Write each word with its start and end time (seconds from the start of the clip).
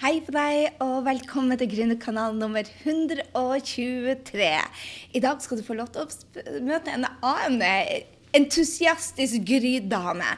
Hei 0.00 0.14
på 0.24 0.32
deg, 0.32 0.78
og 0.80 1.02
velkommen 1.04 1.58
til 1.60 1.68
Gründerkanal 1.68 2.32
nummer 2.32 2.64
123. 2.64 4.46
I 5.12 5.20
dag 5.20 5.42
skal 5.44 5.60
du 5.60 5.66
få 5.66 5.76
lov 5.76 5.90
til 5.92 6.06
å 6.06 6.62
møte 6.64 6.94
en 6.94 7.04
annen 7.04 7.60
entusiastisk 8.32 9.44
Gry-dame. 9.44 10.30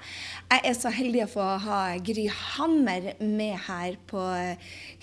Jeg 0.51 0.65
er 0.67 0.75
så 0.75 0.91
heldig 0.91 1.23
å 1.29 1.31
få 1.37 1.47
ha 1.63 1.79
Gry 2.03 2.27
Hammer 2.27 3.13
med 3.23 3.55
her 3.69 4.01
på 4.11 4.25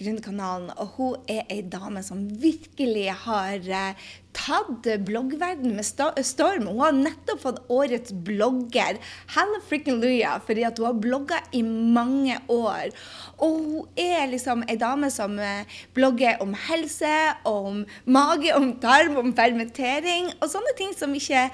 Gründerkanalen. 0.01 0.73
Og 0.75 0.91
hun 0.97 1.31
er 1.31 1.47
ei 1.47 1.61
dame 1.63 2.03
som 2.03 2.27
virkelig 2.43 3.07
har 3.23 3.63
eh, 3.63 4.11
tatt 4.39 4.87
bloggverden 5.05 5.75
med 5.75 5.85
storm. 5.85 6.67
Hun 6.67 6.81
har 6.81 6.95
nettopp 6.95 7.41
fått 7.43 7.61
årets 7.71 8.13
blogger. 8.25 8.99
Halla 9.35 9.59
frikken 9.69 9.99
luja, 10.01 10.37
fordi 10.45 10.65
at 10.67 10.79
hun 10.79 10.89
har 10.89 10.99
blogga 11.01 11.41
i 11.55 11.63
mange 11.63 12.37
år. 12.51 12.93
Og 13.37 13.57
hun 13.59 13.99
er 13.99 14.29
liksom 14.31 14.63
ei 14.69 14.77
dame 14.79 15.11
som 15.13 15.37
eh, 15.39 15.79
blogger 15.97 16.39
om 16.43 16.55
helse, 16.69 17.15
om 17.49 17.83
mage, 18.05 18.53
om 18.55 18.71
tarm, 18.81 19.19
om 19.21 19.33
fermentering 19.35 20.31
og 20.39 20.49
sånne 20.51 20.75
ting 20.79 20.95
som 20.97 21.13
ikke 21.15 21.47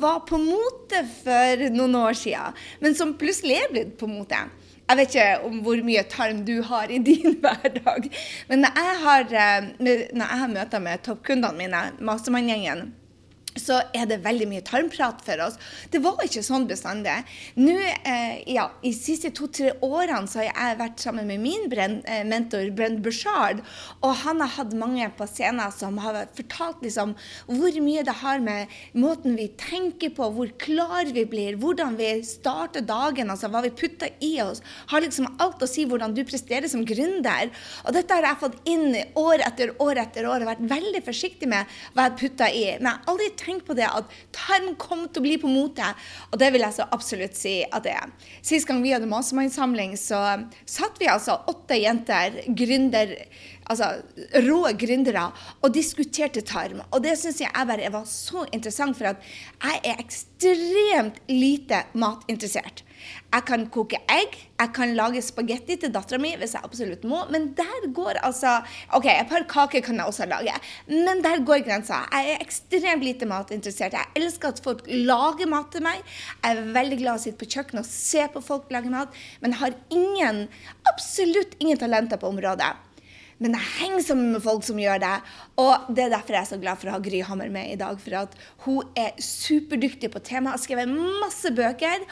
var 0.00 0.22
på 0.28 0.40
mote 0.40 1.04
for 1.20 1.68
noen 1.74 1.98
år 1.98 2.16
siden, 2.18 2.56
men 2.82 2.96
som 2.98 3.16
plutselig 3.18 3.60
er 3.62 3.72
blitt 3.72 3.94
på 4.00 4.08
mote. 4.10 4.40
Jeg 4.88 4.96
vet 4.96 5.14
ikke 5.14 5.32
om 5.44 5.58
hvor 5.64 5.80
mye 5.84 6.02
tarm 6.08 6.44
du 6.48 6.54
har 6.64 6.88
i 6.88 7.00
din 7.04 7.34
hverdag, 7.42 8.08
men 8.48 8.64
når 8.64 8.78
jeg 8.80 8.94
har, 9.02 9.26
eh, 9.42 9.66
når 9.80 10.24
jeg 10.24 10.40
har 10.42 10.54
møter 10.54 10.84
med 10.84 11.04
toppkundene 11.04 11.52
mine, 11.58 11.82
Mastermann-gjengen, 12.00 12.86
så 13.62 13.80
er 13.96 14.08
det 14.10 14.20
veldig 14.24 14.48
mye 14.50 14.64
tarmprat 14.66 15.22
for 15.26 15.42
oss. 15.44 15.58
Det 15.90 16.00
var 16.04 16.20
ikke 16.24 16.44
sånn 16.46 16.66
bestandig. 16.70 17.16
Nå, 17.58 17.76
eh, 17.78 18.42
ja, 18.50 18.68
I 18.82 18.92
de 18.92 18.96
siste 18.96 19.30
to-tre 19.34 19.74
årene 19.84 20.28
så 20.30 20.42
har 20.42 20.50
jeg 20.50 20.78
vært 20.80 21.02
sammen 21.02 21.28
med 21.30 21.42
min 21.42 21.68
brenn, 21.70 22.00
eh, 22.06 22.24
mentor 22.24 22.70
Brent 22.76 23.02
Bushard. 23.02 23.62
Og 24.02 24.14
han 24.24 24.40
har 24.40 24.54
hatt 24.58 24.74
mange 24.74 25.08
på 25.16 25.26
scenen 25.28 25.72
som 25.72 25.98
har 25.98 26.26
fortalt 26.36 26.82
liksom, 26.82 27.14
hvor 27.46 27.80
mye 27.82 28.04
det 28.04 28.16
har 28.22 28.40
med 28.40 28.68
måten 28.94 29.36
vi 29.36 29.48
tenker 29.58 30.10
på, 30.14 30.30
hvor 30.34 30.50
klar 30.58 31.10
vi 31.12 31.24
blir, 31.24 31.58
hvordan 31.58 31.96
vi 31.98 32.10
starter 32.22 32.84
dagen, 32.86 33.30
altså 33.30 33.50
hva 33.50 33.62
vi 33.64 33.74
putter 33.74 34.10
i 34.24 34.40
oss. 34.42 34.62
Har 34.88 35.02
liksom 35.04 35.28
alt 35.38 35.62
å 35.62 35.68
si 35.68 35.86
hvordan 35.88 36.14
du 36.14 36.24
presterer 36.24 36.68
som 36.70 36.84
gründer. 36.86 37.50
Og 37.86 37.94
dette 37.96 38.14
har 38.14 38.26
jeg 38.26 38.42
fått 38.42 38.58
inn 38.68 38.94
år 39.18 39.44
etter 39.46 39.74
år 39.82 40.02
etter 40.02 40.28
år 40.28 40.42
og 40.42 40.50
vært 40.52 40.64
veldig 40.70 41.02
forsiktig 41.06 41.48
med 41.50 41.78
hva 41.94 42.08
jeg 42.08 42.18
putter 42.22 42.54
i. 42.54 42.64
Men 42.78 42.90
jeg 42.90 42.94
har 42.94 43.12
aldri 43.12 43.28
tenk 43.48 43.64
på 43.66 43.76
det 43.78 43.88
at 43.88 44.12
tarm 44.36 44.74
kommer 44.80 45.10
til 45.10 45.22
å 45.22 45.26
bli 45.26 45.36
på 45.40 45.50
mote. 45.50 45.88
Og 46.30 46.38
det 46.40 46.52
vil 46.54 46.64
jeg 46.66 46.76
så 46.78 46.88
absolutt 46.94 47.38
si 47.38 47.60
at 47.64 47.84
det 47.86 47.96
er. 47.96 48.12
Sist 48.44 48.68
gang 48.68 48.82
vi 48.84 48.94
hadde 48.94 49.08
mastermannssamling, 49.10 49.96
så 49.98 50.20
satt 50.68 51.00
vi 51.00 51.10
altså 51.10 51.40
åtte 51.50 51.78
jenter, 51.80 52.42
gründer, 52.58 53.16
altså 53.68 53.90
rå 54.48 54.60
gründere, 54.80 55.28
og 55.62 55.74
diskuterte 55.74 56.42
tarm. 56.46 56.82
Og 56.90 57.02
det 57.04 57.16
syns 57.20 57.40
jeg 57.44 57.68
bare 57.70 57.92
var 57.92 58.08
så 58.08 58.46
interessant, 58.52 58.96
for 58.98 59.12
at 59.12 59.24
jeg 59.62 59.80
er 59.84 60.02
ekstremt 60.02 61.22
lite 61.30 61.84
matinteressert. 61.94 62.84
Jeg 63.28 63.44
kan 63.46 63.66
koke 63.70 63.98
egg, 64.10 64.34
jeg 64.58 64.70
kan 64.74 64.94
lage 64.96 65.20
spagetti 65.22 65.76
til 65.80 65.92
dattera 65.94 66.18
mi 66.20 66.32
hvis 66.40 66.54
jeg 66.56 66.64
absolutt 66.66 67.04
må. 67.08 67.20
Men 67.32 67.50
der 67.58 67.86
går 67.94 68.20
altså 68.26 68.56
OK, 68.96 69.06
et 69.12 69.28
par 69.30 69.44
kaker 69.50 69.84
kan 69.84 70.00
jeg 70.00 70.10
også 70.10 70.26
lage, 70.30 70.54
men 70.88 71.22
der 71.24 71.44
går 71.46 71.62
grensa. 71.66 72.02
Jeg 72.14 72.34
er 72.34 72.44
ekstremt 72.44 73.04
lite 73.04 73.28
matinteressert. 73.28 73.94
Jeg 73.98 74.22
elsker 74.22 74.54
at 74.54 74.64
folk 74.64 74.82
lager 74.88 75.50
mat 75.50 75.70
til 75.74 75.84
meg. 75.84 76.02
Jeg 76.42 76.56
er 76.56 76.74
veldig 76.74 77.00
glad 77.04 77.20
å 77.20 77.24
sitte 77.26 77.40
på 77.42 77.52
kjøkkenet 77.54 77.84
og 77.84 77.92
se 77.92 78.26
på 78.32 78.44
folk 78.44 78.72
lage 78.74 78.92
mat, 78.92 79.14
men 79.44 79.58
har 79.60 79.76
ingen, 79.94 80.46
absolutt 80.88 81.58
ingen 81.60 81.80
talenter 81.80 82.20
på 82.20 82.32
området. 82.32 82.87
Men 83.38 83.54
jeg 83.54 83.70
henger 83.78 84.02
sammen 84.02 84.32
med 84.34 84.42
folk 84.44 84.64
som 84.66 84.80
gjør 84.82 84.98
det. 85.02 85.14
Og 85.58 85.88
det 85.90 86.04
er 86.04 86.12
derfor 86.12 86.36
jeg 86.36 86.44
er 86.44 86.50
så 86.52 86.58
glad 86.62 86.78
for 86.78 86.90
å 86.90 86.94
ha 86.94 87.00
Gry 87.02 87.18
Hammer 87.26 87.50
med 87.50 87.72
i 87.72 87.78
dag. 87.78 87.98
For 87.98 88.14
at 88.20 88.34
hun 88.62 88.92
er 88.98 89.16
superdyktig 89.22 90.10
på 90.14 90.22
temaet, 90.22 90.54
har 90.54 90.62
skrevet 90.62 90.92
masse 91.22 91.50
bøker. 91.54 92.04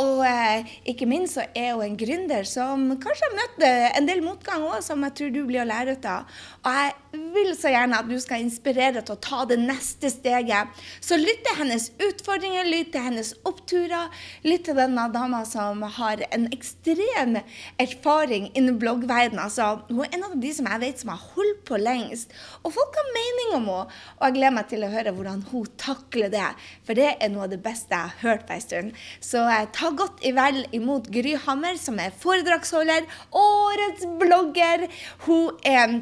Og 0.00 0.22
eh, 0.24 0.70
ikke 0.94 1.08
minst 1.10 1.36
så 1.36 1.44
er 1.52 1.74
hun 1.74 1.84
en 1.84 1.98
gründer 2.00 2.48
som 2.48 2.86
kanskje 3.02 3.28
har 3.28 3.36
møtt 3.36 3.66
eh, 3.68 3.88
en 3.98 4.08
del 4.08 4.24
motgang 4.24 4.64
òg, 4.70 4.78
som 4.86 5.04
jeg 5.04 5.16
tror 5.18 5.34
du 5.34 5.42
blir 5.44 5.64
å 5.64 5.68
lære 5.68 5.98
ut 5.98 6.08
av. 6.08 6.30
Og 6.64 6.78
jeg 6.78 7.20
vil 7.34 7.50
så 7.58 7.74
gjerne 7.74 8.00
at 8.00 8.08
du 8.08 8.16
skal 8.22 8.42
inspirere 8.46 9.04
til 9.04 9.18
å 9.18 9.22
ta 9.28 9.42
det 9.52 9.60
neste 9.60 10.08
steget. 10.12 10.72
Så 11.04 11.20
lytt 11.20 11.44
til 11.44 11.60
hennes 11.60 11.90
utfordringer, 12.08 12.64
lytt 12.72 12.94
til 12.96 13.04
hennes 13.04 13.34
oppturer. 13.44 14.08
Lytt 14.48 14.64
til 14.70 14.80
denne 14.80 15.06
dama 15.12 15.42
som 15.48 15.84
har 15.98 16.24
en 16.30 16.48
ekstrem 16.56 17.36
erfaring 17.82 18.48
innen 18.56 18.80
bloggverdenen. 18.80 19.44
Altså, 19.44 19.84
hun 19.92 20.06
er 20.06 20.16
en 20.16 20.26
av 20.30 20.40
de 20.40 20.56
som 20.56 20.72
jeg 20.72 20.84
vet 20.86 21.04
som 21.04 21.12
har 21.12 21.22
holdt 21.36 21.64
på 21.68 21.84
lengst. 21.84 22.32
Og 22.64 22.72
folk 22.72 22.93
har 22.98 23.12
mening 23.16 23.52
om 23.58 23.68
henne. 23.70 23.98
Og 24.18 24.24
jeg 24.26 24.36
gleder 24.38 24.56
meg 24.56 24.70
til 24.70 24.86
å 24.86 24.92
høre 24.92 25.14
hvordan 25.16 25.44
hun 25.50 25.68
takler 25.80 26.32
det. 26.32 26.48
For 26.86 26.98
det 26.98 27.10
er 27.14 27.32
noe 27.32 27.46
av 27.46 27.52
det 27.54 27.60
beste 27.64 27.94
jeg 27.94 28.12
har 28.14 28.24
hørt 28.24 28.48
på 28.48 28.56
en 28.56 28.64
stund. 28.64 29.04
Så 29.24 29.44
eh, 29.44 29.68
ta 29.74 29.92
godt 29.96 30.24
i 30.24 30.34
vel 30.36 30.64
imot 30.76 31.10
Gry 31.14 31.36
Hammer, 31.46 31.78
som 31.80 32.00
er 32.02 32.14
foredragsholder, 32.24 33.06
årets 33.44 34.08
blogger. 34.20 34.88
Hun 35.26 35.54
er 35.66 36.00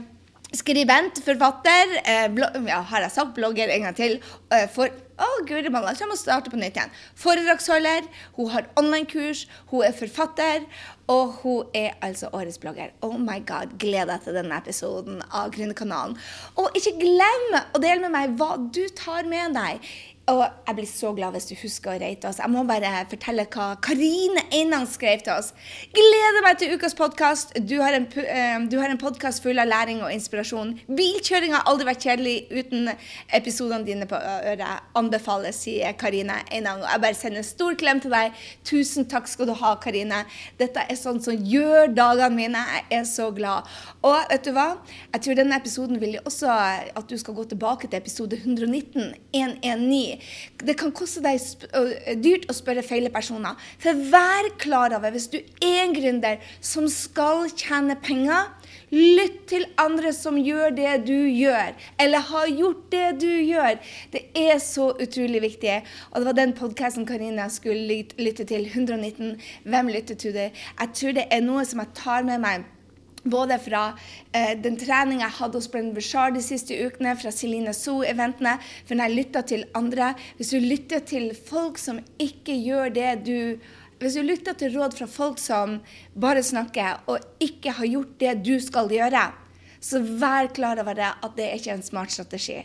skribent, 0.57 1.23
forfatter. 1.25 1.97
Eh, 2.05 2.27
ja, 2.69 2.83
har 2.93 3.07
jeg 3.07 3.15
sagt 3.15 3.35
blogger 3.39 3.73
en 3.73 3.89
gang 3.89 3.97
til? 3.97 4.19
Eh, 4.53 4.69
for 4.73 4.93
å, 5.23 5.29
guri 5.49 5.71
malla, 5.73 5.95
jeg 5.97 6.11
må 6.11 6.17
starte 6.19 6.53
på 6.53 6.59
nytt 6.61 6.79
igjen. 6.79 6.93
Foredragsholder, 7.19 8.09
hun 8.39 8.51
har 8.53 8.69
online-kurs, 8.81 9.47
hun 9.71 9.87
er 9.87 9.97
forfatter, 9.97 10.67
og 11.13 11.37
hun 11.43 11.75
er 11.77 11.97
altså 12.05 12.31
årets 12.33 12.61
blogger. 12.63 12.93
Oh 13.05 13.19
my 13.19 13.41
god, 13.47 13.77
gled 13.83 14.11
deg 14.11 14.25
til 14.25 14.39
denne 14.39 14.59
episoden 14.59 15.21
av 15.31 15.53
Gründerkanalen. 15.55 16.17
Og 16.61 16.79
ikke 16.79 16.95
glem 17.01 17.59
å 17.61 17.83
dele 17.83 18.01
med 18.05 18.15
meg 18.15 18.37
hva 18.41 18.55
du 18.63 18.85
tar 18.99 19.29
med 19.29 19.57
deg 19.59 19.93
og 20.33 20.43
jeg 20.67 20.77
blir 20.79 20.89
så 20.89 21.11
glad 21.17 21.35
hvis 21.37 21.49
du 21.51 21.55
husker 21.61 21.93
å 21.93 21.99
rate 22.01 22.29
oss. 22.29 22.39
Jeg 22.41 22.53
må 22.53 22.63
bare 22.69 22.91
fortelle 23.11 23.45
hva 23.53 23.67
Karine 23.85 24.45
Einan 24.55 24.87
skrev 24.89 25.25
til 25.27 25.35
oss. 25.35 25.51
Gleder 25.93 26.45
meg 26.45 26.61
til 26.61 26.73
ukas 26.77 26.97
podkast. 26.97 27.53
Du 27.69 27.75
har 27.83 27.97
en, 27.97 28.07
uh, 28.07 28.85
en 28.87 29.01
podkast 29.01 29.43
full 29.45 29.61
av 29.61 29.69
læring 29.69 30.01
og 30.05 30.13
inspirasjon. 30.15 30.75
Bilkjøring 30.89 31.57
har 31.57 31.67
aldri 31.69 31.89
vært 31.91 32.07
kjedelig 32.07 32.37
uten 32.53 32.93
episodene 33.37 33.85
dine 33.89 34.09
på 34.09 34.17
øret. 34.17 34.65
Anbefales, 34.99 35.61
sier 35.67 35.93
Karine 36.01 36.39
Einan. 36.49 36.85
Og 36.85 36.89
jeg 36.89 37.05
bare 37.05 37.19
sender 37.19 37.43
en 37.43 37.49
stor 37.49 37.77
klem 37.81 38.01
til 38.03 38.15
deg. 38.15 38.39
Tusen 38.69 39.09
takk 39.11 39.29
skal 39.31 39.51
du 39.51 39.57
ha, 39.61 39.75
Karine. 39.83 40.23
Dette 40.61 40.87
er 40.87 41.01
sånn 41.01 41.21
som 41.25 41.37
gjør 41.37 41.93
dagene 41.93 42.39
mine. 42.39 42.65
Jeg 42.79 43.03
er 43.03 43.09
så 43.09 43.29
glad. 43.35 43.69
Og 44.07 44.17
vet 44.33 44.49
du 44.49 44.55
hva? 44.57 44.71
Jeg 45.13 45.27
tror 45.27 45.41
denne 45.43 45.61
episoden 45.61 46.01
vil 46.03 46.19
også 46.25 46.49
at 46.49 47.05
du 47.11 47.19
skal 47.21 47.37
gå 47.37 47.49
tilbake 47.53 47.91
til 47.91 48.01
episode 48.01 48.41
119. 48.41 49.13
119 49.37 50.22
det 50.63 50.77
kan 50.81 50.93
koste 50.95 51.23
deg 51.25 51.41
dyrt 52.23 52.49
å 52.51 52.57
spørre 52.57 52.85
feile 52.87 53.11
personer. 53.13 53.59
For 53.83 53.99
vær 54.13 54.51
klar 54.63 54.95
over, 54.97 55.15
hvis 55.15 55.31
du 55.33 55.39
er 55.41 55.85
en 55.85 55.95
gründer 55.97 56.43
som 56.61 56.89
skal 56.91 57.49
tjene 57.51 57.97
penger, 58.03 58.51
lytt 58.93 59.39
til 59.49 59.65
andre 59.81 60.13
som 60.17 60.37
gjør 60.37 60.75
det 60.77 60.93
du 61.07 61.17
gjør, 61.17 61.73
eller 62.03 62.27
har 62.29 62.51
gjort 62.53 62.85
det 62.93 63.07
du 63.23 63.31
gjør. 63.31 63.81
Det 64.13 64.27
er 64.37 64.61
så 64.63 64.91
utrolig 64.93 65.43
viktig. 65.47 65.79
Og 66.13 66.21
det 66.21 66.29
var 66.29 66.39
den 66.39 66.55
podkasten 66.59 67.09
Karina 67.09 67.49
skulle 67.53 68.05
lytte 68.19 68.45
til. 68.49 68.69
119. 68.69 69.41
Hvem 69.65 69.91
lytter 69.93 70.15
til 70.15 70.37
det? 70.37 70.53
Jeg 70.79 70.95
tror 70.99 71.17
det 71.17 71.27
er 71.33 71.45
noe 71.45 71.65
som 71.69 71.83
jeg 71.83 71.97
tar 71.99 72.29
med 72.29 72.43
meg 72.45 72.69
både 73.23 73.59
fra 73.63 73.83
eh, 74.33 74.55
den 74.59 74.77
treninga 74.81 75.27
jeg 75.27 75.39
hadde 75.39 75.61
hos 75.61 75.69
Brenn 75.71 75.93
Bashar 75.95 76.33
de 76.35 76.43
siste 76.45 76.77
ukene, 76.87 77.15
fra 77.19 77.33
Celine 77.35 77.75
Soo-eventene, 77.77 78.57
for 78.87 78.99
når 78.99 79.11
jeg 79.11 79.19
lytter 79.19 79.47
til 79.53 79.67
andre 79.79 80.13
Hvis 80.39 80.51
du 80.55 80.59
lytter 80.59 81.05
til 81.07 81.31
folk 81.37 81.79
som 81.79 82.01
ikke 82.23 82.57
gjør 82.59 82.93
det 82.95 83.13
du 83.27 83.59
Hvis 84.03 84.19
du 84.19 84.23
lytter 84.27 84.57
til 84.59 84.75
råd 84.75 84.97
fra 84.99 85.07
folk 85.07 85.39
som 85.39 85.79
bare 86.19 86.43
snakker 86.43 87.05
og 87.07 87.23
ikke 87.41 87.77
har 87.79 87.87
gjort 87.87 88.19
det 88.19 88.35
du 88.43 88.57
skal 88.61 88.91
gjøre, 88.91 89.29
så 89.83 89.99
vær 90.03 90.51
klar 90.55 90.79
over 90.83 90.95
det 90.99 91.07
at 91.11 91.37
det 91.37 91.47
er 91.47 91.59
ikke 91.59 91.75
en 91.75 91.87
smart 91.87 92.11
strategi. 92.15 92.61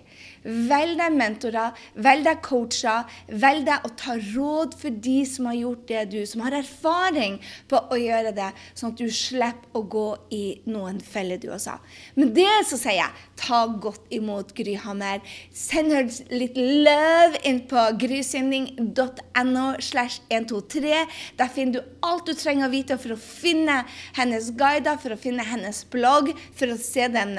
Velg 0.48 0.96
deg 1.00 1.16
mentorer, 1.18 1.76
velg 2.00 2.24
deg 2.28 2.42
coacher, 2.46 3.04
velg 3.28 3.66
deg 3.68 3.84
å 3.84 3.92
ta 4.00 4.16
råd 4.16 4.78
for 4.80 4.96
de 5.08 5.18
som 5.28 5.50
har 5.50 5.58
gjort 5.60 5.86
det 5.90 6.04
du, 6.14 6.20
som 6.30 6.44
har 6.46 6.56
erfaring 6.56 7.38
på 7.68 7.82
å 7.92 8.00
gjøre 8.00 8.32
det, 8.38 8.50
sånn 8.74 8.94
at 8.94 9.02
du 9.02 9.12
slipper 9.12 9.76
å 9.76 9.84
gå 9.84 10.08
i 10.34 10.44
noen 10.70 11.02
feller 11.04 11.42
du 11.42 11.50
også. 11.52 11.76
Men 12.16 12.32
det 12.36 12.48
så 12.70 12.80
sier 12.80 13.02
jeg, 13.02 13.26
ta 13.38 13.60
godt 13.68 14.08
imot 14.14 14.54
Gry 14.58 14.78
Hammer. 14.82 15.22
Send 15.54 15.94
henne 15.94 16.38
litt 16.40 16.58
love 16.58 17.42
inn 17.48 17.62
på 17.70 17.84
grysynding.no 18.02 19.66
slash 19.84 20.22
123. 20.30 21.04
Der 21.38 21.52
finner 21.54 21.80
du 21.80 22.08
alt 22.08 22.28
du 22.28 22.34
trenger 22.38 22.68
å 22.68 22.74
vite 22.74 22.98
for 23.02 23.16
å 23.16 23.20
finne 23.20 23.82
hennes 24.18 24.50
guider, 24.58 24.98
for 25.02 25.14
å 25.14 25.20
finne 25.22 25.46
hennes 25.48 25.84
blogg, 25.92 26.32
for 26.58 26.74
å 26.74 26.80
se 26.82 27.08
den 27.12 27.36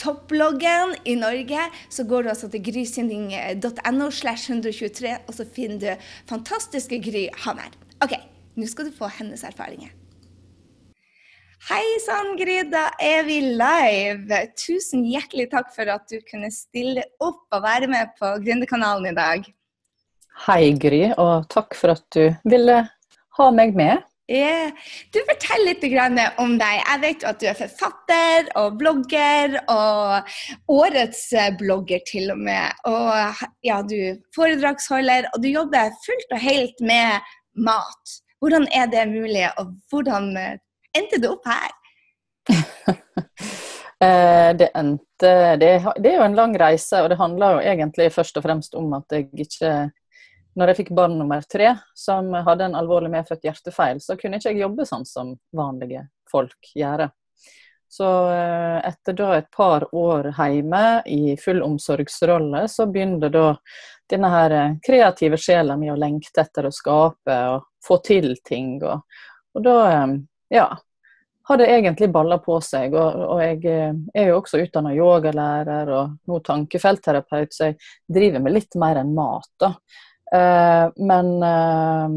topploggen 0.00 0.94
i 1.04 1.16
Norge, 1.18 1.68
så 1.90 2.04
går 2.08 2.24
du 2.26 2.32
altså 2.32 2.48
til 2.52 2.64
grysynding.no 2.68 4.10
slash 4.10 4.50
123, 4.50 5.14
og 5.26 5.34
så 5.34 5.46
finner 5.56 5.82
du 5.82 6.08
fantastiske 6.28 7.00
Gry 7.04 7.26
Hammer. 7.44 7.70
OK, 8.04 8.16
nå 8.56 8.68
skal 8.70 8.90
du 8.90 8.96
få 8.96 9.10
hennes 9.18 9.44
erfaringer. 9.46 9.94
Hei 11.66 11.82
sann, 12.04 12.36
Gry, 12.38 12.60
da 12.70 12.92
er 13.02 13.24
vi 13.26 13.40
live. 13.58 14.42
Tusen 14.60 15.06
hjertelig 15.08 15.48
takk 15.50 15.72
for 15.74 15.88
at 15.90 16.04
du 16.12 16.20
kunne 16.28 16.52
stille 16.54 17.02
opp 17.18 17.42
og 17.50 17.64
være 17.64 17.88
med 17.90 18.12
på 18.20 18.36
Gründerkanalen 18.44 19.08
i 19.10 19.16
dag. 19.16 19.48
Hei, 20.46 20.76
Gry, 20.78 21.08
og 21.16 21.48
takk 21.50 21.74
for 21.74 21.96
at 21.96 22.04
du 22.14 22.28
ville 22.46 22.84
ha 23.38 23.48
meg 23.56 23.74
med. 23.74 24.04
Yeah. 24.26 24.72
Du 25.14 25.20
Fortell 25.22 25.62
litt 25.68 25.84
om 26.42 26.56
deg. 26.58 26.80
Jeg 26.82 27.00
vet 27.02 27.24
at 27.30 27.38
du 27.38 27.46
er 27.46 27.58
forfatter 27.58 28.48
og 28.58 28.78
blogger, 28.80 29.54
og 29.70 30.26
årets 30.66 31.28
blogger 31.60 32.02
til 32.08 32.32
og 32.34 32.42
med. 32.42 32.74
Og 32.90 33.44
ja, 33.62 33.80
du 33.86 34.18
foredragsholder, 34.34 35.30
og 35.32 35.42
du 35.42 35.48
jobber 35.52 35.94
fullt 36.02 36.34
og 36.34 36.42
helt 36.42 36.82
med 36.82 37.22
mat. 37.54 38.16
Hvordan 38.42 38.66
er 38.74 38.90
det 38.90 39.06
mulig, 39.14 39.46
og 39.56 39.76
hvordan 39.90 40.34
endte 40.96 41.22
du 41.22 41.30
opp 41.36 41.46
her? 41.46 41.72
Eh, 43.96 44.50
det 44.52 44.66
endte 44.76 45.28
det, 45.56 45.68
det, 46.04 46.10
er 46.10 46.18
jo 46.18 46.24
en 46.26 46.34
lang 46.36 46.52
reise, 46.60 46.98
og 47.00 47.06
det 47.08 47.16
handler 47.16 47.54
jo 47.54 47.60
egentlig 47.64 48.10
først 48.12 48.36
og 48.36 48.44
fremst 48.44 48.74
om 48.76 48.90
at 48.92 49.14
jeg 49.14 49.30
ikke 49.40 49.70
Når 50.56 50.72
jeg 50.72 50.78
fikk 50.80 50.94
barn 50.96 51.18
nummer 51.18 51.44
tre, 51.52 51.74
som 51.94 52.32
hadde 52.32 52.70
en 52.70 52.78
alvorlig 52.78 53.10
medfødt 53.12 53.44
hjertefeil, 53.44 54.00
så 54.00 54.16
kunne 54.16 54.40
ikke 54.40 54.54
jeg 54.54 54.62
jobbe 54.64 54.86
sånn 54.88 55.04
som 55.08 55.34
vanlige 55.56 56.06
folk 56.30 56.72
gjør. 56.74 57.10
Så 57.88 58.06
eh, 58.32 58.78
etter 58.88 59.14
da 59.16 59.28
et 59.36 59.50
par 59.52 59.86
år 59.94 60.30
hjemme 60.32 61.02
i 61.12 61.36
full 61.40 61.60
omsorgsrolle, 61.62 62.64
så 62.68 62.88
begynte 62.90 63.30
da 63.32 63.50
denne 64.10 64.32
her 64.32 64.56
eh, 64.56 64.74
kreative 64.82 65.38
sjela 65.38 65.76
mi 65.78 65.92
å 65.92 65.98
lengte 65.98 66.42
etter 66.42 66.66
å 66.66 66.74
skape 66.74 67.36
og 67.52 67.68
få 67.84 68.00
til 68.06 68.32
ting. 68.44 68.78
Og, 68.82 69.22
og 69.54 69.64
da 69.64 69.76
ja, 70.50 70.66
har 71.48 71.58
det 71.58 71.66
egentlig 71.66 72.08
balla 72.08 72.38
på 72.38 72.58
seg. 72.60 72.94
Og, 72.94 73.22
og, 73.28 73.40
jeg 73.44 73.62
eh, 73.70 73.94
er 74.14 74.30
jo 74.32 74.40
også 74.40 74.60
utdanna 74.64 74.94
yogalærer 74.96 75.92
og 75.94 76.16
nå 76.26 76.40
tankefeltterapeut, 76.48 77.54
så 77.54 77.70
jeg 77.70 77.78
driver 78.18 78.42
med 78.42 78.56
litt 78.56 78.74
mer 78.82 79.02
enn 79.02 79.14
mat. 79.14 79.52
da. 79.62 79.72
Uh, 80.34 80.90
men, 80.96 81.28
uh, 81.42 82.08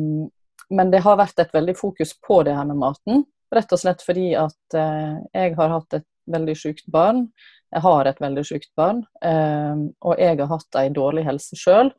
men, 0.70 0.92
det 0.92 1.04
har 1.06 1.20
vært 1.20 1.42
et 1.42 1.54
veldig 1.54 1.76
fokus 1.78 2.16
på 2.26 2.42
det 2.48 2.56
her 2.58 2.68
med 2.70 2.82
maten. 2.82 3.26
Rett 3.54 3.74
og 3.74 3.82
slett 3.82 4.06
fordi 4.06 4.32
at 4.38 4.78
uh, 4.78 5.20
jeg 5.34 5.56
har 5.58 5.76
hatt 5.76 6.00
et 6.00 6.08
veldig 6.30 6.56
sykt 6.58 6.88
barn. 6.94 7.28
Jeg 7.70 7.86
har 7.86 8.10
et 8.10 8.22
veldig 8.22 8.42
sykt 8.46 8.72
barn, 8.78 9.04
og 9.22 10.14
jeg 10.18 10.38
har 10.40 10.48
hatt 10.50 10.78
ei 10.82 10.88
dårlig 10.90 11.22
helse 11.28 11.58
sjøl. 11.58 11.92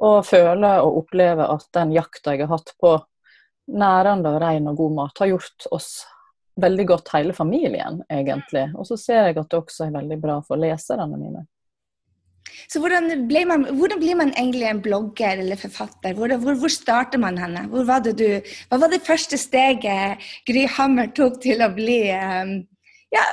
Og 0.00 0.22
føler 0.24 0.80
og 0.80 1.02
opplever 1.02 1.44
at 1.44 1.66
den 1.76 1.92
jakta 1.92 2.32
jeg 2.32 2.46
har 2.46 2.54
hatt 2.54 2.72
på 2.80 2.94
nærende 3.76 4.32
og 4.32 4.40
ren 4.40 4.70
og 4.72 4.80
god 4.80 4.94
mat, 4.96 5.20
har 5.20 5.28
gjort 5.34 5.66
oss 5.76 5.90
veldig 6.60 6.86
godt 6.88 7.12
hele 7.14 7.36
familien, 7.36 8.00
egentlig. 8.08 8.66
Og 8.76 8.88
så 8.88 8.96
ser 9.00 9.28
jeg 9.28 9.36
at 9.36 9.50
det 9.50 9.60
også 9.60 9.86
er 9.86 9.96
veldig 9.98 10.20
bra 10.22 10.38
for 10.46 10.60
leserne 10.60 11.20
mine. 11.20 11.44
Så 12.70 12.82
hvordan, 12.82 13.10
man, 13.48 13.66
hvordan 13.78 14.00
blir 14.02 14.18
man 14.18 14.32
egentlig 14.36 14.68
en 14.70 14.82
blogger 14.82 15.42
eller 15.44 15.60
forfatter? 15.60 16.14
Hvor, 16.14 16.32
hvor, 16.42 16.58
hvor 16.62 16.72
starter 16.72 17.18
man 17.18 17.38
henne? 17.38 17.66
Hvor 17.72 17.86
var 17.88 18.02
det 18.04 18.16
du, 18.18 18.26
hva 18.70 18.80
var 18.80 18.92
det 18.92 19.04
første 19.06 19.38
steget 19.40 20.26
Gry 20.48 20.66
Hammer 20.78 21.10
tok 21.16 21.40
til 21.42 21.62
å 21.64 21.70
bli 21.74 22.02
um, 22.14 22.58
ja, 23.10 23.24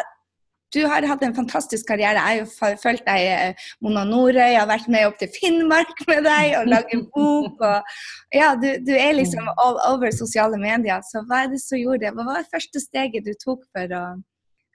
du 0.76 0.82
har 0.90 1.06
hatt 1.08 1.24
en 1.24 1.36
fantastisk 1.36 1.88
karriere. 1.88 2.20
Jeg 2.20 2.48
har 2.60 2.80
fulgt 2.82 3.06
deg 3.08 3.28
eh, 3.32 3.68
Mona 3.84 4.04
Norøy, 4.08 4.52
jeg 4.52 4.60
har 4.60 4.68
vært 4.68 4.90
med 4.92 5.08
opp 5.08 5.16
til 5.22 5.32
Finnmark 5.32 6.04
med 6.10 6.26
deg 6.28 6.58
og 6.60 6.72
laget 6.74 7.06
bok. 7.16 7.64
Og, 7.70 7.94
ja, 8.36 8.52
du, 8.60 8.68
du, 8.84 8.92
er 8.98 9.16
liksom 9.16 9.48
all 9.54 9.80
over 9.94 10.12
sosiale 10.16 10.60
medier. 10.60 11.04
Så 11.08 11.24
hva 11.30 11.46
er 11.46 11.54
det 11.54 11.62
som 11.64 11.80
gjorde 11.80 12.04
det? 12.04 12.14
Hva 12.18 12.28
var 12.28 12.44
det 12.44 12.52
første 12.52 12.84
steget 12.84 13.28
du 13.28 13.34
tok 13.40 13.64
for 13.72 13.96
å, 13.96 14.04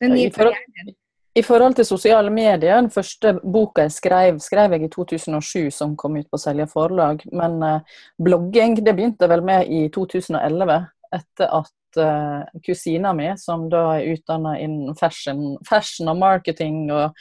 den 0.01 0.17
nye 0.17 0.33
karrieren? 0.33 0.97
I 1.35 1.41
forhold 1.43 1.79
til 1.79 1.87
sosiale 1.89 2.29
medier, 2.29 2.75
den 2.77 2.91
første 2.93 3.31
boka 3.41 3.87
jeg 3.87 3.95
skrev, 3.95 4.41
skrev 4.45 4.75
jeg 4.77 4.85
i 4.85 4.89
2007, 4.93 5.71
som 5.73 5.95
kom 5.97 6.19
ut 6.21 6.29
på 6.29 6.41
Selja 6.41 6.67
forlag. 6.69 7.23
Men 7.33 7.55
eh, 7.65 8.03
blogging 8.21 8.77
det 8.77 8.93
begynte 8.93 9.29
vel 9.33 9.45
med 9.47 9.71
i 9.73 9.87
2011, 9.95 10.77
etter 11.17 11.55
at 11.57 12.03
eh, 12.05 12.61
kusina 12.67 13.15
mi, 13.17 13.31
som 13.41 13.65
da 13.73 13.87
er 13.95 14.11
utdanna 14.13 14.59
innen 14.61 14.99
fashion, 14.99 15.57
fashion, 15.69 16.13
og 16.13 16.21
marketing 16.21 16.85
og, 16.93 17.17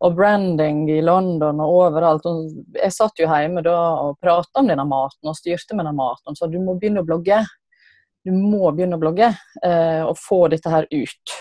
og, 0.00 0.16
branding 0.16 0.86
i 0.96 1.02
London 1.04 1.60
og 1.60 1.76
overalt. 1.84 2.24
Og 2.32 2.80
jeg 2.80 2.96
satt 2.96 3.20
jo 3.20 3.28
hjemme 3.28 3.60
da 3.68 3.76
og 4.06 4.16
prata 4.24 4.64
om 4.64 4.72
denne 4.72 4.88
maten 4.88 5.28
og 5.28 5.36
styrte 5.36 5.76
med 5.76 5.84
denne 5.84 5.98
maten. 6.00 6.40
Så 6.40 6.48
du 6.48 6.56
må 6.56 6.80
begynne 6.80 7.04
å 7.04 7.10
blogge. 7.12 7.44
Du 8.24 8.32
må 8.32 8.64
begynne 8.72 8.96
å 8.96 9.04
blogge 9.04 9.34
eh, 9.60 10.02
og 10.08 10.16
få 10.16 10.46
dette 10.48 10.72
her 10.72 10.88
ut. 10.88 11.40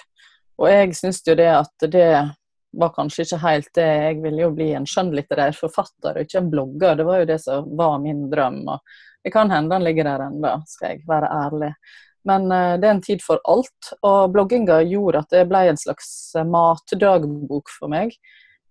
Og 0.62 0.70
jeg 0.70 0.94
syns 0.94 1.24
jo 1.26 1.34
det 1.38 1.50
at 1.50 1.90
det 1.90 2.10
var 2.72 2.94
kanskje 2.96 3.26
ikke 3.26 3.40
helt 3.44 3.72
det. 3.76 3.88
Jeg 4.06 4.20
ville 4.24 4.44
jo 4.46 4.52
bli 4.56 4.70
en 4.78 4.86
skjønnlitterær 4.88 5.56
forfatter 5.58 6.16
og 6.18 6.28
ikke 6.28 6.40
en 6.40 6.52
blogger. 6.52 7.00
Det 7.00 7.08
var 7.08 7.22
jo 7.22 7.30
det 7.32 7.40
som 7.44 7.72
var 7.78 7.98
min 8.04 8.28
drøm. 8.32 8.62
og 8.70 8.80
Det 9.24 9.34
kan 9.34 9.52
hende 9.52 9.76
den 9.76 9.86
ligger 9.88 10.08
der 10.08 10.28
ennå, 10.28 10.54
skal 10.70 10.94
jeg 10.94 11.04
være 11.10 11.32
ærlig. 11.46 11.72
Men 12.30 12.46
uh, 12.52 12.78
det 12.78 12.88
er 12.88 12.94
en 12.96 13.04
tid 13.04 13.24
for 13.26 13.42
alt. 13.50 13.92
Og 14.06 14.32
blogginga 14.34 14.82
gjorde 14.86 15.24
at 15.26 15.34
det 15.34 15.48
ble 15.50 15.66
en 15.72 15.82
slags 15.82 16.08
eh, 16.38 16.48
matdagbok 16.48 17.74
for 17.80 17.92
meg. 17.92 18.14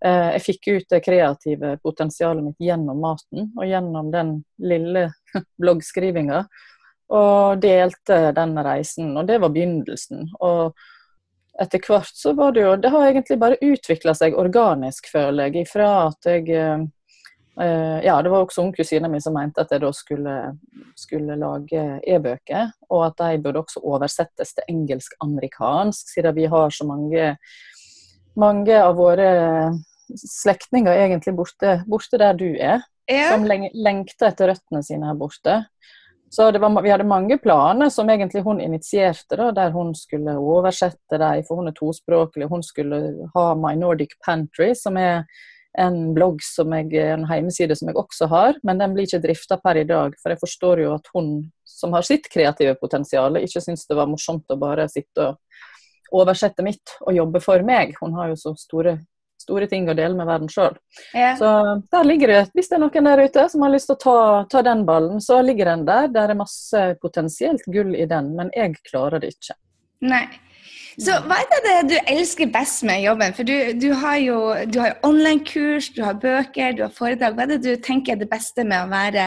Uh, 0.00 0.30
jeg 0.36 0.44
fikk 0.46 0.70
ut 0.70 0.94
det 0.94 1.02
kreative 1.04 1.74
potensialet 1.82 2.46
mitt 2.46 2.62
gjennom 2.62 3.02
maten 3.02 3.50
og 3.50 3.66
gjennom 3.68 4.12
den 4.14 4.36
lille 4.62 5.08
bloggskrivinga. 5.60 6.44
Og 7.10 7.60
delte 7.60 8.22
den 8.36 8.54
reisen. 8.62 9.12
Og 9.18 9.26
det 9.26 9.40
var 9.42 9.50
begynnelsen. 9.52 10.30
Og 10.38 10.78
etter 11.60 11.82
hvert 11.86 12.16
så 12.16 12.32
var 12.36 12.54
det 12.56 12.62
jo 12.64 12.76
Det 12.80 12.90
har 12.92 13.08
egentlig 13.08 13.36
bare 13.40 13.60
utvikla 13.60 14.14
seg 14.16 14.38
organisk, 14.38 15.10
føler 15.12 15.50
jeg. 15.50 15.66
Ifra 15.66 15.90
at 16.08 16.30
jeg 16.30 16.48
uh, 16.56 16.88
Uh, 17.60 18.04
ja, 18.04 18.22
det 18.22 18.30
var 18.30 18.44
også 18.46 18.62
ungkusina 18.62 19.08
mi 19.10 19.18
som 19.20 19.34
mente 19.36 19.60
at 19.60 19.72
jeg 19.74 19.82
da 19.82 19.90
skulle, 19.92 20.34
skulle 20.96 21.34
lage 21.36 21.82
e-bøker, 22.08 22.70
og 22.88 23.02
at 23.10 23.18
de 23.20 23.40
burde 23.42 23.60
også 23.60 23.82
oversettes 23.84 24.54
til 24.56 24.70
engelsk-amerikansk, 24.70 26.14
siden 26.14 26.36
vi 26.38 26.46
har 26.48 26.72
så 26.72 26.86
mange, 26.88 27.34
mange 28.38 28.78
av 28.80 28.94
våre 28.96 29.28
slektninger 30.14 31.02
egentlig 31.02 31.34
borte, 31.36 31.80
borte 31.90 32.22
der 32.22 32.38
du 32.38 32.48
er, 32.54 32.86
ja. 33.10 33.28
som 33.34 33.44
lengter 33.44 34.30
etter 34.30 34.54
røttene 34.54 34.80
sine 34.86 35.10
her 35.10 35.18
borte. 35.20 35.58
Så 36.30 36.46
var, 36.62 36.82
vi 36.82 36.90
hadde 36.92 37.04
mange 37.10 37.38
planer 37.42 37.88
som 37.90 38.10
egentlig 38.10 38.44
hun 38.46 38.60
initierte, 38.62 39.34
da, 39.34 39.48
der 39.50 39.72
hun 39.74 39.94
skulle 39.98 40.36
oversette 40.38 41.18
dem, 41.18 41.42
for 41.46 41.58
hun 41.58 41.70
er 41.70 41.74
tospråklig. 41.74 42.46
Hun 42.50 42.62
skulle 42.62 43.00
ha 43.34 43.46
My 43.58 43.74
Nordic 43.78 44.14
Pantry, 44.24 44.70
som 44.78 44.98
er 45.00 45.24
en 45.78 46.14
blogg 46.14 46.38
som 46.42 46.70
jeg, 46.74 46.94
en 47.02 47.26
hjemmeside 47.26 47.74
som 47.78 47.90
jeg 47.90 47.98
også 47.98 48.28
har, 48.30 48.56
men 48.66 48.78
den 48.78 48.94
blir 48.94 49.06
ikke 49.06 49.22
drifta 49.26 49.58
per 49.62 49.82
i 49.82 49.86
dag. 49.86 50.14
For 50.22 50.30
jeg 50.30 50.42
forstår 50.42 50.84
jo 50.84 50.94
at 50.94 51.10
hun 51.14 51.34
som 51.66 51.94
har 51.98 52.06
sitt 52.06 52.30
kreative 52.30 52.76
potensial, 52.78 53.38
ikke 53.42 53.62
syns 53.62 53.86
det 53.90 53.98
var 53.98 54.10
morsomt 54.10 54.50
å 54.50 54.58
bare 54.60 54.86
sitte 54.90 55.32
og 55.32 56.20
oversette 56.22 56.62
mitt 56.66 56.94
og 57.04 57.14
jobbe 57.14 57.42
for 57.42 57.62
meg. 57.66 57.94
Hun 58.00 58.14
har 58.18 58.32
jo 58.32 58.38
så 58.38 58.54
store, 58.58 58.98
store 59.40 59.68
ting 59.70 59.88
å 59.88 59.96
dele 59.96 60.16
med 60.18 60.28
verden 60.28 60.50
sjøl. 60.52 60.76
Yeah. 61.14 61.38
Så 61.40 61.48
der 61.92 62.06
ligger 62.06 62.34
det, 62.34 62.42
hvis 62.56 62.70
det 62.70 62.78
er 62.78 62.84
noen 62.84 63.10
der 63.10 63.24
ute 63.24 63.46
som 63.52 63.64
har 63.66 63.74
lyst 63.74 63.90
til 63.90 63.96
å 63.96 64.02
ta, 64.04 64.18
ta 64.52 64.62
den 64.66 64.84
ballen, 64.88 65.22
så 65.24 65.40
ligger 65.44 65.72
den 65.72 65.86
der. 65.88 66.10
Der 66.12 66.32
er 66.32 66.38
masse 66.38 66.84
potensielt 67.02 67.66
gull 67.72 67.96
i 67.96 68.06
den, 68.10 68.34
men 68.38 68.52
jeg 68.56 68.78
klarer 68.90 69.22
det 69.22 69.34
ikke. 69.36 69.58
Nei. 70.10 70.26
Så 71.00 71.14
hva 71.24 71.38
er 71.40 71.62
det 71.64 71.74
du 71.88 71.94
elsker 72.12 72.50
best 72.52 72.82
med 72.84 73.00
jobben? 73.04 73.32
For 73.36 73.46
du, 73.46 73.54
du 73.80 73.88
har 74.02 74.18
jo 74.20 74.38
du 74.68 74.80
har 74.82 74.98
online-kurs, 75.06 75.92
du 75.96 76.02
har 76.04 76.18
bøker, 76.20 76.74
du 76.76 76.82
har 76.84 76.92
foredrag. 76.92 77.36
Hva 77.36 77.46
er 77.46 77.52
det 77.54 77.60
du 77.64 77.70
tenker 77.80 78.16
er 78.16 78.20
det 78.20 78.28
beste 78.30 78.66
med 78.66 78.84
å 78.84 78.90
være 78.90 79.26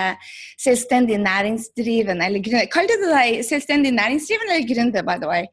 selvstendig 0.61 1.17
næringsdrivende 1.23 2.27
eller 2.27 2.43
gründer? 2.45 2.69
Kaller 2.73 3.01
du 3.01 3.07
deg 3.09 3.41
selvstendig 3.47 3.93
næringsdrivende 3.95 4.57
eller 4.57 4.69
gründer, 4.69 5.07
by 5.07 5.17
the 5.23 5.31
way? 5.31 5.49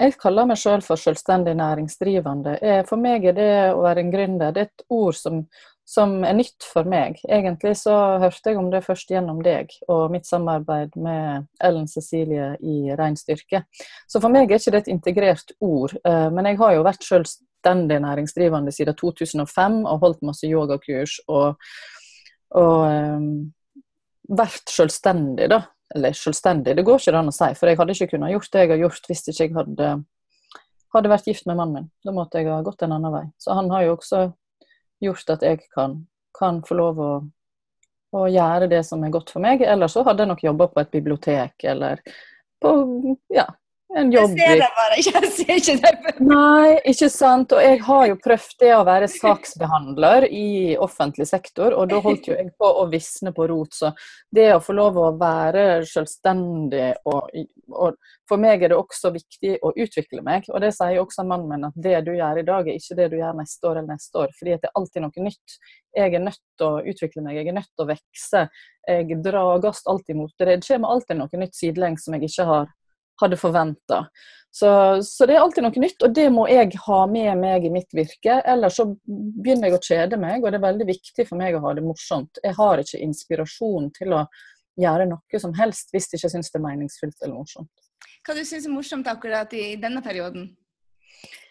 Jeg 0.00 0.16
kaller 0.16 0.46
meg 0.48 0.56
selv 0.56 0.86
for 0.86 0.96
selvstendig 0.96 1.52
næringsdrivende. 1.58 2.56
Eh, 2.64 2.80
for 2.88 3.00
meg 3.00 3.26
er 3.28 3.36
det 3.36 3.50
å 3.74 3.82
være 3.84 4.00
en 4.00 4.12
gründer 4.14 4.54
det 4.56 4.62
er 4.62 4.70
et 4.70 4.86
ord 4.88 5.18
som 5.18 5.44
som 5.90 6.20
er 6.22 6.36
nytt 6.38 6.66
for 6.66 6.86
meg. 6.86 7.18
Egentlig 7.26 7.72
så 7.80 7.94
hørte 8.22 8.52
jeg 8.52 8.58
om 8.60 8.68
det 8.70 8.84
først 8.84 9.10
gjennom 9.10 9.40
deg 9.42 9.72
og 9.90 10.12
mitt 10.14 10.28
samarbeid 10.28 10.94
med 11.02 11.48
Ellen 11.66 11.88
Cecilie 11.90 12.52
i 12.62 12.94
Rein 12.98 13.18
styrke. 13.18 13.64
Så 14.06 14.22
for 14.22 14.30
meg 14.30 14.46
er 14.46 14.60
ikke 14.60 14.74
det 14.76 14.84
et 14.84 14.92
integrert 14.92 15.54
ord. 15.58 15.96
Eh, 16.04 16.28
men 16.30 16.46
jeg 16.46 16.60
har 16.60 16.76
jo 16.76 16.86
vært 16.86 17.06
selvstendig 17.06 17.98
næringsdrivende 18.04 18.74
siden 18.74 18.98
2005 19.00 19.80
og 19.82 20.04
holdt 20.06 20.22
masse 20.30 20.46
yogakurs 20.46 21.18
og, 21.26 21.58
og 22.54 22.86
um, 22.86 23.26
vært 24.30 24.70
selvstendig, 24.70 25.50
da. 25.50 25.64
Eller 25.94 26.14
selvstendig, 26.14 26.76
det 26.78 26.86
går 26.86 27.00
ikke 27.00 27.18
an 27.18 27.32
å 27.32 27.34
si, 27.34 27.50
for 27.58 27.66
jeg 27.66 27.78
hadde 27.80 27.96
ikke 27.96 28.12
kunnet 28.12 28.32
gjort 28.34 28.52
det 28.52 28.60
jeg 28.62 28.70
har 28.70 28.82
gjort 28.84 29.08
hvis 29.10 29.24
ikke 29.26 29.42
jeg 29.42 29.54
hadde 29.56 29.88
hadde 30.94 31.10
vært 31.10 31.28
gift 31.30 31.46
med 31.46 31.58
mannen 31.58 31.76
min. 31.76 31.90
Da 32.04 32.14
måtte 32.14 32.40
jeg 32.40 32.50
ha 32.50 32.60
gått 32.66 32.82
en 32.82 32.94
annen 32.96 33.14
vei. 33.14 33.26
Så 33.38 33.54
han 33.56 33.70
har 33.72 33.86
jo 33.86 33.96
også 33.96 34.24
gjort 35.04 35.34
at 35.36 35.44
jeg 35.46 35.62
kan, 35.70 36.00
kan 36.36 36.60
få 36.66 36.76
lov 36.78 37.00
å, 37.00 37.12
å, 38.16 38.26
gjøre 38.28 38.68
det 38.70 38.82
som 38.86 39.04
er 39.06 39.14
godt 39.14 39.32
for 39.32 39.44
meg. 39.44 39.62
Ellers 39.62 39.94
så 39.96 40.04
hadde 40.06 40.24
jeg 40.24 40.32
nok 40.32 40.44
jobba 40.44 40.68
på 40.72 40.82
et 40.82 40.92
bibliotek 40.92 41.68
eller 41.72 42.02
på, 42.60 42.74
ja, 43.32 43.46
en 43.96 44.12
jobb. 44.12 44.34
Jeg 44.38 44.48
ser 44.48 44.60
det 44.60 44.68
bare, 44.76 44.98
jeg 45.06 45.30
ser 45.34 45.52
ikke 45.56 45.74
det. 45.82 46.12
Nei, 46.22 46.74
ikke 46.92 47.08
sant. 47.12 47.54
Og 47.56 47.62
jeg 47.64 47.80
har 47.86 48.04
jo 48.10 48.18
prøvd 48.22 48.54
det 48.62 48.70
å 48.76 48.84
være 48.86 49.08
saksbehandler 49.10 50.26
i 50.30 50.76
offentlig 50.80 51.26
sektor, 51.30 51.74
og 51.74 51.90
da 51.90 52.00
holdt 52.04 52.30
jo 52.30 52.36
jeg 52.36 52.52
på 52.60 52.70
å 52.82 52.86
visne 52.92 53.34
på 53.36 53.48
rot. 53.50 53.74
Så 53.76 53.92
det 54.34 54.50
å 54.54 54.62
få 54.62 54.76
lov 54.78 55.00
å 55.00 55.10
være 55.20 55.66
selvstendig 55.88 56.92
og, 57.10 57.28
og 57.70 57.98
For 58.30 58.38
meg 58.38 58.62
er 58.62 58.70
det 58.70 58.78
også 58.78 59.10
viktig 59.10 59.56
å 59.66 59.72
utvikle 59.74 60.22
meg. 60.22 60.46
Og 60.54 60.62
det 60.62 60.70
sier 60.76 61.00
også 61.02 61.24
mannen 61.26 61.50
min, 61.50 61.66
at 61.66 61.74
det 61.74 61.96
du 62.06 62.12
gjør 62.14 62.38
i 62.38 62.46
dag, 62.46 62.68
er 62.68 62.78
ikke 62.78 62.98
det 62.98 63.08
du 63.10 63.16
gjør 63.18 63.38
neste 63.40 63.66
år 63.66 63.80
eller 63.80 63.96
neste 63.96 64.22
år. 64.22 64.34
Fordi 64.38 64.54
det 64.54 64.68
er 64.68 64.78
alltid 64.78 65.06
noe 65.06 65.24
nytt. 65.26 65.56
Jeg 65.98 66.14
er 66.14 66.22
nødt 66.22 66.42
til 66.60 66.66
å 66.68 66.82
utvikle 66.92 67.24
meg, 67.24 67.40
jeg 67.40 67.50
er 67.50 67.56
nødt 67.56 67.72
til 67.74 67.82
å 67.82 67.88
vokse. 67.90 68.44
Jeg 68.86 69.22
drages 69.24 69.82
alltid 69.90 70.18
mot 70.20 70.30
det. 70.38 70.46
Det 70.52 70.60
kommer 70.68 70.94
alltid 70.94 71.18
noe 71.18 71.42
nytt 71.42 71.58
sidelengs 71.58 72.06
som 72.06 72.14
jeg 72.14 72.30
ikke 72.30 72.46
har 72.46 72.70
hadde 73.20 73.38
forventa. 73.40 74.04
Så, 74.50 74.68
så, 75.06 75.26
det 75.26 75.36
er 75.36 75.44
alltid 75.44 75.62
noe 75.62 75.82
nytt, 75.82 76.02
og 76.02 76.14
det 76.14 76.26
må 76.34 76.46
jeg 76.50 76.74
ha 76.86 77.00
med 77.06 77.38
meg 77.38 77.66
i 77.66 77.72
mitt 77.72 77.92
virke. 77.94 78.40
Ellers 78.50 78.80
så 78.80 78.88
begynner 79.06 79.70
jeg 79.70 79.76
å 79.76 79.82
kjede 79.86 80.18
meg, 80.18 80.42
og 80.42 80.50
det 80.50 80.58
er 80.58 80.64
veldig 80.64 80.86
viktig 80.88 81.26
for 81.28 81.38
meg 81.38 81.54
å 81.54 81.62
ha 81.66 81.74
det 81.78 81.84
morsomt. 81.86 82.40
Jeg 82.42 82.56
har 82.58 82.82
ikke 82.82 83.02
inspirasjon 83.04 83.92
til 83.94 84.16
å 84.18 84.24
gjøre 84.80 85.06
noe 85.10 85.42
som 85.42 85.54
helst 85.58 85.94
hvis 85.94 86.08
jeg 86.10 86.18
ikke 86.18 86.32
syns 86.34 86.50
det 86.50 86.58
er 86.58 86.66
meningsfylt 86.66 87.22
eller 87.22 87.36
morsomt. 87.36 87.70
Hva 88.26 88.34
du 88.36 88.42
syns 88.44 88.66
er 88.66 88.74
morsomt 88.74 89.08
akkurat 89.10 89.52
i 89.56 89.76
denne 89.80 90.02
perioden? 90.02 90.50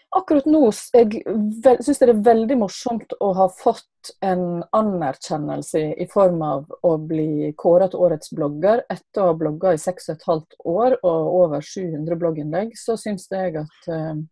Akkurat 0.09 0.47
nå 0.49 0.63
syns 0.73 0.95
jeg 1.05 1.25
det 1.29 2.07
er 2.07 2.21
veldig 2.25 2.55
morsomt 2.63 3.11
å 3.21 3.27
ha 3.37 3.45
fått 3.53 4.09
en 4.25 4.63
anerkjennelse 4.73 5.81
i 6.01 6.07
form 6.09 6.41
av 6.41 6.63
å 6.87 6.95
bli 6.97 7.51
kåret 7.59 7.93
til 7.93 8.07
årets 8.07 8.33
blogger. 8.33 8.81
Etter 8.89 9.21
å 9.21 9.27
ha 9.29 9.37
blogga 9.37 9.75
i 9.75 9.81
seks 9.81 10.09
og 10.09 10.15
et 10.15 10.25
halvt 10.31 10.57
år 10.73 10.97
og 11.03 11.29
over 11.43 11.61
700 11.61 12.17
blogginnlegg, 12.23 12.73
så 12.79 12.97
syns 12.97 13.27
jeg 13.29 13.59
at, 13.61 13.77
eh, 13.93 14.23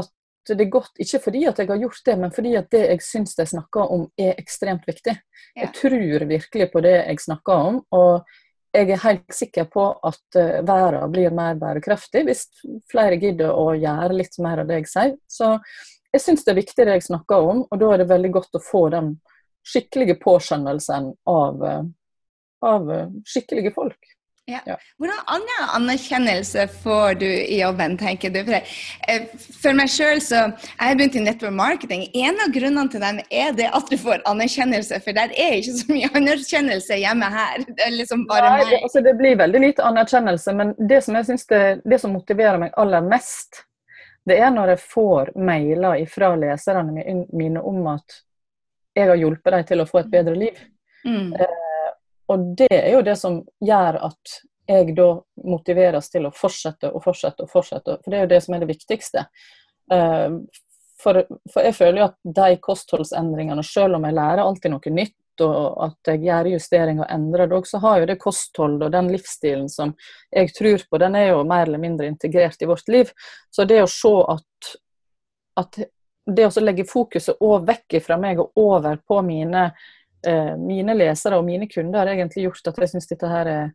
at 0.00 0.10
det 0.50 0.64
er 0.64 0.74
godt, 0.74 0.98
ikke 0.98 1.20
fordi 1.28 1.44
at 1.46 1.60
jeg 1.62 1.70
har 1.70 1.82
gjort 1.84 2.02
det, 2.08 2.16
men 2.18 2.34
fordi 2.34 2.56
at 2.58 2.70
det 2.74 2.82
jeg 2.88 3.04
syns 3.06 3.36
de 3.38 3.46
snakker 3.46 3.92
om 3.94 4.08
er 4.18 4.34
ekstremt 4.34 4.88
viktig. 4.88 5.14
Jeg 5.54 5.74
tror 5.78 6.26
virkelig 6.26 6.72
på 6.72 6.82
det 6.82 6.96
jeg 6.96 7.22
snakker 7.22 7.68
om. 7.70 7.84
og 7.94 8.26
jeg 8.72 8.90
er 8.90 9.02
helt 9.02 9.34
sikker 9.36 9.66
på 9.72 9.84
at 10.08 10.38
uh, 10.38 10.60
verden 10.64 11.12
blir 11.12 11.34
mer 11.34 11.58
bærekraftig 11.60 12.24
hvis 12.28 12.46
flere 12.90 13.18
gidder 13.20 13.52
å 13.52 13.72
gjøre 13.76 14.16
litt 14.16 14.38
mer 14.42 14.62
av 14.62 14.70
det 14.70 14.80
jeg 14.82 14.92
sier. 14.92 15.16
Så 15.28 15.54
jeg 16.12 16.24
syns 16.24 16.44
det 16.44 16.54
er 16.54 16.60
viktig 16.60 16.86
det 16.86 16.96
jeg 16.96 17.08
snakker 17.10 17.50
om, 17.52 17.64
og 17.68 17.80
da 17.80 17.90
er 17.92 18.02
det 18.02 18.10
veldig 18.12 18.32
godt 18.38 18.58
å 18.58 18.64
få 18.64 18.86
den 18.92 19.14
skikkelige 19.68 20.18
påskjønnelsen 20.22 21.12
av, 21.30 21.62
uh, 21.62 21.84
av 22.66 22.90
uh, 22.90 23.04
skikkelige 23.28 23.74
folk. 23.76 24.01
Ja. 24.52 24.60
Ja. 24.68 24.76
Hvordan 25.00 25.20
annen 25.34 25.70
anerkjennelse 25.76 26.66
får 26.82 27.18
du 27.22 27.26
i 27.28 27.60
jobben, 27.60 27.96
tenker 28.00 28.32
du? 28.34 28.42
For, 28.46 28.76
eh, 29.08 29.26
for 29.62 29.78
meg 29.78 29.90
sjøl 29.92 30.20
så 30.22 30.42
Jeg 30.42 30.80
har 30.80 30.98
begynt 30.98 31.16
i 31.16 31.24
network 31.24 31.56
marketing. 31.56 32.04
En 32.14 32.40
av 32.44 32.52
grunnene 32.54 32.90
til 32.92 33.02
dem 33.02 33.20
er 33.30 33.52
det 33.56 33.68
at 33.72 33.90
du 33.90 33.96
får 34.00 34.22
anerkjennelse, 34.28 35.00
for 35.04 35.16
der 35.16 35.32
er 35.32 35.58
ikke 35.58 35.76
så 35.78 35.88
mye 35.90 36.10
anerkjennelse 36.20 37.00
hjemme 37.02 37.32
her. 37.38 37.66
Det 37.78 37.90
liksom 37.94 38.26
Nei, 38.28 38.64
det, 38.68 38.80
Altså, 38.82 39.00
det 39.00 39.14
blir 39.18 39.38
veldig 39.40 39.60
lite 39.60 39.84
anerkjennelse, 39.86 40.52
men 40.56 40.74
det 40.78 41.02
som 41.04 41.16
det, 41.16 41.62
det 41.84 41.98
som 42.00 42.12
motiverer 42.12 42.58
meg 42.60 42.74
aller 42.76 43.04
mest, 43.04 43.64
det 44.28 44.38
er 44.38 44.52
når 44.54 44.74
jeg 44.74 44.82
får 44.92 45.32
mailer 45.36 46.04
fra 46.10 46.34
leserne 46.38 47.24
mine 47.32 47.62
om 47.62 47.86
at 47.94 48.20
jeg 48.94 49.08
har 49.08 49.18
hjulpet 49.18 49.56
dem 49.56 49.64
til 49.70 49.82
å 49.82 49.88
få 49.88 50.02
et 50.02 50.12
bedre 50.12 50.34
liv. 50.36 50.58
Mm. 51.06 51.32
Eh, 51.32 51.58
og 52.32 52.48
det 52.58 52.72
er 52.72 52.90
jo 52.94 53.04
det 53.06 53.16
som 53.20 53.40
gjør 53.60 54.00
at 54.08 54.36
jeg 54.68 54.94
da 54.96 55.08
motiveres 55.44 56.10
til 56.10 56.28
å 56.28 56.34
fortsette 56.34 56.92
og 56.92 57.02
fortsette 57.04 57.44
og 57.44 57.50
fortsette. 57.50 57.98
For 58.02 58.12
det 58.12 58.18
er 58.18 58.26
jo 58.26 58.32
det 58.34 58.42
som 58.44 58.54
er 58.54 58.62
det 58.62 58.70
viktigste. 58.70 59.24
Eh, 59.92 60.36
for, 61.02 61.24
for 61.50 61.66
jeg 61.66 61.74
føler 61.76 62.02
jo 62.02 62.06
at 62.10 62.18
de 62.38 62.60
kostholdsendringene, 62.62 63.64
selv 63.66 63.98
om 63.98 64.06
jeg 64.06 64.16
lærer 64.16 64.44
alltid 64.44 64.74
noe 64.74 64.94
nytt, 64.94 65.18
og 65.42 65.78
at 65.82 66.10
jeg 66.12 66.20
gjør 66.26 66.50
justeringer 66.52 67.06
og 67.06 67.14
endrer 67.14 67.48
det, 67.50 67.62
så 67.66 67.80
har 67.82 68.02
jo 68.02 68.08
det 68.10 68.18
kostholdet 68.20 68.84
og 68.86 68.92
den 68.94 69.08
livsstilen 69.10 69.70
som 69.72 69.94
jeg 70.30 70.52
tror 70.54 70.84
på, 70.86 71.00
den 71.00 71.16
er 71.18 71.30
jo 71.32 71.40
mer 71.48 71.64
eller 71.66 71.80
mindre 71.82 72.06
integrert 72.06 72.62
i 72.62 72.68
vårt 72.68 72.92
liv. 72.92 73.10
Så 73.50 73.66
det 73.66 73.80
å 73.82 73.90
se 73.90 74.12
at, 74.36 74.74
at 75.64 75.80
det 76.36 76.46
å 76.46 76.62
legge 76.62 76.86
fokuset 76.86 77.40
vekk 77.40 77.98
fra 78.04 78.20
meg 78.20 78.44
og 78.44 78.60
over 78.60 79.00
på 79.08 79.22
mine 79.26 79.70
eh, 80.26 80.56
mine 80.58 80.96
lesere 80.96 81.38
og 81.38 81.46
mine 81.46 81.68
kunder 81.70 82.02
har 82.02 82.12
egentlig 82.14 82.46
gjort 82.46 82.72
at 82.72 82.82
jeg 82.82 82.92
syns 82.94 83.08
dette 83.10 83.30
her 83.30 83.52
er 83.52 83.70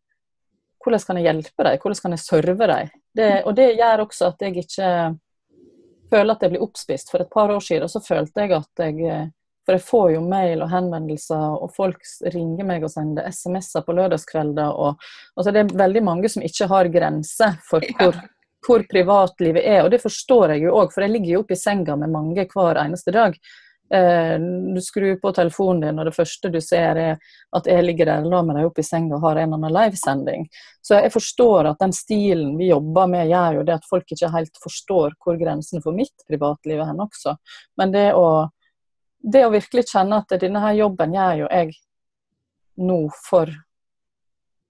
Hvordan 0.84 1.04
kan 1.04 1.18
jeg 1.20 1.26
hjelpe 1.26 1.64
dem? 1.66 1.80
Hvordan 1.82 2.00
kan 2.00 2.14
jeg 2.14 2.22
serve 2.24 2.68
dem? 2.70 2.92
Det, 3.18 3.32
og 3.50 3.56
det 3.58 3.66
gjør 3.76 4.04
også 4.06 4.28
at 4.30 4.44
jeg 4.46 4.62
ikke 4.62 4.92
føler 6.08 6.32
at 6.32 6.46
jeg 6.46 6.54
blir 6.54 6.64
oppspist. 6.64 7.12
For 7.12 7.24
et 7.24 7.34
par 7.34 7.52
år 7.52 7.66
siden 7.66 7.92
så 7.92 8.00
følte 8.06 8.46
jeg 8.46 8.54
at 8.56 8.84
jeg 8.86 9.26
For 9.68 9.76
jeg 9.76 9.84
får 9.84 10.12
jo 10.14 10.22
mail 10.24 10.62
og 10.64 10.70
henvendelser, 10.72 11.58
og 11.60 11.74
folk 11.76 12.00
ringer 12.32 12.64
meg 12.64 12.86
og 12.88 12.92
sender 12.94 13.28
SMS-er 13.28 13.84
på 13.84 13.98
lørdagskvelder. 13.98 14.70
Og, 14.72 14.96
altså 15.36 15.52
det 15.52 15.60
er 15.60 15.74
veldig 15.82 16.04
mange 16.08 16.30
som 16.32 16.46
ikke 16.48 16.70
har 16.72 16.88
grenser 16.88 17.58
for 17.68 17.84
hvor, 18.00 18.16
hvor 18.64 18.86
privatlivet 18.88 19.66
er. 19.66 19.82
Og 19.84 19.92
det 19.92 20.00
forstår 20.00 20.56
jeg 20.56 20.70
jo 20.70 20.78
òg, 20.80 20.94
for 20.94 21.04
jeg 21.04 21.18
ligger 21.18 21.34
jo 21.34 21.42
oppe 21.44 21.58
i 21.58 21.60
senga 21.60 21.98
med 22.00 22.14
mange 22.14 22.48
hver 22.54 22.80
eneste 22.80 23.12
dag. 23.12 23.36
Eh, 23.90 24.40
du 24.76 24.82
skrur 24.82 25.16
på 25.16 25.32
telefonen 25.32 25.82
din, 25.82 26.00
og 26.00 26.06
det 26.06 26.16
første 26.16 26.50
du 26.52 26.60
ser 26.62 27.00
er 27.00 27.20
at 27.56 27.68
jeg 27.70 27.86
ligger 27.86 28.10
der 28.10 28.26
la 28.28 28.42
meg 28.44 28.66
opp 28.68 28.80
i 28.82 28.84
senga 28.84 29.16
og 29.16 29.24
har 29.24 29.40
en 29.40 29.48
eller 29.48 29.62
annen 29.62 29.76
livesending. 29.78 30.48
Så 30.82 31.00
jeg 31.00 31.14
forstår 31.14 31.72
at 31.72 31.80
den 31.80 31.96
stilen 31.96 32.58
vi 32.60 32.72
jobber 32.72 33.08
med, 33.12 33.30
gjør 33.32 33.62
jo 33.62 33.68
det 33.68 33.78
at 33.78 33.88
folk 33.90 34.12
ikke 34.12 34.32
helt 34.34 34.60
forstår 34.64 35.16
hvor 35.24 35.40
grensene 35.40 35.84
for 35.84 35.96
mitt 35.96 36.28
privatliv 36.28 36.82
er 36.82 36.92
hen 36.92 37.06
også. 37.08 37.38
Men 37.80 37.96
det 37.96 38.10
å, 38.18 38.28
det 39.24 39.46
å 39.48 39.54
virkelig 39.56 39.88
kjenne 39.94 40.20
at 40.20 40.36
denne 40.42 40.64
her 40.66 40.82
jobben 40.82 41.16
gjør 41.16 41.46
jo 41.46 41.54
jeg 41.54 41.80
nå 42.78 43.00
for 43.30 43.56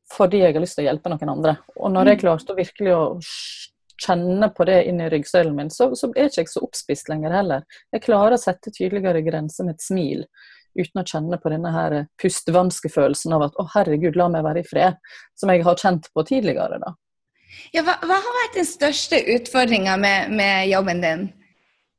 fordi 0.08 0.40
jeg 0.40 0.54
har 0.56 0.64
lyst 0.64 0.78
til 0.78 0.86
å 0.86 0.88
hjelpe 0.88 1.12
noen 1.12 1.32
andre. 1.34 1.58
Og 1.76 1.92
når 1.92 2.14
jeg 2.14 2.22
klarte 2.22 2.46
klarte 2.48 2.62
virkelig 2.62 2.94
å 2.96 3.02
kjenner 4.02 4.52
på 4.54 4.66
det 4.70 4.84
inni 4.90 5.08
i 5.08 5.10
ryggsøylen 5.14 5.56
min, 5.58 5.72
så, 5.74 5.90
så 5.98 6.10
er 6.14 6.30
ikke 6.30 6.44
jeg 6.44 6.52
så 6.52 6.64
oppspist 6.66 7.10
lenger 7.12 7.34
heller. 7.34 7.66
Jeg 7.96 8.06
klarer 8.06 8.38
å 8.38 8.42
sette 8.42 8.74
tydeligere 8.74 9.24
grenser 9.26 9.68
med 9.68 9.78
et 9.78 9.86
smil, 9.86 10.24
uten 10.78 11.02
å 11.02 11.06
kjenne 11.08 11.40
på 11.42 11.52
denne 11.54 11.74
her 11.74 11.98
pustevanskefølelsen 12.22 13.34
av 13.38 13.48
at 13.48 13.58
å 13.58 13.68
herregud, 13.74 14.20
la 14.20 14.30
meg 14.34 14.46
være 14.46 14.64
i 14.64 14.68
fred, 14.68 15.00
som 15.38 15.52
jeg 15.54 15.66
har 15.66 15.82
kjent 15.82 16.10
på 16.14 16.26
tidligere. 16.30 16.80
da. 16.84 16.94
Ja, 17.74 17.84
hva, 17.84 17.98
hva 18.06 18.20
har 18.22 18.40
vært 18.44 18.60
den 18.60 18.68
største 18.70 19.20
utfordringa 19.36 19.98
med, 20.02 20.34
med, 20.36 20.68
jobben 20.72 21.02
din? 21.04 21.30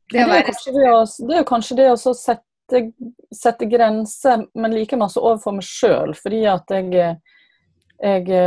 Det, 0.09 0.23
det, 0.23 0.39
er 0.39 0.53
det, 0.73 0.91
å, 0.93 1.03
det 1.29 1.41
er 1.41 1.49
kanskje 1.49 1.77
det 1.81 1.89
å 1.93 1.99
sette, 1.99 2.83
sette 3.35 3.69
grenser, 3.69 4.47
men 4.57 4.77
like 4.77 4.97
masse 5.01 5.21
overfor 5.21 5.59
meg 5.59 5.67
sjøl. 5.67 6.15
Fordi 6.17 6.45
at 6.49 6.73
jeg, 6.73 7.11
jeg 8.01 8.39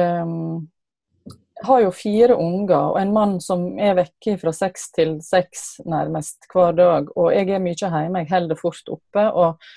har 1.63 1.83
jo 1.83 1.91
fire 1.93 2.35
unger 2.39 2.93
og 2.93 2.97
en 3.01 3.13
mann 3.13 3.35
som 3.43 3.67
er 3.79 3.97
vekke 3.99 4.37
fra 4.41 4.53
seks 4.55 4.89
til 4.95 5.17
seks 5.25 5.81
nærmest 5.85 6.49
hver 6.53 6.73
dag. 6.77 7.11
Og 7.15 7.31
jeg 7.35 7.49
er 7.49 7.63
mye 7.63 7.77
hjemme, 7.77 8.23
jeg 8.23 8.31
holder 8.31 8.59
fort 8.59 8.91
oppe. 8.95 9.27
og 9.29 9.71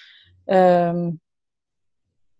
um, 0.48 1.04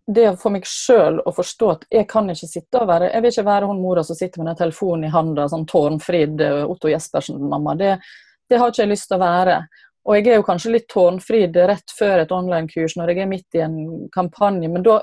det 0.07 0.27
for 0.37 0.53
meg 0.53 0.67
sjøl 0.69 1.23
å 1.25 1.33
forstå 1.33 1.71
at 1.73 1.87
jeg 1.93 2.07
kan 2.11 2.29
ikke 2.29 2.49
sitte 2.49 2.81
og 2.81 2.91
være 2.91 3.09
Jeg 3.09 3.25
vil 3.25 3.33
ikke 3.33 3.47
være 3.47 3.69
hun 3.71 3.81
mora 3.81 4.03
som 4.05 4.19
sitter 4.19 4.43
med 4.43 4.51
den 4.51 4.59
telefonen 4.59 5.09
i 5.09 5.13
handa, 5.15 5.47
sånn 5.49 5.65
Tårnfrid 5.71 6.43
eh, 6.45 6.61
Otto 6.69 6.91
Jespersen-mamma. 6.93 7.73
Det, 7.81 7.95
det, 8.51 8.59
har 8.61 8.69
ikke 8.69 8.83
jeg 8.83 8.93
lyst 8.93 9.09
til 9.09 9.17
å 9.17 9.25
være. 9.25 9.59
Og 10.05 10.19
jeg 10.19 10.29
er 10.29 10.37
jo 10.37 10.45
kanskje 10.45 10.75
litt 10.75 10.91
tårnfrid 10.93 11.57
rett 11.71 11.95
før 11.97 12.21
et 12.21 12.33
online-kurs 12.37 12.99
når 13.01 13.15
jeg 13.15 13.23
er 13.25 13.31
midt 13.31 13.57
i 13.57 13.63
en 13.65 13.79
kampanje, 14.13 14.69
men 14.69 14.85
da 14.85 14.99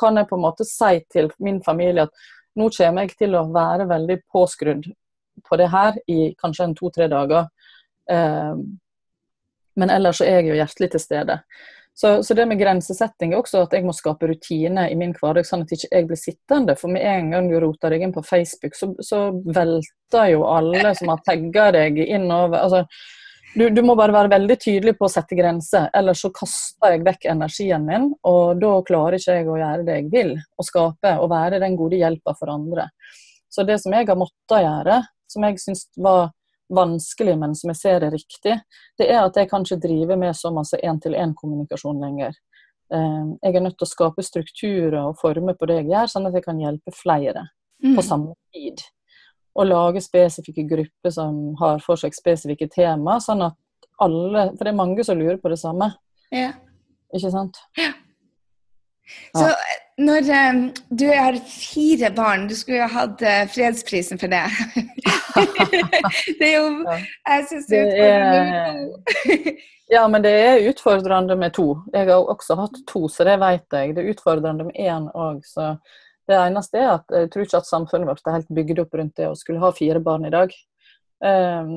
kan 0.00 0.16
jeg 0.16 0.30
på 0.30 0.38
en 0.38 0.46
måte 0.46 0.64
si 0.64 1.02
til 1.12 1.28
min 1.36 1.60
familie 1.66 2.06
at 2.06 2.30
nå 2.58 2.68
kommer 2.76 3.06
jeg 3.06 3.16
til 3.18 3.36
å 3.38 3.46
være 3.52 3.88
veldig 3.90 4.18
påskrudd 4.32 4.88
på 5.48 5.58
det 5.60 5.68
her 5.72 5.98
i 6.12 6.32
kanskje 6.38 6.68
en 6.68 6.74
to-tre 6.78 7.08
dager. 7.12 7.48
Eh, 8.10 8.56
men 9.80 9.94
ellers 9.94 10.20
er 10.20 10.40
jeg 10.40 10.50
jo 10.50 10.58
hjertelig 10.58 10.90
til 10.92 11.02
stede. 11.02 11.38
Så, 11.94 12.22
så, 12.24 12.34
det 12.34 12.46
med 12.48 12.60
grensesetting 12.60 13.34
er 13.34 13.42
også 13.42 13.66
at 13.66 13.74
jeg 13.76 13.84
må 13.84 13.92
skape 13.92 14.28
rutine 14.30 14.86
i 14.88 14.94
min 14.96 15.12
hverdag, 15.12 15.44
sånn 15.44 15.66
at 15.66 15.74
ikke 15.76 15.90
jeg 15.90 16.06
blir 16.08 16.20
sittende. 16.20 16.76
For 16.80 16.92
med 16.92 17.04
en 17.04 17.32
gang 17.34 17.50
du 17.50 17.58
roter 17.60 17.92
deg 17.92 18.04
inn 18.06 18.14
på 18.14 18.24
Facebook, 18.24 18.76
så, 18.78 18.94
så 19.04 19.26
velter 19.44 20.30
jo 20.32 20.46
alle 20.48 20.94
som 20.96 21.12
har 21.12 21.20
tagga 21.26 21.68
deg 21.76 22.00
innover. 22.06 22.64
altså 22.64 22.86
du, 23.54 23.70
du, 23.70 23.82
må 23.84 23.94
bare 23.98 24.14
være 24.14 24.32
veldig 24.32 24.56
tydelig 24.60 24.94
på 24.98 25.06
å 25.06 25.12
sette 25.12 25.36
grenser, 25.36 25.88
ellers 25.96 26.22
så 26.24 26.30
kaster 26.34 26.94
jeg 26.94 27.04
vekk 27.06 27.26
energien 27.32 27.84
min. 27.86 28.10
Og 28.28 28.60
da 28.60 28.74
klarer 28.88 29.18
ikke 29.18 29.38
jeg 29.38 29.48
å 29.48 29.58
gjøre 29.60 29.86
det 29.88 29.98
jeg 29.98 30.12
vil, 30.12 30.36
å 30.56 30.66
skape 30.66 31.16
og 31.20 31.32
være 31.32 31.60
den 31.62 31.76
gode 31.80 32.00
hjelpa 32.00 32.36
for 32.38 32.52
andre. 32.54 32.88
Så 33.52 33.66
det 33.68 33.78
som 33.82 33.92
jeg 33.92 34.08
har 34.08 34.16
måttet 34.16 34.64
gjøre, 34.64 35.02
som 35.28 35.44
jeg 35.44 35.60
syns 35.60 35.84
var 36.00 36.30
vanskelig, 36.72 37.34
men 37.40 37.56
som 37.58 37.72
jeg 37.72 37.80
ser 37.80 38.06
er 38.06 38.14
riktig, 38.14 38.56
det 39.00 39.10
er 39.10 39.20
at 39.26 39.36
jeg 39.36 39.50
kan 39.50 39.66
ikke 39.66 39.82
drive 39.82 40.16
med 40.20 40.36
så 40.36 40.52
masse 40.54 40.78
én-til-én-kommunikasjon 40.80 42.00
lenger. 42.00 42.38
Eh, 42.92 43.26
jeg 43.42 43.56
er 43.56 43.64
nødt 43.64 43.76
til 43.80 43.88
å 43.88 43.92
skape 43.92 44.24
strukturer 44.24 44.98
og 45.02 45.20
former 45.20 45.56
på 45.58 45.68
det 45.68 45.82
jeg 45.82 45.92
gjør, 45.92 46.12
sånn 46.14 46.30
at 46.30 46.40
jeg 46.40 46.46
kan 46.48 46.60
hjelpe 46.60 46.96
flere 46.96 47.46
på 47.82 47.98
mm. 47.98 48.04
samme 48.06 48.34
tid. 48.54 48.80
Og 49.54 49.68
lage 49.68 50.00
spesifikke 50.00 50.64
grupper 50.68 51.12
som 51.12 51.40
har 51.60 51.82
for 51.84 52.00
seg 52.00 52.14
spesifikke 52.16 52.70
tema, 52.72 53.18
sånn 53.20 53.44
at 53.48 53.58
alle 54.02 54.48
For 54.56 54.64
det 54.64 54.72
er 54.72 54.78
mange 54.78 55.04
som 55.06 55.18
lurer 55.18 55.36
på 55.38 55.50
det 55.52 55.60
samme. 55.60 55.92
Ja. 56.34 56.54
Ikke 57.14 57.30
sant? 57.30 57.60
Ja. 57.78 57.92
Så 59.36 59.50
når 60.00 60.28
um, 60.50 60.62
du 60.98 61.04
har 61.06 61.36
fire 61.46 62.10
barn, 62.16 62.48
du 62.48 62.54
skulle 62.56 62.80
jo 62.80 62.88
hatt 62.90 63.22
uh, 63.22 63.42
fredsprisen 63.52 64.18
for 64.18 64.32
det. 64.32 64.42
det 66.40 66.48
er 66.48 66.56
jo 66.56 66.66
Jeg 66.88 67.46
syns 67.50 67.68
det 67.70 67.82
er 67.82 67.92
utfordrende. 67.92 69.54
Ja, 69.92 70.06
men 70.08 70.22
det 70.24 70.30
er 70.32 70.70
utfordrende 70.70 71.34
med 71.36 71.52
to. 71.52 71.74
Jeg 71.92 72.08
har 72.08 72.30
også 72.30 72.54
hatt 72.56 72.78
to, 72.88 73.02
så 73.12 73.26
det 73.28 73.34
vet 73.42 73.74
jeg. 73.76 73.90
Det 73.92 74.00
er 74.00 74.14
utfordrende 74.14 74.64
med 74.64 74.78
én 74.80 75.10
òg, 75.12 75.42
så 75.44 75.74
det 76.30 76.38
eneste 76.38 76.78
er 76.78 76.90
at 76.96 77.16
jeg 77.16 77.30
tror 77.32 77.46
ikke 77.46 77.62
at 77.62 77.68
samfunnet 77.68 78.08
vårt 78.10 78.28
er 78.28 78.38
helt 78.38 78.52
bygd 78.54 78.84
opp 78.84 78.94
rundt 78.98 79.16
det 79.18 79.30
å 79.30 79.38
skulle 79.38 79.62
ha 79.62 79.72
fire 79.74 80.02
barn 80.02 80.28
i 80.28 80.34
dag. 80.34 80.54
Um, 81.22 81.68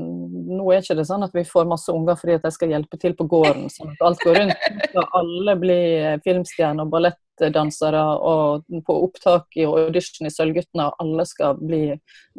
nå 0.57 0.63
er 0.73 0.81
ikke 0.81 0.95
det 0.97 1.03
sånn 1.05 1.21
at 1.21 1.35
vi 1.37 1.43
får 1.45 1.67
masse 1.69 1.93
unger 1.93 2.17
fordi 2.17 2.33
at 2.39 2.47
de 2.47 2.51
skal 2.53 2.71
hjelpe 2.73 2.97
til 2.97 3.13
på 3.17 3.27
gården, 3.29 3.67
sånn 3.69 3.91
at 3.93 4.01
alt 4.07 4.23
går 4.25 4.39
rundt. 4.39 4.67
Skal 4.89 5.09
alle 5.19 5.55
bli 5.61 5.79
filmstjerner 6.25 6.87
og 6.87 6.93
ballettdansere, 6.95 8.01
og 8.25 8.65
på 8.87 8.97
opptak 9.05 9.59
i 9.61 9.67
audition 9.69 10.25
i 10.25 10.33
Sølvguttene, 10.33 10.87
og 10.89 11.03
alle 11.03 11.27
skal 11.29 11.61
bli 11.61 11.83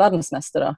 verdensmestere. 0.02 0.72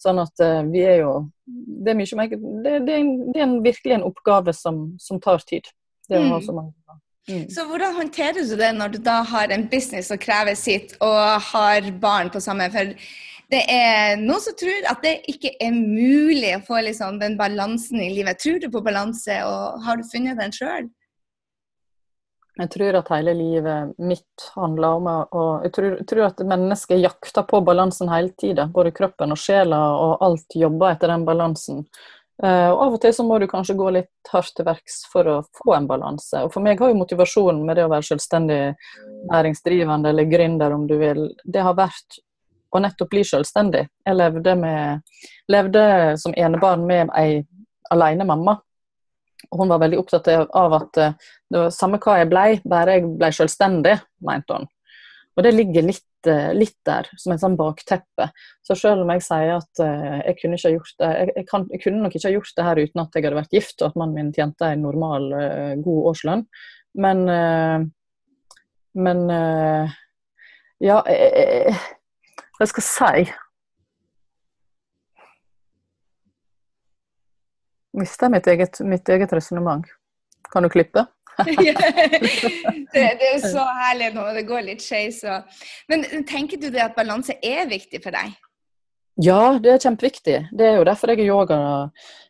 Sånn 0.00 0.22
at 0.24 0.40
uh, 0.40 0.62
vi 0.72 0.86
er 0.88 1.02
jo 1.04 1.12
Det 1.44 1.92
er 1.92 1.96
mye 1.96 2.16
mer 2.18 2.32
det, 2.32 2.72
det, 2.86 2.94
er, 2.94 2.98
en, 2.98 3.12
det 3.32 3.40
er 3.40 3.44
en, 3.46 3.58
virkelig 3.64 3.98
en 3.98 4.08
oppgave 4.08 4.56
som, 4.56 4.86
som 5.00 5.20
tar 5.20 5.44
tid. 5.44 5.68
Det 6.08 6.16
å 6.16 6.24
ha 6.32 6.40
mm. 6.40 6.46
så 6.48 6.56
mange 6.56 6.72
Mm. 7.28 7.44
Så 7.48 7.64
hvordan 7.64 7.94
håndterer 7.96 8.44
du 8.44 8.56
det 8.56 8.72
når 8.76 8.94
du 8.94 8.98
da 9.04 9.22
har 9.24 9.52
en 9.52 9.68
business 9.68 10.10
som 10.12 10.20
krever 10.20 10.56
sitt, 10.58 10.96
og 11.00 11.40
har 11.52 11.86
barn 12.00 12.32
på 12.32 12.42
samme? 12.44 12.68
For 12.72 12.92
det 13.52 13.62
er 13.70 14.18
noen 14.20 14.42
som 14.44 14.56
tror 14.58 14.90
at 14.90 15.00
det 15.04 15.14
ikke 15.30 15.54
er 15.62 15.72
mulig 15.76 16.52
å 16.56 16.64
få 16.66 16.82
liksom 16.84 17.20
den 17.22 17.38
balansen 17.40 18.02
i 18.02 18.12
livet. 18.12 18.40
Tror 18.42 18.60
du 18.60 18.68
på 18.72 18.84
balanse, 18.84 19.40
og 19.48 19.80
har 19.86 20.00
du 20.00 20.04
funnet 20.10 20.40
den 20.40 20.52
sjøl? 20.54 20.90
Jeg 22.54 22.70
tror 22.70 22.94
at 23.00 23.08
hele 23.10 23.32
livet 23.34 23.96
mitt 23.98 24.44
handler 24.54 25.00
om 25.00 25.08
å 25.10 25.44
Jeg 25.64 25.72
tror, 25.74 25.96
tror 26.06 26.26
at 26.28 26.42
mennesket 26.46 27.00
jakter 27.02 27.46
på 27.50 27.60
balansen 27.66 28.12
hele 28.12 28.30
tida. 28.38 28.68
Både 28.70 28.92
kroppen 28.94 29.34
og 29.34 29.40
sjela 29.40 29.80
og 29.98 30.22
alt 30.22 30.54
jobber 30.54 30.94
etter 30.94 31.10
den 31.10 31.26
balansen. 31.26 31.82
Uh, 32.42 32.72
og 32.72 32.80
Av 32.82 32.94
og 32.96 33.00
til 33.02 33.12
så 33.14 33.22
må 33.26 33.36
du 33.38 33.46
kanskje 33.46 33.76
gå 33.78 33.90
litt 33.94 34.30
hardt 34.32 34.56
til 34.56 34.66
verks 34.66 35.04
for 35.12 35.28
å 35.30 35.36
få 35.54 35.76
en 35.76 35.86
balanse. 35.86 36.42
Og 36.42 36.50
For 36.54 36.64
meg 36.64 36.82
har 36.82 36.90
jo 36.90 36.98
motivasjonen 36.98 37.62
med 37.66 37.78
det 37.78 37.86
å 37.86 37.92
være 37.92 38.08
selvstendig 38.08 38.60
næringsdrivende 39.30 40.10
eller 40.10 40.30
gründer, 40.30 40.74
om 40.74 40.88
du 40.90 40.96
vil, 40.98 41.28
det 41.44 41.62
har 41.62 41.78
vært 41.78 42.18
å 42.74 42.82
nettopp 42.82 43.12
bli 43.12 43.22
selvstendig. 43.26 43.84
Jeg 44.02 44.18
levde, 44.18 44.56
med, 44.58 45.18
levde 45.52 45.84
som 46.18 46.34
enebarn 46.34 46.82
med 46.88 47.12
ei 47.14 47.44
alene 47.94 48.26
mamma. 48.26 48.58
Og 49.52 49.60
hun 49.60 49.70
var 49.70 49.84
veldig 49.84 50.00
opptatt 50.00 50.32
av 50.34 50.78
at 50.80 50.98
uh, 50.98 51.34
det 51.52 51.60
var 51.60 51.74
samme 51.76 52.02
hva 52.02 52.18
jeg 52.18 52.32
blei, 52.32 52.48
bare 52.66 52.98
jeg 52.98 53.12
blei 53.14 53.30
selvstendig, 53.36 53.94
mente 54.26 54.58
hun. 54.58 54.70
Og 55.34 55.42
det 55.42 55.52
ligger 55.54 55.82
litt, 55.82 56.28
eh, 56.30 56.52
litt, 56.54 56.76
der, 56.86 57.08
som 57.18 57.34
et 57.34 57.42
sånn 57.42 57.56
bakteppe. 57.58 58.28
Så 58.62 58.76
selv 58.78 59.02
om 59.02 59.10
jeg 59.14 59.24
sier 59.26 59.56
at 59.56 59.82
uh, 59.82 60.20
jeg 60.20 60.36
kunne 60.40 60.58
det 60.60 60.70
jeg, 60.70 61.32
jeg, 61.34 61.46
kan, 61.48 61.66
jeg, 61.72 61.82
kunne 61.82 62.04
nok 62.04 62.14
ikke 62.14 62.28
ha 62.28 62.34
gjort 62.36 62.54
det 62.56 62.66
her 62.68 62.80
uten 62.84 63.02
at 63.02 63.18
jeg 63.18 63.26
hadde 63.26 63.40
vært 63.40 63.56
gift 63.56 63.82
og 63.82 63.88
at 63.88 63.98
mannen 63.98 64.20
min 64.20 64.34
tjente 64.36 64.70
en 64.70 64.84
normal, 64.86 65.28
god 65.82 66.10
årslønn. 66.12 66.46
Men 66.94 67.24
Men 68.94 69.20
ja 70.78 71.00
Hva 71.02 72.66
skal 72.70 72.84
jeg 72.84 72.86
si? 72.86 73.34
Mista 77.98 78.30
mitt 78.30 78.46
eget, 78.46 78.80
mitt 78.86 79.08
eget 79.08 79.32
resonnement. 79.34 79.86
Kan 80.50 80.62
du 80.62 80.70
klippe? 80.70 81.06
det, 82.94 83.04
det, 83.20 83.28
er 83.34 83.42
så 83.42 83.64
herlig 83.82 84.12
når 84.14 84.40
det 84.40 84.46
går 84.48 84.66
litt 84.70 84.84
skeis. 84.84 85.22
Men 85.90 86.04
tenker 86.28 86.60
du 86.60 86.70
det 86.70 86.82
at 86.84 86.96
balanse 86.96 87.36
er 87.42 87.66
viktig 87.70 88.02
for 88.04 88.14
deg? 88.14 88.34
Ja, 89.22 89.58
det 89.62 89.70
er 89.70 89.82
kjempeviktig. 89.82 90.38
Det 90.50 90.66
er 90.66 90.80
jo 90.80 90.86
derfor 90.86 91.12
jeg 91.12 91.22
er 91.22 91.28
yoga, 91.30 91.58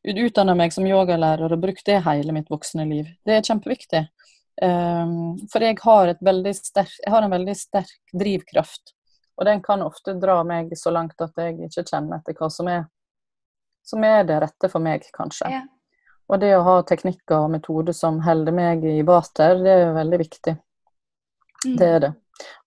utdanna 0.05 0.57
meg 0.59 0.75
som 0.75 0.85
yogalærer 0.85 1.55
og 1.57 1.63
brukt 1.63 1.87
det 1.89 2.03
hele 2.05 2.35
mitt 2.37 2.51
voksne 2.53 2.85
liv. 2.91 3.09
Det 3.25 3.39
er 3.39 3.47
kjempeviktig. 3.47 4.03
Um, 4.63 5.35
for 5.51 5.65
jeg 5.65 5.79
har, 5.83 6.13
sterk, 6.55 6.93
jeg 7.01 7.11
har, 7.11 7.25
en 7.25 7.33
veldig 7.33 7.55
sterk 7.57 8.13
drivkraft. 8.13 8.93
Og 9.41 9.49
den 9.49 9.63
kan 9.65 9.83
ofte 9.83 10.15
dra 10.21 10.43
meg 10.47 10.77
så 10.79 10.93
langt 10.95 11.19
at 11.25 11.33
jeg 11.41 11.57
ikke 11.67 11.87
kjenner 11.89 12.21
etter 12.21 12.37
hva 12.39 12.51
som 12.53 12.69
er, 12.71 12.85
som 13.85 14.05
er 14.05 14.23
det 14.29 14.43
rette 14.45 14.71
for 14.71 14.85
meg, 14.85 15.09
kanskje. 15.17 15.51
Ja. 15.51 15.65
Og 16.33 16.41
det 16.41 16.55
å 16.57 16.65
ha 16.65 16.77
teknikker 16.89 17.37
og 17.45 17.53
metoder 17.53 17.97
som 17.97 18.21
holder 18.25 18.55
meg 18.57 18.85
i 18.89 19.03
vater, 19.07 19.59
det 19.61 19.75
er 19.83 19.97
veldig 19.97 20.21
viktig. 20.23 20.55
Mm. 21.67 21.75
Det 21.81 21.89
er 21.89 22.05
det. 22.07 22.13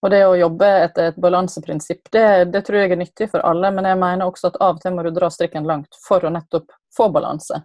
Og 0.02 0.10
det 0.12 0.22
å 0.24 0.36
jobbe 0.38 0.68
etter 0.84 1.10
et 1.10 1.20
balanseprinsipp, 1.20 2.08
det, 2.14 2.24
det, 2.52 2.62
tror 2.66 2.80
jeg 2.80 2.94
er 2.94 3.00
nyttig 3.02 3.28
for 3.32 3.44
alle, 3.44 3.70
men 3.74 3.88
jeg 3.88 4.00
mener 4.00 4.30
også 4.30 4.52
at 4.52 4.58
av 4.64 4.78
og 4.78 4.82
til 4.82 4.94
må 4.94 5.04
du 5.04 5.10
dra 5.14 5.28
strikken 5.32 5.66
langt 5.68 5.98
for 6.06 6.24
å 6.24 6.32
nettopp 6.32 6.72
få 6.96 7.10
balanse. 7.12 7.60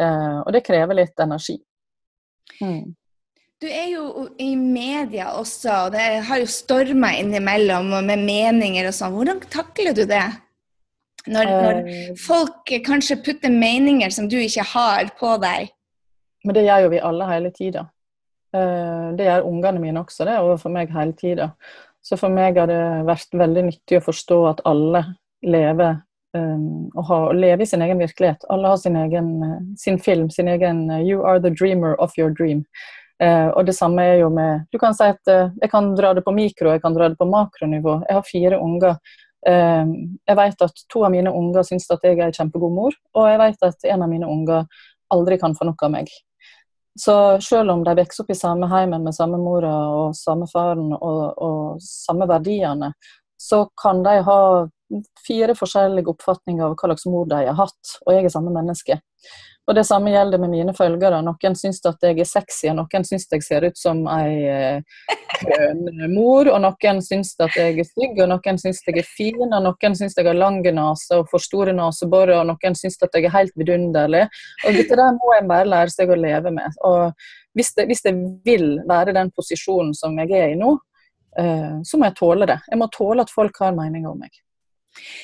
Eh, 0.00 0.38
og 0.44 0.52
det 0.54 0.64
krever 0.66 1.00
litt 1.00 1.24
energi. 1.24 1.56
Mm. 2.60 2.92
Du 3.60 3.66
er 3.68 3.88
jo 3.92 4.28
i 4.40 4.54
media 4.56 5.34
også, 5.36 5.72
og 5.86 5.96
det 5.96 6.04
har 6.28 6.40
jo 6.40 6.48
storma 6.48 7.12
innimellom 7.20 7.90
med 8.06 8.22
meninger 8.22 8.88
og 8.88 8.96
sånn. 8.96 9.16
Hvordan 9.16 9.42
takler 9.52 9.96
du 9.96 10.06
det? 10.08 10.24
Når, 11.30 11.50
når, 11.50 11.80
eh. 11.86 12.10
folk 12.18 12.72
kanskje 12.86 13.20
putter 13.24 13.52
meninger 13.54 14.10
som 14.10 14.26
du 14.30 14.38
ikke 14.40 14.64
har 14.72 15.12
på 15.20 15.36
deg. 15.42 15.70
Men 16.44 16.56
det 16.56 16.66
gjør 16.66 16.86
jo 16.86 16.92
vi 16.94 17.02
alle 17.10 17.28
hele 17.30 17.52
tida. 17.54 17.86
Eh, 18.56 19.06
det 19.14 19.28
gjør 19.28 19.46
ungene 19.46 19.82
mine 19.82 20.02
også, 20.02 20.26
det 20.26 20.40
overfor 20.40 20.74
meg 20.74 20.92
hele 20.94 21.14
tida. 21.18 21.50
Så 22.02 22.16
for 22.16 22.32
meg 22.32 22.58
har 22.58 22.70
det 22.70 22.82
vært 23.08 23.34
veldig 23.36 23.66
nyttig 23.68 24.00
å 24.00 24.06
forstå 24.06 24.38
at 24.54 24.62
alle 24.68 25.04
lever 25.44 25.98
um, 26.36 26.88
og, 26.94 27.02
har, 27.10 27.34
lever 27.36 27.64
i 27.64 27.68
sin 27.68 27.84
egen 27.84 28.00
virkelighet. 28.00 28.46
Alle 28.52 28.72
har 28.72 28.80
sin 28.80 28.96
egen 28.96 29.28
sin 29.78 29.98
film, 30.00 30.30
sin 30.30 30.48
egen 30.48 30.86
'You 30.90 31.22
are 31.22 31.40
the 31.40 31.52
dreamer 31.52 31.94
of 32.00 32.16
your 32.18 32.32
dream'. 32.32 32.64
Uh, 33.20 33.52
og 33.52 33.66
det 33.66 33.76
samme 33.76 34.00
er 34.00 34.22
jo 34.22 34.30
med 34.32 34.64
Du 34.72 34.78
kan 34.78 34.94
si 34.96 35.04
at 35.04 35.20
uh, 35.28 35.52
jeg 35.60 35.70
kan 35.70 35.92
dra 35.94 36.14
det 36.16 36.24
på 36.24 36.32
mikro, 36.32 36.72
jeg 36.72 36.80
kan 36.80 36.94
dra 36.96 37.08
det 37.08 37.18
på 37.20 37.28
makronivå. 37.28 38.00
Jeg 38.08 38.16
har 38.16 38.24
fire 38.32 38.60
unger. 38.60 38.96
Ehm, 39.48 39.92
jeg 40.28 40.36
vet 40.36 40.64
at 40.66 40.82
to 40.92 41.04
av 41.06 41.14
mine 41.14 41.32
unger 41.32 41.64
syns 41.66 41.88
at 41.90 42.02
jeg 42.04 42.18
er 42.18 42.28
en 42.28 42.36
kjempegod 42.36 42.74
mor, 42.74 42.96
og 43.16 43.28
jeg 43.30 43.40
vet 43.40 43.70
at 43.70 43.86
en 43.94 44.04
av 44.04 44.10
mine 44.10 44.28
unger 44.28 44.66
aldri 45.14 45.38
kan 45.40 45.56
få 45.56 45.68
noe 45.68 45.86
av 45.86 45.94
meg. 45.94 46.10
Så 47.00 47.14
selv 47.40 47.72
om 47.72 47.84
de 47.86 47.94
vokser 47.96 48.24
opp 48.24 48.32
i 48.34 48.36
samme 48.36 48.68
heimen 48.68 49.06
med 49.06 49.16
samme 49.16 49.38
mora 49.40 49.72
og 49.94 50.16
samme 50.18 50.48
faren 50.50 50.90
og, 50.96 51.22
og 51.38 51.80
samme 51.84 52.26
verdiene, 52.28 52.92
så 53.40 53.62
kan 53.80 54.02
de 54.04 54.18
ha 54.26 54.40
fire 55.26 55.54
forskjellige 55.56 56.10
oppfatninger 56.12 56.66
av 56.66 56.74
hva 56.74 56.90
slags 56.90 57.06
mor 57.08 57.28
de 57.30 57.44
har 57.46 57.56
hatt, 57.56 57.94
og 58.04 58.12
jeg 58.12 58.26
er 58.26 58.34
samme 58.34 58.52
menneske. 58.52 58.98
Og 59.70 59.74
Det 59.76 59.84
samme 59.86 60.10
gjelder 60.10 60.40
med 60.42 60.50
mine 60.50 60.72
følgere. 60.74 61.20
Noen 61.22 61.54
syns 61.54 61.78
at 61.86 62.02
jeg 62.02 62.16
er 62.18 62.26
sexy, 62.26 62.72
noen 62.74 63.04
syns 63.06 63.28
jeg 63.30 63.44
ser 63.46 63.62
ut 63.70 63.76
som 63.78 64.00
ei 64.10 64.32
eh, 64.50 66.08
mor. 66.10 66.50
Og 66.50 66.58
noen 66.64 66.98
syns 67.06 67.36
at 67.38 67.54
jeg 67.54 67.76
er 67.78 67.86
stygg, 67.86 68.18
og 68.18 68.32
noen 68.32 68.58
syns 68.58 68.82
jeg 68.82 68.98
er 68.98 69.06
fin, 69.06 69.38
og 69.46 69.62
noen 69.68 69.94
syns 69.94 70.18
jeg 70.18 70.26
har 70.26 70.34
lang 70.34 70.58
nese 70.66 71.20
og 71.20 71.30
for 71.30 71.46
store 71.46 71.76
nesebor, 71.76 72.34
og 72.34 72.50
noen 72.50 72.78
syns 72.80 72.98
at 72.98 73.14
jeg 73.14 73.28
er 73.28 73.36
helt 73.36 73.54
vidunderlig. 73.62 74.26
Og 74.66 74.74
dette 74.74 74.98
der 74.98 75.14
må 75.20 75.36
en 75.38 75.54
bare 75.54 75.70
lære 75.70 75.94
seg 75.94 76.10
å 76.10 76.18
leve 76.18 76.50
med. 76.58 76.82
Og 76.90 77.14
hvis 77.54 77.70
jeg, 77.78 77.92
hvis 77.92 78.02
jeg 78.10 78.18
vil 78.50 78.72
være 78.90 79.14
den 79.14 79.30
posisjonen 79.30 79.94
som 79.94 80.18
jeg 80.18 80.34
er 80.34 80.56
i 80.56 80.58
nå, 80.58 80.74
eh, 81.38 81.78
så 81.86 81.94
må 81.94 82.10
jeg 82.10 82.18
tåle 82.18 82.50
det. 82.50 82.58
Jeg 82.66 82.82
må 82.82 82.90
tåle 82.90 83.22
at 83.22 83.30
folk 83.38 83.62
har 83.62 83.78
meninger 83.78 84.10
om 84.10 84.18
meg. 84.18 84.34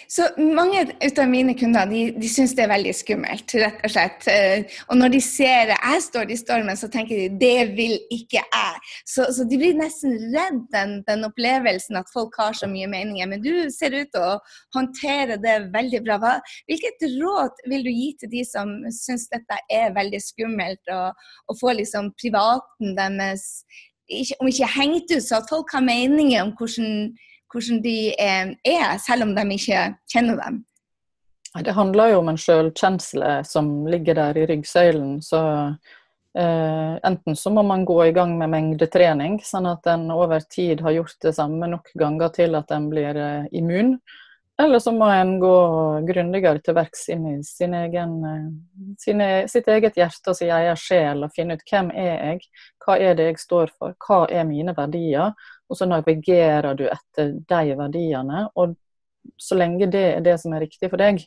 Så 0.09 0.29
mange 0.39 0.85
av 0.87 1.29
mine 1.29 1.55
kunder 1.59 1.89
de, 1.91 2.03
de 2.15 2.29
syns 2.31 2.55
det 2.55 2.63
er 2.65 2.71
veldig 2.71 2.93
skummelt, 2.95 3.55
rett 3.59 3.81
og 3.85 3.93
slett. 3.93 4.29
Eh, 4.31 4.77
og 4.87 5.01
når 5.01 5.15
de 5.17 5.21
ser 5.25 5.73
jeg 5.73 6.03
står 6.05 6.31
i 6.31 6.39
stormen, 6.39 6.79
så 6.79 6.89
tenker 6.93 7.19
de 7.19 7.41
det 7.41 7.75
vil 7.75 7.97
ikke 8.15 8.45
jeg. 8.45 8.85
Så, 9.03 9.27
så 9.35 9.47
de 9.49 9.59
blir 9.59 9.75
nesten 9.79 10.15
redd 10.35 10.63
den, 10.75 11.01
den, 11.09 11.27
opplevelsen 11.27 11.99
at 11.99 12.13
folk 12.15 12.39
har 12.39 12.55
så 12.57 12.71
mye 12.71 12.89
meninger. 12.93 13.27
Men 13.33 13.43
du 13.43 13.67
ser 13.75 13.97
ut 13.97 14.13
til 14.15 14.23
å 14.23 14.39
håndtere 14.77 15.41
det 15.43 15.59
veldig 15.75 16.03
bra. 16.07 16.21
Hva, 16.23 16.37
hvilket 16.71 17.09
råd 17.19 17.67
vil 17.67 17.87
du 17.87 17.91
gi 17.91 18.13
til 18.23 18.33
de 18.37 18.47
som 18.47 18.79
syns 18.95 19.27
dette 19.35 19.61
er 19.73 19.97
veldig 19.97 20.23
skummelt, 20.23 20.95
og 20.95 21.59
få 21.59 21.75
liksom 21.75 22.13
privaten 22.21 22.95
deres 22.97 23.67
ikke, 24.07 24.37
om 24.41 24.47
ikke 24.47 24.69
hengt 24.71 25.11
ut, 25.11 25.23
så 25.23 25.41
at 25.41 25.49
folk 25.51 25.73
har 25.75 25.83
meninger 25.83 26.45
om 26.45 26.53
hvordan 26.55 27.09
hvordan 27.57 27.83
de 27.85 27.99
eh, 28.21 28.55
er, 28.69 28.97
selv 29.03 29.27
om 29.27 29.35
de 29.37 29.45
ikke 29.57 29.85
kjenner 30.13 30.41
dem? 30.45 30.65
Det 31.65 31.73
handler 31.73 32.13
jo 32.13 32.19
om 32.21 32.29
en 32.29 32.41
sjølkjensle 32.41 33.39
som 33.49 33.71
ligger 33.89 34.19
der 34.19 34.37
i 34.37 34.45
ryggsøylen. 34.51 35.23
så 35.25 35.41
eh, 36.37 36.93
Enten 37.07 37.37
så 37.37 37.51
må 37.51 37.65
man 37.65 37.87
gå 37.89 37.97
i 38.05 38.13
gang 38.13 38.37
med 38.39 38.53
mengdetrening, 38.53 39.41
sånn 39.45 39.69
at 39.71 39.89
en 39.89 40.11
over 40.13 40.45
tid 40.53 40.85
har 40.85 40.99
gjort 40.99 41.17
det 41.25 41.33
samme 41.39 41.71
nok 41.73 41.89
ganger 41.97 42.35
til 42.37 42.61
at 42.61 42.77
en 42.77 42.91
blir 42.93 43.17
eh, 43.17 43.49
immun. 43.57 43.97
Eller 44.63 44.79
så 44.81 44.93
må 44.93 45.09
en 45.13 45.35
gå 45.41 45.57
grundigere 46.09 46.63
til 46.65 46.77
verks 46.79 47.11
inn 47.13 47.27
i 47.29 47.35
sin 47.45 47.75
egen, 47.77 48.15
eh, 48.25 48.95
sine, 49.01 49.27
sitt 49.53 49.69
eget 49.69 49.97
hjerte 50.01 50.33
og 50.33 50.39
sin 50.39 50.53
egen 50.57 50.79
sjel 50.81 51.25
og 51.25 51.35
finne 51.37 51.59
ut 51.59 51.65
hvem 51.69 51.91
er 51.93 52.13
jeg, 52.15 52.47
hva 52.85 52.97
er 52.97 53.19
det 53.19 53.31
jeg 53.31 53.43
står 53.43 53.73
for, 53.77 53.97
hva 54.07 54.25
er 54.33 54.49
mine 54.49 54.73
verdier. 54.77 55.33
Og 55.69 55.79
så 55.79 55.89
navigerer 55.91 56.75
du 56.79 56.87
etter 56.89 57.35
de 57.49 57.77
verdiene. 57.79 58.47
Og 58.55 58.77
så 59.37 59.59
lenge 59.59 59.91
det 59.91 60.07
er 60.15 60.25
det 60.25 60.39
som 60.41 60.55
er 60.55 60.67
riktig 60.67 60.91
for 60.93 61.03
deg, 61.03 61.25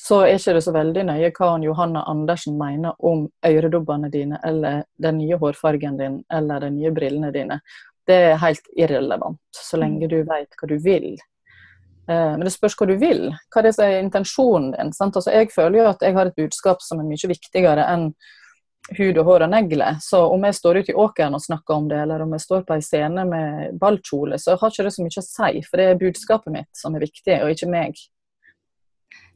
så 0.00 0.22
er 0.24 0.38
ikke 0.38 0.54
det 0.56 0.62
så 0.64 0.72
veldig 0.72 1.02
nøye 1.10 1.32
hva 1.36 1.50
Johanna 1.60 2.04
Andersen 2.08 2.56
mener 2.58 2.94
om 3.04 3.26
øredobbene 3.46 4.08
dine, 4.12 4.38
eller 4.44 4.84
den 4.96 5.18
nye 5.20 5.36
hårfargen 5.40 5.98
din, 5.98 6.22
eller 6.32 6.62
de 6.64 6.70
nye 6.72 6.92
brillene 6.96 7.32
dine. 7.34 7.60
Det 8.08 8.16
er 8.30 8.40
helt 8.40 8.70
irrelevant, 8.78 9.42
så 9.52 9.76
lenge 9.76 10.08
du 10.08 10.22
vet 10.24 10.56
hva 10.56 10.70
du 10.70 10.78
vil. 10.80 11.18
Eh, 12.08 12.32
men 12.32 12.46
det 12.46 12.54
spørs 12.54 12.78
hva 12.78 12.88
du 12.88 12.96
vil. 12.98 13.28
Hva 13.52 13.60
er 13.60 13.68
det 13.68 13.74
som 13.76 13.84
er 13.86 14.00
intensjonen 14.00 14.70
din? 14.72 14.94
Altså, 15.04 15.30
jeg 15.30 15.52
føler 15.54 15.82
jo 15.82 15.88
at 15.90 16.06
jeg 16.06 16.16
har 16.16 16.30
et 16.30 16.38
budskap 16.38 16.82
som 16.82 17.02
er 17.02 17.10
mye 17.10 17.32
viktigere 17.34 17.86
enn 17.92 18.10
hud 18.98 19.18
og 19.20 19.26
hår 19.28 19.46
og 19.46 19.52
negler. 19.52 19.98
Så 20.02 20.22
om 20.32 20.46
jeg 20.46 20.58
står 20.58 20.80
ute 20.80 20.94
i 20.94 20.98
åkeren 20.98 21.36
og 21.36 21.44
snakker 21.44 21.76
om 21.76 21.90
det, 21.90 21.98
eller 22.04 22.24
om 22.24 22.32
jeg 22.36 22.46
står 22.46 22.64
på 22.68 22.76
ei 22.76 22.84
scene 22.84 23.26
med 23.28 23.76
ballkjole, 23.80 24.38
så 24.40 24.56
har 24.60 24.72
ikke 24.72 24.86
det 24.86 24.94
så 24.96 25.04
mye 25.04 25.22
å 25.22 25.26
si. 25.26 25.66
For 25.66 25.80
det 25.80 25.90
er 25.90 26.00
budskapet 26.00 26.56
mitt 26.56 26.82
som 26.82 26.96
er 26.96 27.06
viktig, 27.06 27.36
og 27.40 27.54
ikke 27.54 27.70
meg. 27.70 28.00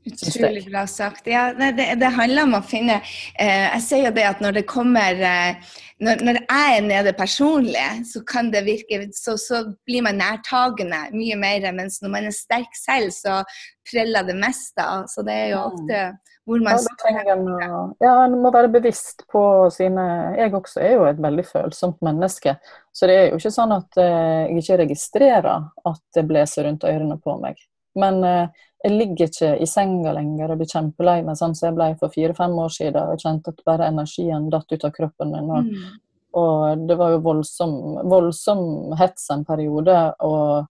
Utrolig 0.05 0.67
bra 0.69 0.87
sagt. 0.87 1.27
Ja, 1.27 1.47
det, 1.57 1.95
det, 1.97 2.11
handler 2.12 2.45
om 2.45 2.59
å 2.59 2.64
finne 2.67 2.99
eh, 3.40 3.71
Jeg 3.71 3.81
sier 3.87 4.03
jo 4.11 4.17
det 4.19 4.27
at 4.29 4.43
når 4.45 4.59
det 4.59 4.64
kommer 4.69 5.17
eh, 5.17 5.71
når, 6.05 6.21
når, 6.27 6.38
jeg 6.43 6.75
er 6.75 6.85
nede 6.85 7.14
personlig, 7.17 7.87
så 8.11 8.21
kan 8.29 8.51
det 8.53 8.67
virke 8.67 8.99
så, 9.17 9.38
så, 9.40 9.62
blir 9.88 10.05
man 10.05 10.21
nærtagende 10.21 11.07
mye 11.14 11.38
mer. 11.40 11.71
Mens 11.73 12.03
når 12.03 12.12
man 12.12 12.29
er 12.29 12.37
sterk 12.37 12.77
selv, 12.77 13.14
så 13.17 13.40
preller 13.88 14.29
det 14.29 14.37
meste 14.37 14.85
av. 14.85 15.09
Så 15.09 15.25
det 15.25 15.38
er 15.47 15.51
jo 15.55 15.62
ofte 15.71 16.05
hvor 16.45 16.61
man 16.61 16.77
ja, 16.77 17.79
ja, 18.05 18.15
en 18.25 18.37
må 18.43 18.51
være 18.53 18.69
bevisst 18.69 19.25
på 19.33 19.43
sine 19.73 20.05
Jeg 20.37 20.53
også 20.53 20.83
er 20.85 20.93
jo 20.99 21.07
et 21.09 21.23
veldig 21.23 21.45
følsomt 21.49 22.03
menneske. 22.05 22.57
Så 22.93 23.09
det 23.09 23.17
er 23.17 23.31
jo 23.31 23.39
ikke 23.41 23.55
sånn 23.55 23.73
at 23.73 24.01
eh, 24.01 24.51
jeg 24.51 24.61
ikke 24.61 24.79
registrerer 24.83 25.71
at 25.89 26.03
det 26.17 26.27
blåser 26.29 26.69
rundt 26.69 26.85
ørene 26.85 27.17
på 27.23 27.39
meg. 27.41 27.63
Men 27.97 28.21
eh, 28.29 28.63
jeg 28.85 28.93
ligger 28.93 29.31
ikke 29.31 29.51
i 29.65 29.69
senga 29.71 30.13
lenger 30.19 30.53
og 30.53 30.61
blir 30.61 30.69
kjempelei 30.69 31.19
meg 31.25 31.41
sånn 31.41 31.57
som 31.57 31.71
jeg 31.71 31.79
ble 31.79 31.91
for 32.03 32.13
fire-fem 32.13 32.57
år 32.61 32.77
siden. 32.77 33.15
Og 33.15 33.25
kjente 33.25 33.55
at 33.55 33.65
bare 33.65 33.89
energien 33.89 34.51
datt 34.53 34.69
ut 34.69 34.85
av 34.85 34.93
kroppen 34.93 35.33
min. 35.33 35.49
Og, 35.49 35.71
mm. 35.73 35.99
og 36.43 36.87
det 36.91 36.99
var 37.01 37.15
jo 37.15 37.25
voldsom, 37.25 37.79
voldsom 38.13 38.67
hets 39.01 39.31
en 39.33 39.49
periode. 39.49 39.97
og 40.21 40.69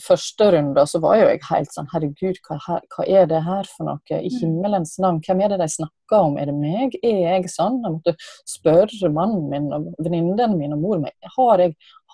første 0.00 0.46
runde 0.54 0.86
så 0.88 0.98
var 1.02 1.16
jo 1.18 1.26
jeg 1.28 1.40
helt 1.48 1.72
sånn 1.74 1.88
Herregud, 1.92 2.36
hva, 2.46 2.56
hva, 2.94 3.02
er 3.04 3.26
det 3.30 3.40
her 3.44 3.64
for 3.68 3.84
noe? 3.88 4.00
I 4.10 4.30
mm. 4.30 4.38
himmelens 4.40 4.98
navn, 5.02 5.20
hvem 5.24 5.40
er 5.44 5.48
det 5.52 5.58
de 5.60 5.68
snakker 5.74 6.18
om? 6.18 6.38
Er 6.40 6.46
det 6.48 6.56
meg? 6.56 6.90
Er 7.04 7.18
jeg 7.24 7.50
sånn? 7.52 7.82
Jeg 7.84 7.92
måtte 7.98 8.14
spørre 8.48 9.08
mannen 9.12 9.44
min 9.50 9.66
og 9.76 9.80
venninnene 9.98 10.56
mine 10.56 10.74
og 10.78 10.82
mor 10.84 10.98
mi. 11.02 11.12
Har 11.36 11.58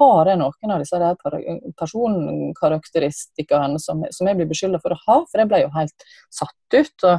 har 0.01 0.25
jeg 0.31 0.39
noen 0.41 0.73
av 0.73 0.81
disse 0.81 0.97
personkarakteristikkene 1.77 3.79
som, 3.83 4.01
som, 4.09 4.27
jeg 4.27 4.37
blir 4.39 4.49
beskylda 4.49 4.79
for 4.81 4.93
å 4.97 5.03
ha? 5.05 5.17
For 5.29 5.37
jeg 5.43 5.51
ble 5.51 5.59
jo 5.67 5.77
helt 5.77 6.01
satt 6.33 6.81
ut. 6.81 6.99
og 7.13 7.19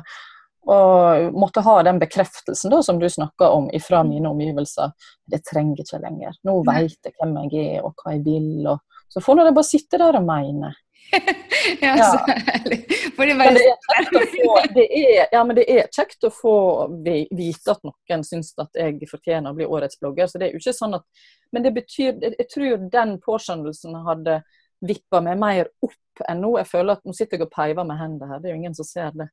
og 0.61 1.33
måtte 1.33 1.63
ha 1.65 1.81
den 1.81 1.97
bekreftelsen 1.97 2.69
da, 2.69 2.83
som 2.85 2.99
du 3.01 3.09
snakka 3.09 3.49
om 3.49 3.65
fra 3.81 4.03
mine 4.05 4.29
omgivelser. 4.29 4.93
Det 5.25 5.41
trenger 5.49 5.81
ikke 5.81 5.97
lenger. 6.03 6.37
Nå 6.45 6.61
vet 6.67 7.01
jeg 7.01 7.17
hvem 7.17 7.33
jeg 7.49 7.79
er 7.79 7.87
og 7.87 7.97
hva 7.97 8.13
jeg 8.13 8.21
vil. 8.27 8.67
og 8.69 8.77
så 9.12 9.21
får 9.24 9.38
nå 9.38 9.45
det 9.47 9.58
bare 9.58 9.67
sitte 9.67 10.00
der 10.00 10.17
og 10.19 10.26
mene. 10.28 10.71
ja, 11.82 11.97
ja. 11.97 12.06
så 12.12 12.17
herlig. 12.47 12.86
det, 13.17 13.34
men 13.36 13.54
det, 13.54 13.63
er 13.67 14.28
få, 14.32 14.54
det, 14.74 14.86
er, 15.00 15.26
ja, 15.32 15.43
men 15.43 15.58
det 15.58 15.65
er 15.67 15.89
kjekt 15.91 16.24
å 16.24 16.32
få 16.32 16.56
vite 17.04 17.74
at 17.74 17.84
noen 17.84 18.24
syns 18.24 18.54
at 18.62 18.80
jeg 18.80 19.10
fortjener 19.12 19.52
å 19.52 19.58
bli 19.58 19.67
årets 19.67 20.00
blogger. 20.00 20.30
så 20.32 20.39
det 20.39 20.47
er 20.47 20.56
jo 20.56 20.62
ikke 20.63 20.78
sånn 20.78 20.95
at, 21.00 21.06
Men 21.52 21.65
det 21.65 21.74
betyr, 21.76 22.13
jeg 22.24 22.47
tror 22.54 22.86
den 22.93 23.17
påskjønnelsen 23.26 23.97
hadde 24.08 24.39
vippa 24.88 25.19
meg 25.21 25.39
mer 25.41 25.67
opp 25.84 26.24
enn 26.30 26.41
nå. 26.41 26.54
Jeg 26.62 26.69
føler 26.71 26.95
at 26.95 27.04
Nå 27.06 27.15
sitter 27.17 27.38
jeg 27.38 27.47
og 27.50 27.52
peiver 27.54 27.88
med 27.88 28.00
hendene 28.00 28.32
her, 28.32 28.39
det 28.39 28.50
er 28.50 28.56
jo 28.56 28.62
ingen 28.62 28.78
som 28.78 28.88
ser 28.88 29.12
det. 29.17 29.28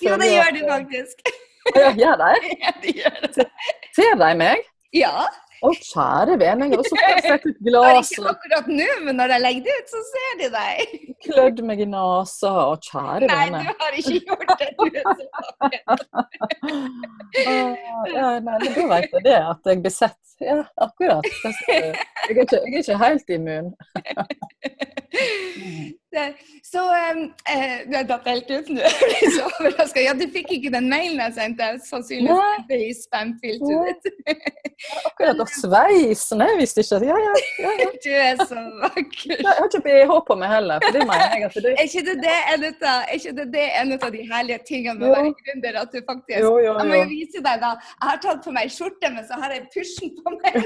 jo, 0.00 0.16
det 0.16 0.32
gjør 0.32 0.56
de 0.56 0.64
faktisk. 0.72 1.28
Ja, 1.76 1.92
gjør 1.92 2.24
de? 2.24 2.32
Ja, 2.64 2.72
de 2.82 2.96
gjør 3.02 3.20
det. 3.26 3.46
Ser 3.96 4.18
de 4.22 4.32
meg? 4.40 4.64
Ja. 4.96 5.28
Å, 5.58 5.70
kjære 5.74 6.36
vene, 6.38 6.68
jeg 6.68 6.76
har 6.76 6.82
også 6.84 6.94
og 6.94 7.22
sett 7.24 7.46
et 7.48 7.56
glass 7.66 8.12
Ikke 8.14 8.30
akkurat 8.30 8.66
nå, 8.70 8.86
men 9.06 9.18
når 9.18 9.34
jeg 9.34 9.42
legger 9.44 9.62
det 9.66 9.74
ut, 9.78 9.88
så 9.90 10.02
ser 10.08 10.32
de 10.42 10.48
deg. 10.54 10.76
Klødd 11.26 11.62
meg 11.66 11.82
i 11.82 11.88
nesa, 11.90 12.52
og 12.68 12.86
kjære 12.86 13.26
vene. 13.32 13.58
Nei, 13.58 13.64
du 13.66 13.70
har 13.82 13.92
ikke 13.98 14.18
gjort 14.28 14.50
det. 14.60 14.68
Du 14.78 14.84
er 14.94 15.04
så 15.18 15.24
ja, 18.14 18.26
nei, 18.38 18.56
men 18.62 18.66
da 18.78 18.86
vet 18.94 19.10
jeg 19.16 19.22
det, 19.26 19.38
at 19.50 19.70
jeg 19.72 19.82
blir 19.82 19.94
sett. 19.94 20.20
Ja, 20.38 20.60
akkurat. 20.78 21.26
Jeg 21.42 21.54
er 21.66 22.42
ikke, 22.44 22.60
jeg 22.62 22.78
er 22.78 22.82
ikke 22.84 22.98
helt 23.02 23.28
immun. 23.34 23.72
Så 26.62 26.82
eh, 26.96 27.88
Du 27.90 27.96
har 27.96 28.04
datt 28.08 28.26
helt 28.28 28.50
ut 28.50 28.68
nå. 28.72 28.80
så 29.36 29.44
overraska. 29.48 30.00
Ja, 30.00 30.14
du 30.16 30.24
fikk 30.32 30.50
ikke 30.56 30.72
den 30.72 30.88
mailen 30.88 31.20
jeg 31.20 31.34
sendte? 31.36 31.68
Sannsynligvis 31.84 32.72
i 32.72 32.94
spam-filteret 32.96 34.06
ditt. 34.06 34.56
Akkurat. 35.10 35.42
Og 35.42 35.68
Nei, 36.38 36.48
jeg 36.52 36.58
visste 36.60 36.84
ikke 36.84 37.00
ja, 37.08 37.16
ja, 37.18 37.34
ja, 37.58 37.72
ja. 37.82 37.88
Du 38.04 38.10
er 38.14 38.40
så 38.40 38.60
vakker. 38.84 39.34
Jeg 39.34 39.48
har 39.48 39.66
ikke 39.66 39.80
BH 39.84 40.14
på 40.28 40.36
meg 40.38 40.52
heller. 40.54 40.84
for 40.84 40.96
det 40.96 41.04
mener 41.08 41.34
jeg 41.34 41.46
at 41.48 41.58
det... 41.58 41.72
Er 41.74 41.88
ikke 41.88 42.04
det, 42.06 42.16
det 42.22 42.36
en 42.54 42.66
av, 42.68 43.12
ikke 43.16 43.34
det, 43.38 43.46
det 43.54 43.66
en 43.82 43.94
av 43.96 44.06
de 44.14 44.24
herlige 44.32 44.60
tingene 44.68 44.96
med 45.00 45.08
å 45.08 45.12
være 45.16 45.34
gründer? 45.42 45.80
At 45.82 45.92
du 45.92 45.98
faktisk 46.08 46.38
jo, 46.38 46.54
jo, 46.54 46.64
jo. 46.68 46.76
Jeg 46.78 46.92
må 46.92 47.00
jo 47.02 47.08
vise 47.10 47.44
deg 47.48 47.64
da. 47.64 47.72
Jeg 47.98 48.10
har 48.12 48.22
tatt 48.24 48.44
på 48.46 48.54
meg 48.54 48.72
skjorte, 48.72 49.12
men 49.16 49.26
så 49.28 49.40
har 49.42 49.56
jeg 49.56 49.66
pysjen 49.74 50.14
på 50.16 50.36
meg. 50.38 50.58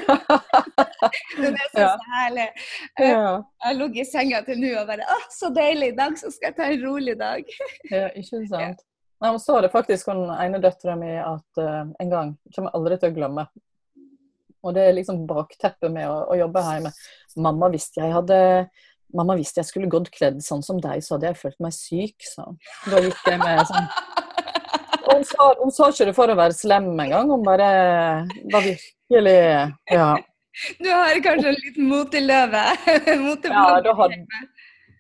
Den 1.42 1.57
er 1.57 1.68
så, 1.72 1.88
så 1.88 2.12
herlig. 2.12 2.48
Jeg 3.00 3.16
har 3.16 3.78
ligget 3.81 4.07
i 4.07 4.11
senga 4.11 4.42
til 4.46 4.61
nå 4.61 4.74
og 4.83 4.88
bare 4.92 5.09
Å, 5.09 5.18
så 5.35 5.51
deilig. 5.55 5.92
I 5.92 5.99
dag 5.99 6.16
så 6.21 6.31
skal 6.33 6.51
jeg 6.51 6.59
ta 6.59 6.68
en 6.68 6.87
rolig 6.87 7.16
dag. 7.21 7.53
ja, 7.90 8.09
ikke 8.18 8.47
sant. 8.53 8.87
Nei, 9.23 9.31
men 9.31 9.38
så 9.38 9.57
er 9.57 9.66
det 9.66 9.75
faktisk 9.75 10.09
hun 10.11 10.25
ene 10.35 10.59
døtra 10.62 10.97
mi 10.99 11.12
at 11.14 11.61
uh, 11.62 11.85
en 11.87 12.11
gang 12.11 12.33
kommer 12.51 12.73
jeg 12.73 12.79
aldri 12.79 12.99
til 12.99 13.12
å 13.12 13.16
glemme. 13.18 13.45
Og 14.62 14.75
det 14.75 14.87
er 14.87 14.97
liksom 14.97 15.25
bakteppet 15.27 15.90
med 15.95 16.09
å, 16.11 16.16
å 16.31 16.38
jobbe 16.38 16.62
hjemme. 16.66 16.90
Mamma 17.42 17.71
visste 17.73 18.03
jeg 18.03 18.14
hadde 18.14 18.38
Mamma 19.12 19.37
visste 19.37 19.61
jeg 19.61 19.68
skulle 19.68 19.90
gått 19.92 20.09
kledd 20.14 20.38
sånn 20.40 20.62
som 20.64 20.79
deg, 20.81 21.03
så 21.05 21.14
hadde 21.14 21.29
jeg 21.29 21.37
følt 21.37 21.59
meg 21.61 21.75
syk, 21.77 22.25
så 22.25 22.47
da 22.88 23.03
gikk 23.05 23.27
jeg 23.29 23.40
med 23.42 23.61
sånn 23.68 23.90
hun 25.12 25.27
sa, 25.29 25.49
hun 25.59 25.75
sa 25.75 25.88
ikke 25.92 26.07
det 26.09 26.14
for 26.16 26.33
å 26.33 26.37
være 26.38 26.57
slem 26.57 26.88
engang, 26.97 27.29
hun 27.29 27.45
bare 27.45 27.73
var 28.53 28.64
virkelig 28.64 29.38
Ja. 29.92 30.12
Du 30.79 30.88
har 30.88 31.16
kanskje 31.25 31.49
en 31.49 31.61
liten 31.61 31.87
moteløve? 31.88 32.62
ja, 33.49 33.68
da 33.85 33.95
hadde, 33.97 34.18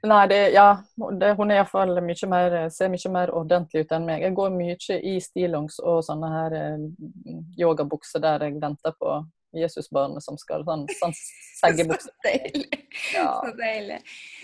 Nei, 0.02 0.28
det, 0.28 0.50
ja, 0.50 0.82
det, 1.20 1.28
hun 1.38 1.52
er 1.52 1.60
iallfall 1.60 1.94
mye 2.02 2.28
mer, 2.30 2.56
ser 2.74 2.88
mye 2.90 3.10
mer 3.14 3.30
ordentlig 3.38 3.84
ut 3.84 3.92
enn 3.94 4.08
meg. 4.08 4.24
Jeg 4.26 4.34
går 4.34 4.50
mye 4.50 4.96
i 4.98 5.12
stillongs 5.22 5.78
og 5.78 6.00
sånne 6.02 6.30
her 6.32 6.56
eh, 6.58 7.36
yogabukser 7.60 8.24
der 8.24 8.48
jeg 8.48 8.58
venter 8.62 8.96
på 8.98 9.20
Jesusbarnet 9.56 10.24
som 10.24 10.38
skal 10.40 10.64
sånn, 10.66 10.86
sånn 11.00 11.16
seggebukse. 11.62 12.10
Så 12.10 12.28
deilig. 12.28 12.78
Ja. 13.14 13.28
Så 13.44 13.52
deilig. 13.58 13.98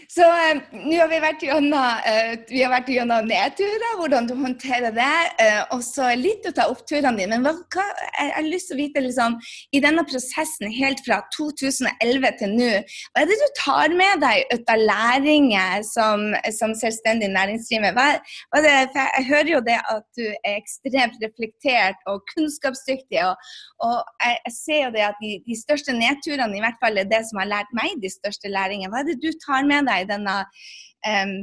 Så 0.08 0.24
um, 0.24 0.60
nå 0.88 0.96
har 0.96 1.08
vi 1.10 1.18
vært 1.20 1.42
gjennom, 1.44 1.74
uh, 2.00 2.30
vi 2.48 2.62
har 2.62 2.72
vært 2.72 2.88
gjennom 2.92 3.26
nedturer, 3.28 3.96
hvordan 3.98 4.28
du 4.28 4.32
håndterer 4.38 4.94
det, 4.96 5.16
uh, 5.42 5.74
og 5.76 5.82
så 5.84 6.14
litt 6.16 6.46
ut 6.48 6.60
av 6.62 6.72
oppturene 6.72 7.12
dine. 7.18 7.36
Men 7.36 7.44
hva, 7.44 7.52
hva, 7.74 7.84
jeg 8.16 8.32
har 8.36 8.46
lyst 8.46 8.70
til 8.70 8.78
å 8.78 8.80
vite, 8.80 9.02
liksom, 9.04 9.36
i 9.76 9.82
denne 9.84 10.04
prosessen 10.08 10.72
helt 10.72 11.02
fra 11.04 11.20
2011 11.36 12.38
til 12.40 12.54
nå, 12.56 12.70
hva 13.12 13.24
er 13.24 13.28
det 13.28 13.38
du 13.42 13.46
tar 13.58 13.96
med 13.98 14.24
deg 14.24 14.54
ut 14.54 14.72
av 14.72 14.86
læringer 14.92 15.84
som, 15.88 16.24
som 16.56 16.72
selvstendig 16.78 17.28
næringsdrivende? 17.34 17.92
Hva, 17.98 18.08
hva 18.54 18.64
det, 18.64 18.74
jeg 18.96 19.28
hører 19.28 19.52
jo 19.52 19.62
det 19.68 19.78
at 19.92 20.06
du 20.16 20.24
er 20.30 20.56
ekstremt 20.56 21.20
reflektert 21.20 22.00
og 22.08 22.24
kunnskapsdyktig, 22.32 23.20
og, 23.28 23.36
og 23.84 24.00
jeg, 24.24 24.40
jeg, 24.46 24.56
ser 24.58 24.82
jo 24.86 24.94
det 24.96 24.97
at 25.04 25.18
de, 25.22 25.38
de 25.46 25.56
største 25.58 25.94
nedturene 25.96 26.58
i 26.58 26.62
hvert 26.62 26.78
fall 26.82 26.98
er 27.00 27.08
det 27.08 27.22
som 27.28 27.40
har 27.42 27.50
lært 27.50 27.72
meg 27.76 28.00
de 28.02 28.10
største 28.12 28.50
læringene. 28.52 28.90
Hva 28.92 29.02
er 29.02 29.10
det 29.10 29.20
du 29.22 29.30
tar 29.44 29.66
med 29.68 29.88
deg? 29.88 30.04
i 30.04 30.10
denne 30.10 30.36
um, 31.08 31.34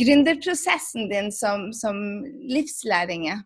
gründerprosessen 0.00 1.08
din 1.10 1.32
som, 1.32 1.72
som 1.72 1.96
livslæringer? 2.24 3.44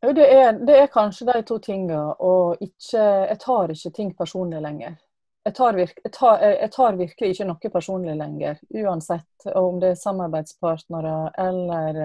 Det 0.00 0.24
er, 0.32 0.52
det 0.52 0.76
er, 0.78 0.86
kanskje 0.88 1.26
de 1.28 1.42
to 1.44 1.58
tingene. 1.60 2.14
Og 2.24 2.56
ikke, 2.60 3.02
jeg 3.28 3.38
tar 3.42 3.72
ikke 3.74 3.90
ting 3.96 4.14
personlig 4.16 4.62
lenger. 4.64 4.96
Jeg 5.44 5.54
tar, 5.56 5.76
virke, 5.76 6.00
jeg, 6.04 6.12
tar, 6.12 6.40
jeg 6.44 6.70
tar, 6.72 6.96
virkelig 6.96 7.30
ikke 7.34 7.46
noe 7.48 7.70
personlig 7.72 8.14
lenger, 8.16 8.58
uansett 8.76 9.46
om 9.56 9.78
det 9.80 9.94
er 9.94 10.02
samarbeidspartnere 10.02 11.14
eller 11.40 12.00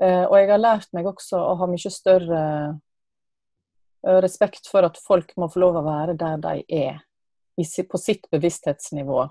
eh, 0.00 0.24
Og 0.24 0.36
jeg 0.38 0.48
har 0.48 0.62
lært 0.62 0.88
meg 0.96 1.10
også 1.10 1.42
å 1.44 1.58
ha 1.60 1.68
mye 1.68 1.92
større 1.92 2.40
respekt 4.22 4.68
for 4.70 4.86
at 4.86 4.98
folk 5.02 5.32
må 5.36 5.48
få 5.52 5.62
lov 5.64 5.78
å 5.80 5.86
være 5.86 6.16
der 6.18 6.40
de 6.42 6.64
er, 6.68 6.98
på 7.58 7.98
sitt 8.00 8.28
bevissthetsnivå. 8.30 9.28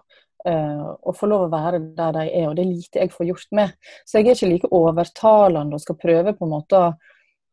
Uh, 0.47 0.93
og 1.01 1.15
få 1.17 1.27
lov 1.27 1.47
å 1.47 1.51
være 1.51 1.79
der 1.97 2.13
de 2.15 2.23
er, 2.29 2.45
og 2.47 2.55
det 2.55 2.63
er 2.63 2.69
lite 2.69 3.01
jeg 3.01 3.11
får 3.11 3.29
gjort 3.31 3.53
med. 3.57 3.71
Så 4.07 4.19
jeg 4.19 4.27
er 4.27 4.37
ikke 4.37 4.51
like 4.51 4.71
overtalende 4.75 5.75
og 5.75 5.83
skal 5.83 5.97
prøve 5.99 6.35
på 6.37 6.47
en 6.47 6.53
måte 6.53 6.81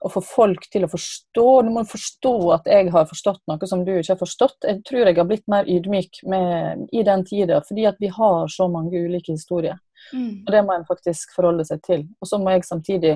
å 0.05 0.11
få 0.12 0.20
folk 0.20 0.66
til 0.72 0.85
å 0.85 0.90
forstå. 0.92 1.46
Du 1.64 1.70
må 1.72 1.85
forstå 1.88 2.35
at 2.59 2.68
jeg 2.68 2.90
har 2.92 3.07
forstått 3.09 3.40
noe 3.48 3.68
som 3.70 3.87
du 3.87 3.94
ikke 3.94 4.12
har 4.12 4.20
forstått. 4.20 4.59
Jeg 4.68 4.83
tror 4.85 5.09
jeg 5.09 5.16
har 5.16 5.29
blitt 5.31 5.46
mer 5.50 5.70
ydmyk 5.70 6.20
med, 6.29 6.85
i 6.92 7.05
den 7.07 7.24
tida, 7.24 7.62
fordi 7.64 7.87
at 7.88 7.96
vi 8.03 8.12
har 8.12 8.53
så 8.53 8.68
mange 8.68 9.00
ulike 9.00 9.33
historier. 9.33 9.81
Mm. 10.12 10.44
Og 10.44 10.53
det 10.53 10.62
må 10.66 10.77
en 10.77 10.87
faktisk 10.88 11.33
forholde 11.37 11.64
seg 11.64 11.81
til. 11.87 12.05
Og 12.20 12.29
så 12.29 12.40
må 12.42 12.53
jeg 12.53 12.68
samtidig 12.68 13.14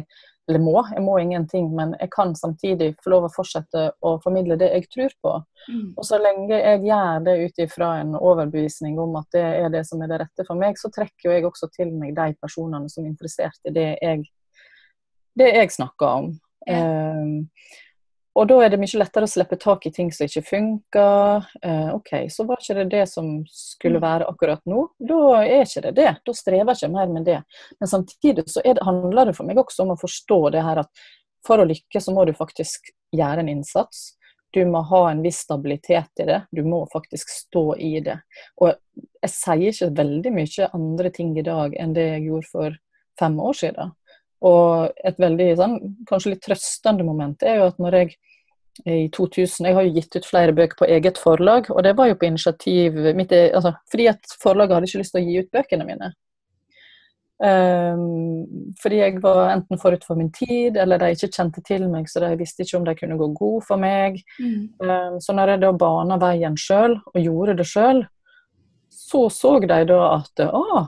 eller 0.48 0.62
må, 0.64 0.76
jeg 0.94 1.02
må 1.04 1.18
ingenting, 1.20 1.66
men 1.76 1.92
jeg 2.00 2.08
kan 2.14 2.32
samtidig 2.36 2.94
få 3.04 3.12
lov 3.12 3.26
å 3.26 3.32
fortsette 3.32 3.82
å 4.00 4.14
formidle 4.24 4.56
det 4.60 4.70
jeg 4.72 4.86
tror 4.94 5.16
på. 5.24 5.32
Mm. 5.68 5.90
Og 5.92 6.06
så 6.08 6.20
lenge 6.22 6.56
jeg 6.56 6.84
gjør 6.86 7.24
det 7.26 7.34
ut 7.42 7.60
ifra 7.66 7.90
en 8.00 8.14
overbevisning 8.16 8.96
om 9.02 9.18
at 9.20 9.28
det 9.36 9.44
er 9.44 9.68
det 9.74 9.84
som 9.88 10.00
er 10.02 10.08
det 10.08 10.22
rette 10.24 10.46
for 10.48 10.60
meg, 10.60 10.80
så 10.80 10.88
trekker 10.94 11.34
jeg 11.34 11.44
også 11.48 11.68
til 11.74 11.92
meg 11.92 12.16
de 12.16 12.30
personene 12.40 12.88
som 12.88 13.04
er 13.04 13.12
interessert 13.12 13.68
i 13.68 13.74
det 13.76 13.90
jeg, 14.00 14.24
det 15.36 15.50
jeg 15.52 15.74
snakker 15.76 16.22
om. 16.22 16.32
Ja. 16.68 16.80
Um, 17.20 17.44
og 18.38 18.46
da 18.46 18.58
er 18.62 18.70
det 18.70 18.78
mye 18.78 19.00
lettere 19.00 19.26
å 19.26 19.30
slippe 19.30 19.56
tak 19.58 19.86
i 19.88 19.90
ting 19.94 20.12
som 20.14 20.28
ikke 20.28 20.44
funker. 20.46 21.46
Eh, 21.58 21.88
OK, 21.90 22.12
så 22.30 22.44
var 22.46 22.60
ikke 22.62 22.76
det 22.78 22.84
det 22.92 23.06
som 23.10 23.32
skulle 23.50 23.98
mm. 23.98 24.04
være 24.04 24.28
akkurat 24.30 24.62
nå. 24.70 24.84
Da 25.10 25.22
er 25.40 25.64
ikke 25.64 25.82
det 25.88 25.94
det. 25.96 26.12
Da 26.22 26.34
strever 26.36 26.70
jeg 26.70 26.78
ikke 26.78 26.92
mer 26.94 27.10
med 27.16 27.26
det. 27.26 27.40
Men 27.80 27.90
samtidig 27.90 28.44
så 28.46 28.62
det, 28.62 28.76
handler 28.86 29.30
det 29.30 29.34
for 29.34 29.48
meg 29.48 29.58
også 29.58 29.82
om 29.82 29.96
å 29.96 29.98
forstå 29.98 30.38
det 30.54 30.62
her 30.62 30.84
at 30.84 31.02
for 31.46 31.58
å 31.58 31.66
lykkes 31.66 32.06
så 32.06 32.14
må 32.14 32.28
du 32.28 32.34
faktisk 32.36 32.92
gjøre 33.16 33.42
en 33.42 33.50
innsats. 33.56 34.06
Du 34.54 34.62
må 34.70 34.84
ha 34.86 35.02
en 35.10 35.24
viss 35.24 35.42
stabilitet 35.42 36.22
i 36.22 36.28
det. 36.30 36.38
Du 36.54 36.62
må 36.62 36.84
faktisk 36.92 37.34
stå 37.34 37.66
i 37.74 37.98
det. 38.06 38.20
Og 38.62 38.70
jeg 39.18 39.34
sier 39.34 39.66
ikke 39.72 39.90
veldig 39.98 40.34
mye 40.38 40.70
andre 40.78 41.12
ting 41.14 41.34
i 41.34 41.46
dag 41.46 41.74
enn 41.74 41.96
det 41.96 42.06
jeg 42.12 42.28
gjorde 42.30 42.52
for 42.54 42.78
fem 43.18 43.42
år 43.42 43.60
siden. 43.66 43.92
Og 44.46 45.02
et 45.02 45.18
veldig 45.18 45.50
sånn, 45.58 45.76
kanskje 46.06 46.36
litt 46.36 46.44
trøstende 46.46 47.06
moment 47.06 47.42
er 47.42 47.58
jo 47.58 47.70
at 47.72 47.82
når 47.82 47.96
jeg 47.98 48.16
i 48.86 49.08
2000 49.14 49.66
Jeg 49.66 49.74
har 49.74 49.86
jo 49.86 49.94
gitt 49.96 50.16
ut 50.16 50.26
flere 50.28 50.54
bøker 50.54 50.78
på 50.78 50.88
eget 50.88 51.18
forlag, 51.18 51.70
og 51.70 51.82
det 51.84 51.96
var 51.98 52.10
jo 52.10 52.18
på 52.20 52.28
initiativ 52.28 52.96
mitt, 53.16 53.32
altså, 53.32 53.74
fordi 53.90 54.08
at 54.12 54.34
forlaget 54.42 54.76
hadde 54.76 54.90
ikke 54.90 55.02
lyst 55.02 55.14
til 55.16 55.22
å 55.22 55.26
gi 55.26 55.38
ut 55.42 55.52
bøkene 55.54 55.86
mine. 55.88 56.12
Um, 57.38 58.72
fordi 58.82 58.96
jeg 58.98 59.20
var 59.22 59.52
enten 59.52 59.78
forut 59.78 60.02
for 60.06 60.18
min 60.18 60.30
tid, 60.34 60.76
eller 60.76 60.98
de 60.98 61.12
ikke 61.14 61.30
kjente 61.30 61.62
til 61.66 61.84
meg, 61.90 62.08
så 62.10 62.24
de 62.24 62.32
visste 62.40 62.64
ikke 62.64 62.80
om 62.80 62.86
de 62.86 62.96
kunne 62.98 63.18
gå 63.20 63.28
god 63.38 63.66
for 63.68 63.82
meg. 63.82 64.18
Mm. 64.42 64.62
Um, 64.82 65.18
så 65.22 65.34
når 65.36 65.54
jeg 65.54 65.62
da 65.62 65.72
bana 65.78 66.18
veien 66.18 66.58
sjøl, 66.58 66.98
og 67.14 67.20
gjorde 67.22 67.58
det 67.60 67.68
sjøl, 67.70 68.02
så 68.90 69.28
så 69.30 69.58
de 69.62 69.82
da 69.86 70.00
at 70.16 70.42
å, 70.48 70.82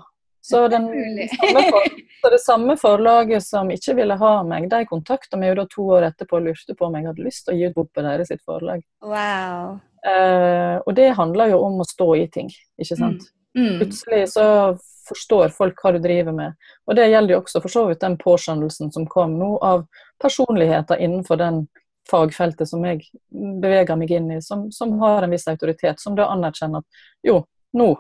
så, 0.51 0.69
den, 0.69 0.87
så, 2.23 2.31
det 2.31 2.39
samme 2.39 2.77
forlaget 2.77 3.45
som 3.47 3.71
ikke 3.71 3.95
ville 3.95 4.17
ha 4.19 4.33
meg, 4.43 4.67
de 4.71 4.83
kontakta 4.89 5.39
meg 5.39 5.53
jo 5.53 5.61
da 5.61 5.67
to 5.71 5.85
år 5.97 6.09
etterpå 6.11 6.41
og 6.41 6.49
lurte 6.49 6.75
på 6.75 6.89
om 6.89 6.97
jeg 6.99 7.07
hadde 7.07 7.27
lyst 7.27 7.47
til 7.47 7.55
å 7.55 7.59
gi 7.59 7.69
ut 7.71 7.77
bok 7.77 7.91
på 7.95 8.05
deres 8.07 8.33
sitt 8.33 8.43
forlag. 8.47 8.83
Wow. 9.07 9.77
Uh, 10.01 10.81
og 10.81 10.95
det 10.97 11.11
handler 11.19 11.53
jo 11.53 11.61
om 11.69 11.79
å 11.85 11.87
stå 11.87 12.09
i 12.19 12.25
ting, 12.35 12.51
ikke 12.81 12.99
sant. 12.99 13.29
Mm. 13.55 13.63
Mm. 13.63 13.79
Plutselig 13.79 14.25
så 14.35 14.47
forstår 15.11 15.55
folk 15.55 15.79
hva 15.83 15.95
du 15.95 16.01
driver 16.03 16.35
med. 16.35 16.59
Og 16.91 16.99
det 16.99 17.09
gjelder 17.11 17.37
jo 17.37 17.41
også 17.45 17.63
for 17.63 17.77
så 17.77 17.87
vidt 17.89 18.03
den 18.03 18.19
påskjønnelsen 18.19 18.91
som 18.95 19.07
kom 19.11 19.39
nå 19.39 19.53
av 19.67 19.87
personligheter 20.23 20.99
innenfor 21.03 21.39
den 21.39 21.65
fagfeltet 22.11 22.67
som 22.67 22.83
jeg 22.87 23.05
beveger 23.31 23.99
meg 23.99 24.11
inn 24.19 24.31
i, 24.35 24.43
som, 24.43 24.67
som 24.75 24.99
har 25.03 25.23
en 25.23 25.35
viss 25.35 25.47
autoritet, 25.51 26.03
som 26.03 26.19
da 26.19 26.31
anerkjenner 26.35 26.83
at 26.83 27.27
jo, 27.27 27.43
nå 27.79 27.93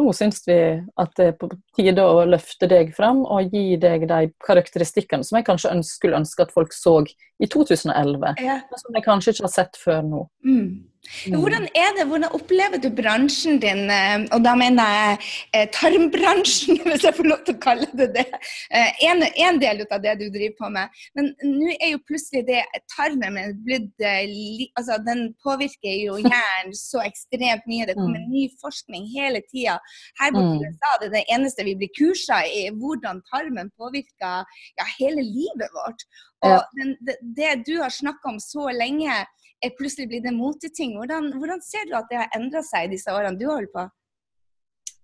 nå 0.00 0.12
syns 0.16 0.42
vi 0.46 0.56
at 1.00 1.12
det 1.18 1.26
er 1.30 1.36
på 1.38 1.48
tide 1.76 2.04
å 2.04 2.24
løfte 2.28 2.68
deg 2.70 2.94
fram 2.96 3.22
og 3.24 3.54
gi 3.54 3.76
deg 3.80 4.06
de 4.10 4.30
karakteristikkene 4.46 5.26
som 5.26 5.38
jeg 5.38 5.48
kanskje 5.48 5.74
skulle 5.86 6.20
ønske 6.20 6.46
at 6.46 6.54
folk 6.54 6.74
så 6.76 7.00
i 7.40 7.48
2011, 7.48 8.34
ja. 8.44 8.60
men 8.68 8.82
som 8.82 8.96
jeg 8.96 9.06
kanskje 9.06 9.34
ikke 9.34 9.46
har 9.46 9.54
sett 9.54 9.78
før 9.80 10.02
nå. 10.04 10.24
Mm. 10.44 10.90
Mm. 11.26 11.40
Hvordan 11.40 11.64
er 11.74 11.94
det, 11.96 12.04
hvordan 12.06 12.34
opplever 12.36 12.78
du 12.78 12.88
bransjen 12.94 13.58
din, 13.60 13.88
eh, 13.90 14.20
og 14.34 14.44
da 14.44 14.52
mener 14.54 14.90
jeg 14.94 15.16
eh, 15.56 15.66
tarmbransjen, 15.74 16.78
hvis 16.86 17.06
jeg 17.06 17.16
får 17.16 17.28
lov 17.30 17.40
til 17.46 17.56
å 17.56 17.62
kalle 17.64 17.88
det 17.98 18.10
det. 18.14 18.26
Eh, 18.70 19.00
en, 19.08 19.24
en 19.24 19.60
del 19.60 19.82
av 19.88 20.02
det 20.04 20.14
du 20.20 20.26
driver 20.28 20.54
på 20.60 20.70
med. 20.76 21.00
Men 21.18 21.32
nå 21.42 21.72
er 21.78 21.94
jo 21.94 22.02
plutselig 22.06 22.44
det 22.48 22.62
tarmen 22.94 23.40
blitt 23.64 24.04
altså 24.04 24.98
Den 25.06 25.30
påvirker 25.42 25.96
jo 26.04 26.18
hjernen 26.30 26.76
så 26.76 27.02
ekstremt 27.02 27.66
mye. 27.66 27.88
Det 27.88 27.96
kommer 27.98 28.20
mm. 28.20 28.30
ny 28.30 28.46
forskning 28.62 29.08
hele 29.16 29.42
tida. 29.48 29.78
Her 30.20 30.36
borte 30.36 30.60
i 30.60 30.68
mm. 30.68 30.68
USA 30.68 30.94
det 31.00 31.10
er 31.10 31.16
det 31.16 31.24
eneste 31.34 31.59
vi 31.66 31.76
blir 31.78 31.92
kursa 31.96 32.40
i, 32.46 32.66
hvordan 32.80 33.22
tarmen 33.30 33.70
påvirker 33.78 34.44
ja, 34.78 34.88
hele 34.98 35.24
livet 35.26 35.70
vårt. 35.76 36.06
Og 36.46 36.76
den, 36.78 36.96
det, 37.04 37.18
det 37.36 37.54
du 37.68 37.76
har 37.82 37.92
snakka 37.92 38.32
om 38.32 38.40
så 38.40 38.70
lenge 38.72 39.12
er 39.60 39.76
plutselig 39.76 40.08
blitt 40.08 40.28
en 40.28 40.38
moteting. 40.40 40.96
Hvordan, 40.96 41.32
hvordan 41.36 41.60
ser 41.64 41.88
du 41.88 41.96
at 41.98 42.08
det 42.10 42.20
har 42.22 42.36
endra 42.36 42.62
seg 42.64 42.88
i 42.88 42.94
disse 42.94 43.12
årene 43.12 43.36
du 43.38 43.46
har 43.48 43.60
holdt 43.60 43.74
på? 43.74 43.88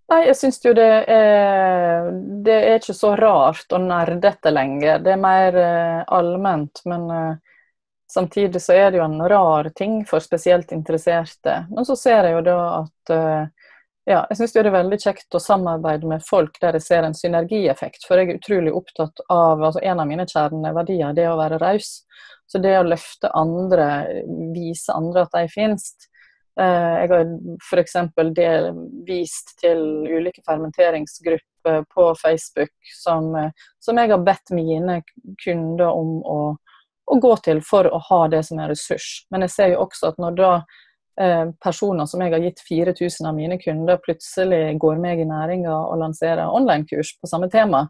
Nei, 0.07 0.21
jeg 0.29 0.37
syns 0.39 0.61
jo 0.63 0.71
det 0.77 0.91
er, 1.11 2.13
det 2.47 2.55
er 2.55 2.77
ikke 2.79 2.95
så 2.95 3.17
rart 3.19 3.73
og 3.75 3.89
nerdete 3.89 4.53
lenger. 4.55 5.01
Det 5.03 5.17
er 5.17 5.23
mer 5.23 5.59
uh, 5.59 6.05
allment. 6.15 6.83
Men 6.87 7.09
uh, 7.11 7.57
samtidig 8.13 8.63
så 8.63 8.77
er 8.77 8.93
det 8.93 9.01
jo 9.01 9.07
en 9.09 9.19
rar 9.29 9.73
ting 9.75 10.05
for 10.07 10.23
spesielt 10.23 10.71
interesserte. 10.77 11.65
Men 11.73 11.89
så 11.89 11.99
ser 11.99 12.31
jeg 12.31 12.39
jo 12.39 12.45
da 12.47 12.61
at 12.85 13.15
uh, 13.17 13.56
ja, 14.07 14.21
jeg 14.31 14.39
syns 14.39 14.53
det 14.55 14.61
er 14.63 14.71
veldig 14.71 14.97
kjekt 15.03 15.35
å 15.35 15.43
samarbeide 15.43 16.07
med 16.07 16.23
folk 16.23 16.61
der 16.63 16.77
jeg 16.79 16.85
ser 16.85 17.07
en 17.07 17.17
synergieffekt. 17.17 18.05
For 18.07 18.21
jeg 18.21 18.31
er 18.31 18.39
utrolig 18.39 18.75
opptatt 18.79 19.23
av 19.33 19.65
altså 19.67 19.83
En 19.83 19.99
av 19.99 20.07
mine 20.07 20.29
kjerneverdier 20.31 21.17
det 21.17 21.25
er 21.27 21.33
å 21.33 21.41
være 21.41 21.59
raus. 21.59 22.05
Så 22.47 22.61
det 22.63 22.77
å 22.79 22.85
løfte 22.87 23.33
andre, 23.35 23.89
vise 24.55 24.95
andre 24.95 25.25
at 25.27 25.35
de 25.35 25.49
finnes 25.51 25.89
eh, 26.55 26.95
Jeg 27.03 27.11
har 27.11 27.33
f.eks. 27.67 27.97
vist 29.09 29.57
til 29.59 29.83
ulike 30.07 30.45
fermenteringsgrupper 30.47 31.83
på 31.91 32.07
Facebook 32.23 32.95
som, 33.03 33.33
eh, 33.35 33.51
som 33.83 33.99
jeg 33.99 34.15
har 34.15 34.23
bedt 34.23 34.55
mine 34.55 35.01
kunder 35.43 35.91
om 35.91 36.21
å, 36.23 36.41
å, 37.11 37.19
gå 37.27 37.37
til 37.43 37.59
for 37.67 37.91
å 37.91 37.99
ha 38.07 38.23
det 38.31 38.47
som 38.47 38.63
en 38.63 38.71
ressurs. 38.71 39.27
Men 39.35 39.49
jeg 39.49 39.57
ser 39.57 39.75
jo 39.75 39.83
også 39.89 40.15
at 40.15 40.23
når 40.23 40.39
da 40.39 40.53
personer 41.65 42.05
som 42.11 42.21
jeg 42.21 42.33
har 42.35 42.43
gitt 42.45 42.59
4000 42.69 43.29
av 43.31 43.37
mine 43.37 43.57
kunder, 43.57 43.97
plutselig 44.05 44.77
går 44.83 44.99
meg 45.01 45.23
i 45.23 45.29
næringa 45.29 45.73
og 45.73 46.01
lanserer 46.03 46.53
online-kurs 46.53 47.15
på 47.17 47.31
samme 47.31 47.49
tema, 47.49 47.87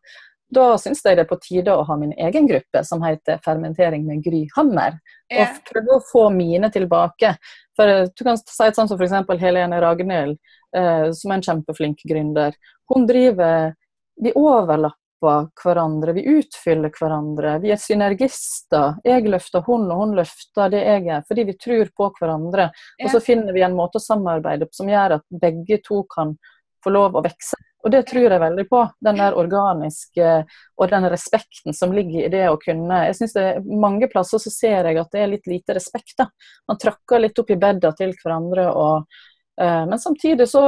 da 0.54 0.66
syns 0.78 1.02
jeg 1.02 1.18
det 1.18 1.24
er 1.24 1.30
på 1.30 1.38
tide 1.42 1.74
å 1.74 1.84
ha 1.86 1.96
min 1.98 2.12
egen 2.22 2.46
gruppe 2.46 2.82
som 2.86 3.02
heter 3.02 3.40
Fermentering 3.44 4.04
med 4.06 4.22
Gry 4.24 4.44
Hammer. 4.54 4.98
Og 5.32 5.56
prøve 5.66 5.96
å 5.96 6.04
få 6.06 6.28
mine 6.30 6.70
tilbake. 6.70 7.32
For 7.76 7.90
eh, 7.90 8.04
Du 8.14 8.22
kan 8.24 8.38
si 8.38 8.68
et 8.68 8.78
sånt 8.78 8.92
som 8.92 9.00
f.eks. 9.00 9.32
Helene 9.42 9.80
Ragnhild, 9.82 10.38
eh, 10.76 11.08
som 11.18 11.32
er 11.32 11.40
en 11.40 11.46
kjempeflink 11.48 12.06
gründer. 12.06 12.54
Hun 12.92 13.08
driver 13.10 13.74
Vi 14.22 14.32
overlapper 14.32 15.02
hverandre, 15.20 16.12
vi 16.16 16.26
utfyller 16.38 16.92
hverandre. 16.92 17.56
Vi 17.62 17.72
er 17.74 17.80
synergister. 17.80 18.98
Jeg 19.04 19.26
løfter 19.28 19.64
hun, 19.66 19.86
og 19.90 20.02
hun 20.02 20.16
løfter 20.18 20.72
det 20.72 20.82
jeg 20.84 21.06
er, 21.06 21.24
fordi 21.28 21.46
vi 21.50 21.56
tror 21.60 21.92
på 21.96 22.10
hverandre. 22.18 22.70
Og 23.02 23.14
så 23.14 23.22
finner 23.24 23.56
vi 23.56 23.64
en 23.66 23.76
måte 23.76 24.00
å 24.00 24.04
samarbeide 24.04 24.68
på 24.68 24.80
som 24.80 24.90
gjør 24.90 25.18
at 25.18 25.26
begge 25.30 25.80
to 25.86 26.02
kan 26.12 26.36
få 26.84 26.92
lov 26.94 27.16
å 27.16 27.24
vokse. 27.24 27.58
Og 27.86 27.92
det 27.94 28.02
tror 28.08 28.26
jeg 28.26 28.42
veldig 28.42 28.64
på. 28.66 28.80
Den 29.06 29.20
der 29.20 29.36
organiske 29.38 30.30
og 30.74 30.90
den 30.90 31.06
respekten 31.12 31.76
som 31.76 31.94
ligger 31.94 32.24
i 32.24 32.32
det 32.32 32.42
å 32.50 32.58
kunne 32.58 33.04
Jeg 33.06 33.14
synes 33.20 33.36
det 33.36 33.44
er 33.46 33.68
Mange 33.86 34.08
plasser 34.10 34.42
så 34.42 34.50
ser 34.50 34.88
jeg 34.90 34.98
at 34.98 35.12
det 35.14 35.22
er 35.22 35.30
litt 35.30 35.46
lite 35.46 35.76
respekt. 35.78 36.16
da. 36.18 36.26
Man 36.66 36.80
trakker 36.82 37.22
litt 37.22 37.38
opp 37.38 37.52
i 37.54 37.60
bedda 37.62 37.92
til 37.94 38.14
hverandre. 38.18 38.66
og 38.72 39.06
men 39.56 39.98
samtidig 39.98 40.44
så 40.50 40.60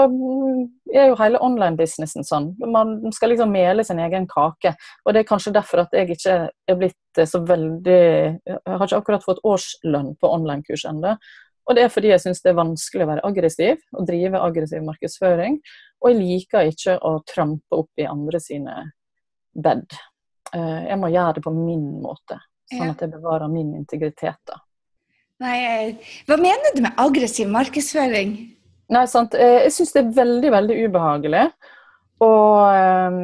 er 0.95 1.11
jo 1.11 1.17
hele 1.21 1.41
online-businessen 1.45 2.25
sånn. 2.25 2.47
Man 2.73 3.13
skal 3.13 3.35
liksom 3.35 3.51
mele 3.53 3.85
sin 3.85 4.01
egen 4.01 4.25
kake. 4.31 4.73
Og 5.05 5.13
det 5.13 5.21
er 5.21 5.29
kanskje 5.29 5.53
derfor 5.53 5.83
at 5.83 5.93
jeg 5.93 6.15
ikke 6.15 6.37
er 6.49 6.79
blitt 6.81 7.21
så 7.29 7.43
veldig 7.45 7.99
Jeg 7.99 8.57
har 8.65 8.87
ikke 8.87 9.03
akkurat 9.03 9.27
fått 9.27 9.45
årslønn 9.45 10.15
på 10.17 10.33
online-kurs 10.39 10.87
ennå. 10.89 11.19
Og 11.69 11.77
det 11.77 11.85
er 11.85 11.93
fordi 11.93 12.15
jeg 12.15 12.23
syns 12.23 12.41
det 12.41 12.55
er 12.55 12.63
vanskelig 12.63 13.05
å 13.05 13.11
være 13.11 13.27
aggressiv 13.29 13.83
og 13.93 14.07
drive 14.09 14.41
aggressiv 14.41 14.85
markedsføring. 14.87 15.59
Og 16.01 16.13
jeg 16.13 16.21
liker 16.23 16.71
ikke 16.71 16.97
å 17.05 17.19
trampe 17.29 17.83
opp 17.83 18.01
i 18.01 18.09
andre 18.09 18.41
sine 18.41 18.77
bed. 19.53 19.85
Eh, 20.55 20.87
jeg 20.89 21.01
må 21.01 21.11
gjøre 21.13 21.37
det 21.37 21.45
på 21.45 21.53
min 21.53 21.85
måte, 22.01 22.39
sånn 22.73 22.95
at 22.95 23.05
jeg 23.05 23.13
bevarer 23.13 23.53
min 23.53 23.75
integritet. 23.77 24.41
da. 24.49 24.63
Nei, 25.45 25.99
Hva 26.27 26.39
mener 26.41 26.73
du 26.75 26.83
med 26.83 26.97
aggressiv 26.99 27.51
markedsføring? 27.53 28.33
Nei, 28.89 29.05
sant. 29.11 29.37
Eh, 29.37 29.65
jeg 29.67 29.75
syns 29.77 29.93
det 29.95 30.01
er 30.03 30.15
veldig, 30.17 30.51
veldig 30.55 30.79
ubehagelig 30.89 31.45
å, 32.25 32.33
eh, 32.73 33.19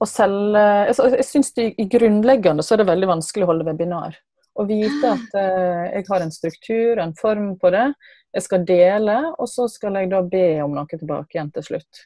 å 0.00 0.08
selge 0.08 0.64
Jeg 0.90 1.26
syns 1.28 1.52
i 1.60 1.86
grunnleggende 1.88 2.64
så 2.64 2.74
er 2.74 2.82
det 2.82 2.90
veldig 2.92 3.08
vanskelig 3.14 3.46
å 3.46 3.50
holde 3.54 3.68
webinar. 3.68 4.18
Å 4.60 4.66
vite 4.68 5.08
ah. 5.08 5.16
at 5.16 5.94
jeg 5.94 6.04
har 6.08 6.24
en 6.24 6.32
struktur, 6.34 6.98
en 7.00 7.14
form 7.16 7.54
på 7.60 7.70
det 7.72 7.86
jeg 8.34 8.44
skal 8.44 8.64
dele, 8.66 9.16
og 9.38 9.48
så 9.48 9.66
skal 9.70 9.96
jeg 9.98 10.10
da 10.10 10.20
be 10.22 10.60
om 10.62 10.74
noe 10.76 10.90
tilbake 10.90 11.34
igjen 11.34 11.52
til 11.54 11.64
slutt. 11.66 12.02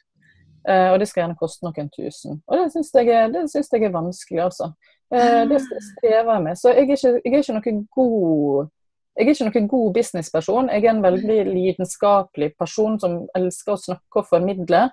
Uh, 0.65 0.93
og 0.93 0.99
det 1.01 1.05
skal 1.09 1.21
gjerne 1.21 1.37
koste 1.37 1.65
noen 1.65 1.89
tusen. 1.93 2.39
Og 2.47 2.57
det 2.57 2.71
syns 2.73 2.89
jeg, 2.95 3.09
jeg, 3.11 3.83
er 3.83 3.93
vanskelig, 3.93 4.41
altså. 4.47 4.71
Det 5.11 5.59
strever 5.61 6.31
jeg 6.31 6.43
med. 6.47 6.57
Så 6.57 6.71
jeg 6.71 6.87
er 6.87 6.95
ikke, 6.95 7.11
jeg 7.19 7.33
er 7.33 7.43
ikke 7.43 7.57
noe 7.57 7.75
god 7.97 8.71
jeg 9.15 9.25
er 9.25 9.31
ikke 9.31 9.47
noen 9.47 9.67
god 9.71 9.93
businessperson. 9.95 10.69
Jeg 10.73 10.83
er 10.83 10.91
en 10.91 11.03
veldig 11.03 11.37
lidenskapelig 11.47 12.51
person 12.59 12.97
som 12.99 13.21
elsker 13.37 13.75
å 13.75 13.79
snakke 13.79 14.21
og 14.21 14.27
formidle. 14.27 14.89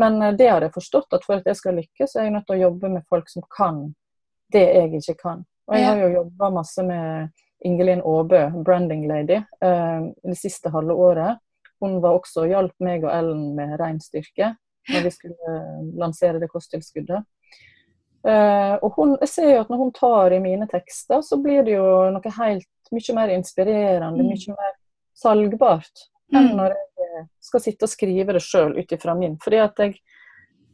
Men 0.00 0.16
det 0.36 0.48
har 0.48 0.64
jeg 0.64 0.72
forstått, 0.72 1.12
at 1.16 1.24
for 1.24 1.40
at 1.40 1.48
jeg 1.48 1.58
skal 1.58 1.76
lykkes, 1.76 2.12
så 2.12 2.20
er 2.20 2.28
jeg 2.28 2.36
nødt 2.36 2.46
til 2.48 2.56
å 2.56 2.64
jobbe 2.66 2.92
med 2.92 3.04
folk 3.08 3.28
som 3.32 3.44
kan 3.52 3.82
det 4.52 4.64
jeg 4.64 5.00
ikke 5.00 5.16
kan. 5.20 5.44
Og 5.68 5.76
jeg 5.76 5.86
har 5.88 6.00
jo 6.00 6.12
jobba 6.14 6.50
masse 6.54 6.84
med 6.86 7.32
Ingelin 7.66 8.04
Aabø, 8.04 8.42
branding 8.64 9.06
lady, 9.08 9.40
det 9.60 10.36
siste 10.38 10.70
halve 10.70 10.94
året. 10.94 11.40
Hun 11.80 11.98
var 12.04 12.16
også 12.16 12.44
og 12.44 12.52
hjalp 12.52 12.76
meg 12.84 13.04
og 13.04 13.12
Ellen 13.12 13.48
med 13.56 13.74
ren 13.80 13.98
styrke 14.00 14.54
når 14.86 15.02
vi 15.02 15.10
skulle 15.10 15.56
lansere 15.98 16.38
det 16.38 16.48
kosttilskuddet. 16.52 17.24
og 18.26 18.92
hun, 18.96 19.16
jeg 19.20 19.28
ser 19.28 19.50
jo 19.50 19.64
at 19.64 19.72
når 19.72 19.80
hun 19.82 19.92
tar 19.96 20.36
i 20.36 20.40
mine 20.44 20.68
tekster, 20.70 21.20
så 21.26 21.40
blir 21.42 21.64
det 21.66 21.74
jo 21.74 21.88
noe 22.14 22.32
helt 22.38 22.68
mye 22.94 23.14
mer 23.16 23.32
inspirerende, 23.34 24.22
mm. 24.22 24.28
mye 24.32 24.56
mer 24.56 24.74
salgbart 25.16 26.06
enn 26.34 26.50
mm. 26.50 26.56
når 26.58 26.74
jeg 26.74 27.24
skal 27.48 27.62
sitte 27.62 27.86
og 27.86 27.92
skrive 27.92 28.34
det 28.36 28.42
sjøl 28.44 28.74
ut 28.76 28.92
ifra 28.92 29.14
min. 29.18 29.38
Fordi 29.42 29.62
at 29.62 29.82
jeg 29.84 29.98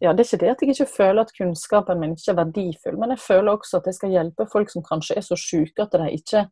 ja, 0.02 0.10
Det 0.12 0.24
er 0.24 0.26
ikke 0.26 0.40
det 0.40 0.50
at 0.50 0.62
jeg 0.62 0.74
ikke 0.74 0.92
føler 0.96 1.22
at 1.22 1.36
kunnskapen 1.36 2.00
min 2.00 2.16
ikke 2.16 2.32
er 2.32 2.38
verdifull, 2.40 2.96
men 2.98 3.12
jeg 3.14 3.20
føler 3.22 3.52
også 3.52 3.78
at 3.78 3.86
jeg 3.86 3.94
skal 3.94 4.10
hjelpe 4.10 4.48
folk 4.50 4.72
som 4.72 4.82
kanskje 4.82 5.14
er 5.20 5.22
så 5.22 5.38
syke 5.38 5.84
at 5.84 5.94
de 5.94 6.08
ikke 6.16 6.42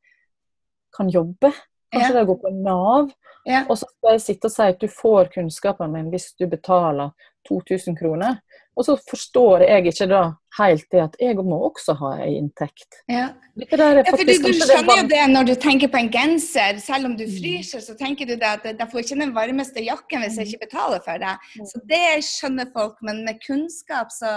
kan 0.94 1.11
jobbe. 1.11 1.51
Kanskje 1.90 2.12
ja. 2.14 2.20
de 2.20 2.27
går 2.29 2.38
på 2.44 2.53
Nav. 2.55 3.11
Ja. 3.49 3.64
Og 3.66 3.79
så 3.81 3.88
skal 3.88 4.14
jeg 4.14 4.23
sitte 4.23 4.46
og 4.46 4.55
si 4.55 4.68
at 4.70 4.79
du 4.79 4.87
får 4.87 5.33
kunnskapen 5.35 5.90
min 5.90 6.12
hvis 6.12 6.29
du 6.38 6.46
betaler 6.46 7.11
2000 7.49 7.99
kroner. 7.99 8.38
Og 8.81 8.87
så 8.87 8.95
forstår 9.11 9.66
jeg 9.66 9.90
ikke 9.90 10.07
da 10.09 10.21
helt 10.57 10.87
det 10.93 11.01
at 11.03 11.16
jeg 11.21 11.37
må 11.45 11.59
også 11.69 11.93
ha 12.01 12.14
en 12.25 12.37
inntekt. 12.38 13.03
Ja, 13.12 13.27
ja 13.61 13.90
for 14.09 14.23
du, 14.25 14.33
du 14.33 14.55
skjønner 14.57 15.03
jo 15.03 15.05
det 15.11 15.21
når 15.29 15.51
du 15.51 15.53
tenker 15.61 15.90
på 15.93 16.01
en 16.01 16.09
genser. 16.14 16.81
Selv 16.81 17.11
om 17.11 17.16
du 17.19 17.27
mm. 17.27 17.35
fryser, 17.37 17.85
så 17.85 17.97
tenker 17.99 18.31
du 18.31 18.35
det 18.40 18.49
at 18.49 18.64
jeg 18.71 18.88
får 18.88 19.03
ikke 19.05 19.21
den 19.21 19.35
varmeste 19.37 19.85
jakken 19.85 20.25
hvis 20.25 20.40
jeg 20.40 20.49
ikke 20.49 20.64
betaler 20.64 21.05
for 21.05 21.21
det. 21.21 21.37
Mm. 21.61 21.69
Så 21.69 21.83
det 21.93 22.07
skjønner 22.25 22.73
folk, 22.73 22.97
men 23.05 23.21
med 23.29 23.43
kunnskap 23.45 24.14
så, 24.16 24.35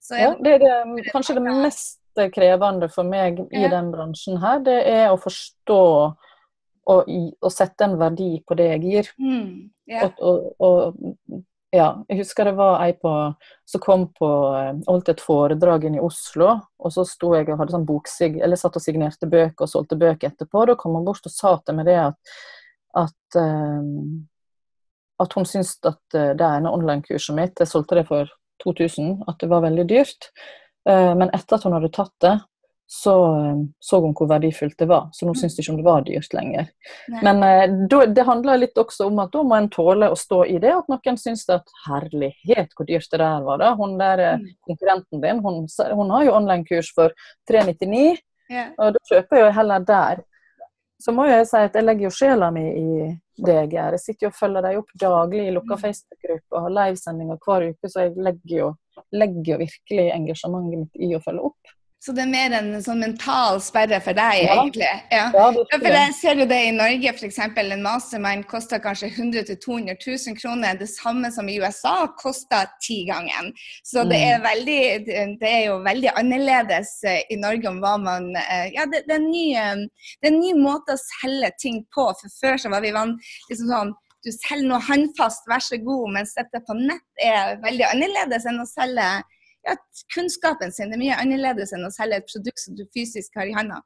så 0.00 0.22
Ja, 0.22 0.32
det 0.40 0.56
er 0.56 0.64
det, 0.64 1.06
kanskje 1.12 1.36
det 1.36 1.44
mest 1.50 2.00
krevende 2.32 2.88
for 2.92 3.08
meg 3.08 3.44
i 3.52 3.68
den 3.72 3.92
bransjen 3.92 4.40
her, 4.40 4.60
det 4.64 4.80
er 4.88 5.06
å 5.12 5.20
forstå 5.20 5.84
og, 6.92 7.08
og 7.08 7.52
sette 7.52 7.86
en 7.86 8.00
verdi 8.00 8.34
på 8.48 8.56
det 8.58 8.72
jeg 8.72 8.82
gir. 8.88 9.14
Mm, 9.20 9.70
yeah. 9.90 10.10
og, 10.18 10.48
og, 10.58 10.98
og 10.98 11.42
ja, 11.72 11.86
jeg 12.08 12.18
husker 12.20 12.44
det 12.44 12.56
var 12.58 12.82
ei 12.84 12.92
som 13.00 13.80
kom 13.80 14.02
på 14.12 14.28
eh, 14.58 14.74
holdt 14.88 15.08
et 15.08 15.22
foredrag 15.24 15.86
inn 15.88 15.96
i 15.96 16.02
Oslo. 16.04 16.50
Og 16.78 16.92
så 16.92 17.04
sto 17.08 17.32
jeg 17.32 17.48
og 17.48 17.62
hadde 17.62 17.72
sånn 17.72 17.86
boksig, 17.88 18.36
eller 18.44 18.60
satt 18.60 18.76
og 18.76 18.84
signerte 18.84 19.28
bøker 19.30 19.64
og 19.64 19.70
solgte 19.70 19.96
bøker 19.96 20.28
etterpå. 20.28 20.66
Da 20.68 20.76
kom 20.76 20.98
hun 20.98 21.06
bort 21.06 21.24
og 21.24 21.32
sa 21.32 21.54
til 21.64 21.78
meg 21.78 21.88
det 21.88 21.96
at, 22.02 22.36
at, 23.00 23.38
um, 23.40 24.28
at 25.24 25.36
hun 25.38 25.48
syntes 25.48 25.78
at 25.88 26.02
det 26.12 26.44
ene 26.48 26.72
online-kurset 26.72 27.38
mitt, 27.38 27.56
jeg 27.56 27.70
solgte 27.70 28.02
det 28.02 28.08
for 28.10 28.28
2000, 28.66 29.22
at 29.30 29.40
det 29.40 29.48
var 29.50 29.64
veldig 29.64 29.88
dyrt. 29.88 30.28
Men 30.84 31.30
etter 31.30 31.56
at 31.56 31.64
hun 31.66 31.74
hadde 31.76 31.92
tatt 31.94 32.14
det, 32.22 32.32
så 32.94 33.36
eh, 33.36 33.56
så 33.80 34.00
hun 34.00 34.12
hvor 34.12 34.28
verdifullt 34.28 34.74
det 34.78 34.86
var. 34.86 35.06
Så 35.12 35.24
nå 35.24 35.32
syns 35.32 35.54
syntes 35.54 35.62
ikke 35.62 35.72
om 35.72 35.78
det 35.78 35.84
var 35.86 36.02
dyrt 36.04 36.34
lenger. 36.36 36.66
Nei. 37.08 37.22
Men 37.24 37.38
eh, 37.46 37.76
da, 37.88 38.00
det 38.18 38.26
handler 38.28 38.60
litt 38.60 38.76
også 38.82 39.06
om 39.08 39.22
at 39.24 39.32
da 39.32 39.44
må 39.48 39.56
en 39.56 39.70
tåle 39.72 40.10
å 40.12 40.18
stå 40.18 40.42
i 40.44 40.58
det. 40.60 40.74
At 40.76 40.90
noen 40.92 41.16
syns 41.20 41.46
at 41.54 41.72
herlighet, 41.86 42.76
hvor 42.76 42.90
dyrt 42.90 43.08
det 43.08 43.22
der 43.24 43.48
var. 43.48 43.62
da. 43.64 43.72
Hun 43.80 43.96
der 43.96 44.24
eh, 44.26 44.36
mm. 44.42 44.52
konkurrenten 44.68 45.24
din, 45.24 45.40
hun, 45.40 45.64
hun 46.02 46.14
har 46.18 46.28
jo 46.28 46.36
online-kurs 46.36 46.92
for 46.92 47.16
399, 47.48 48.20
ja. 48.52 48.68
og 48.76 48.92
da 48.98 49.04
kjøper 49.08 49.40
jeg 49.40 49.48
jo 49.48 49.56
heller 49.62 49.90
der. 49.94 50.24
Så 51.00 51.16
må 51.16 51.24
jeg 51.32 51.48
si 51.48 51.64
at 51.64 51.80
jeg 51.80 51.88
legger 51.88 52.10
jo 52.10 52.14
sjela 52.20 52.52
mi 52.52 52.68
i 52.76 53.10
det 53.40 53.60
jeg 53.62 53.74
gjør. 53.78 53.96
Jeg 53.96 54.04
sitter 54.04 54.28
jo 54.28 54.34
og 54.34 54.40
følger 54.44 54.68
dem 54.68 54.82
opp 54.84 54.98
daglig 55.00 55.46
i 55.48 55.56
lukka 55.56 55.78
mm. 55.78 55.86
Facebook-grupper 55.88 56.60
og 56.60 56.66
har 56.68 56.80
livesendinger 56.82 57.44
hver 57.46 57.70
uke, 57.72 57.88
så 57.88 58.04
jeg 58.04 58.18
legger 58.28 58.58
jo, 58.66 58.72
legger 59.16 59.54
jo 59.56 59.62
virkelig 59.64 60.10
engasjementet 60.20 60.84
mitt 60.84 61.06
i 61.08 61.16
å 61.16 61.24
følge 61.24 61.48
opp. 61.54 61.78
Så 62.02 62.10
det 62.10 62.24
er 62.24 62.30
mer 62.32 62.54
en 62.58 62.72
sånn 62.82 62.98
mental 62.98 63.60
sperre 63.62 64.00
for 64.02 64.16
deg, 64.18 64.40
ja. 64.42 64.54
egentlig? 64.56 64.88
Ja. 65.12 65.26
ja 65.30 65.44
for 65.70 65.86
jeg 65.86 66.14
ser 66.18 66.40
jo 66.40 66.46
det 66.50 66.58
i 66.66 66.72
Norge, 66.74 67.12
f.eks. 67.12 67.38
En 67.62 67.84
mastermind 67.84 68.48
koster 68.50 68.80
kanskje 68.82 69.12
100 69.12 69.44
000-200 69.52 69.94
000 70.02 70.38
kroner. 70.40 70.80
Det 70.80 70.88
samme 70.90 71.30
som 71.30 71.46
i 71.46 71.60
USA 71.62 72.08
koster 72.18 72.66
tigangen. 72.82 73.52
Så 73.86 74.02
det 74.10 74.18
er, 74.18 74.40
mm. 74.40 74.48
veldig, 74.48 74.80
det 75.38 75.52
er 75.52 75.62
jo 75.68 75.76
veldig 75.84 76.10
annerledes 76.18 76.96
eh, 77.06 77.22
i 77.30 77.38
Norge 77.38 77.70
om 77.70 77.78
hva 77.84 77.94
man 78.02 78.32
eh, 78.40 78.72
Ja, 78.74 78.88
det, 78.90 79.04
det, 79.06 79.20
er, 79.20 79.20
en 79.20 79.30
ny, 79.30 79.46
eh, 79.54 80.08
det 80.18 80.32
er 80.32 80.34
en 80.34 80.42
ny 80.42 80.56
måte 80.58 80.96
å 80.98 81.02
selge 81.04 81.52
ting 81.62 81.84
på. 81.94 82.08
For 82.18 82.38
før 82.40 82.58
så 82.58 82.72
var 82.74 82.82
vi 82.82 82.90
vant 82.96 83.30
liksom 83.46 83.70
sånn 83.70 83.94
du 84.22 84.30
selger 84.30 84.68
noe 84.70 84.82
håndfast, 84.86 85.46
vær 85.50 85.62
så 85.62 85.78
god. 85.82 86.10
Mens 86.18 86.34
dette 86.34 86.62
på 86.66 86.76
nett 86.78 87.22
er 87.22 87.56
veldig 87.62 87.86
annerledes 87.88 88.46
enn 88.50 88.62
å 88.62 88.66
selge 88.70 89.06
ja, 89.66 89.76
kunnskapen 90.14 90.72
sin. 90.72 90.90
Det 90.90 90.98
er 90.98 91.02
mye 91.02 91.18
annerledes 91.22 91.74
enn 91.74 91.86
å 91.86 91.92
selge 91.94 92.22
et 92.22 92.30
produkt 92.30 92.62
som 92.62 92.76
du 92.78 92.86
fysisk 92.94 93.36
har 93.38 93.50
i 93.50 93.56
hånda. 93.56 93.82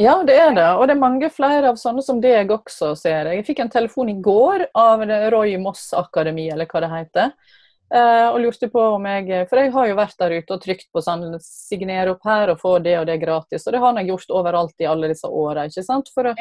Ja, 0.00 0.16
det 0.26 0.34
er 0.34 0.54
det. 0.56 0.70
Og 0.74 0.88
det 0.88 0.96
er 0.96 1.02
mange 1.04 1.28
flere 1.30 1.70
av 1.70 1.76
sånne 1.78 2.02
som 2.02 2.18
deg 2.22 2.50
også, 2.50 2.96
ser 2.98 3.30
jeg. 3.30 3.38
Jeg 3.38 3.46
fikk 3.46 3.60
en 3.62 3.70
telefon 3.70 4.10
i 4.10 4.16
går 4.22 4.66
av 4.74 5.04
Roy 5.30 5.54
Moss 5.62 5.92
Akademi, 5.94 6.48
eller 6.50 6.66
hva 6.66 6.82
det 6.82 6.90
heter. 6.90 7.30
Eh, 7.94 8.26
og 8.26 8.40
lurte 8.42 8.66
på 8.72 8.80
om 8.96 9.04
jeg 9.06 9.44
For 9.46 9.60
jeg 9.60 9.70
har 9.74 9.86
jo 9.86 9.96
vært 9.98 10.16
der 10.18 10.32
ute 10.40 10.56
og 10.56 10.62
trykt 10.64 10.86
på 10.90 11.02
sånn 11.04 11.36
signere 11.44 12.14
opp 12.14 12.24
her 12.26 12.50
og 12.50 12.62
få 12.62 12.78
det 12.82 12.96
og 12.98 13.06
det 13.06 13.20
gratis. 13.22 13.66
Og 13.68 13.76
det 13.76 13.82
har 13.84 14.00
jeg 14.00 14.10
gjort 14.10 14.34
overalt 14.40 14.82
i 14.82 14.88
alle 14.90 15.12
disse 15.12 15.30
åra. 15.30 15.68
For 16.10 16.32
å 16.32 16.34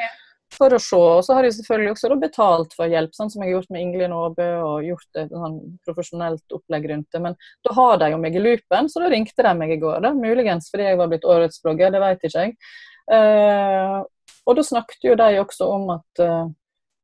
for 0.55 0.75
å 0.75 0.79
se. 0.81 0.99
Og 0.99 1.21
så 1.25 1.35
har 1.37 1.47
jeg 1.47 1.57
selvfølgelig 1.57 1.93
også 1.93 2.17
betalt 2.21 2.73
for 2.77 2.91
hjelp, 2.91 3.13
sånn 3.17 3.31
som 3.33 3.43
jeg 3.43 3.51
har 3.51 3.57
gjort 3.57 3.73
med 3.73 3.83
Ingelin 3.83 4.15
Aabø 4.15 4.49
og 4.63 4.87
gjort 4.87 5.21
et 5.21 5.33
sånn 5.33 5.59
profesjonelt 5.87 6.57
opplegg 6.57 6.87
rundt 6.91 7.09
det. 7.13 7.21
Men 7.25 7.37
da 7.67 7.75
har 7.77 8.01
de 8.01 8.11
jo 8.13 8.23
meg 8.23 8.37
i 8.37 8.43
loopen, 8.43 8.89
så 8.89 9.03
da 9.03 9.11
ringte 9.13 9.45
de 9.45 9.53
meg 9.59 9.75
i 9.75 9.79
går. 9.81 10.01
da, 10.05 10.13
Muligens 10.17 10.71
fordi 10.73 10.89
jeg 10.89 10.99
var 11.01 11.11
blitt 11.11 11.27
årets 11.27 11.61
blogger, 11.63 11.93
det 11.93 12.03
vet 12.03 12.27
ikke 12.27 12.47
jeg. 12.47 12.57
Uh, 13.11 14.01
og 14.47 14.59
da 14.59 14.63
snakket 14.63 15.09
jo 15.09 15.15
de 15.19 15.39
også 15.41 15.67
om 15.67 15.89
at 15.97 16.23
uh, 16.23 16.45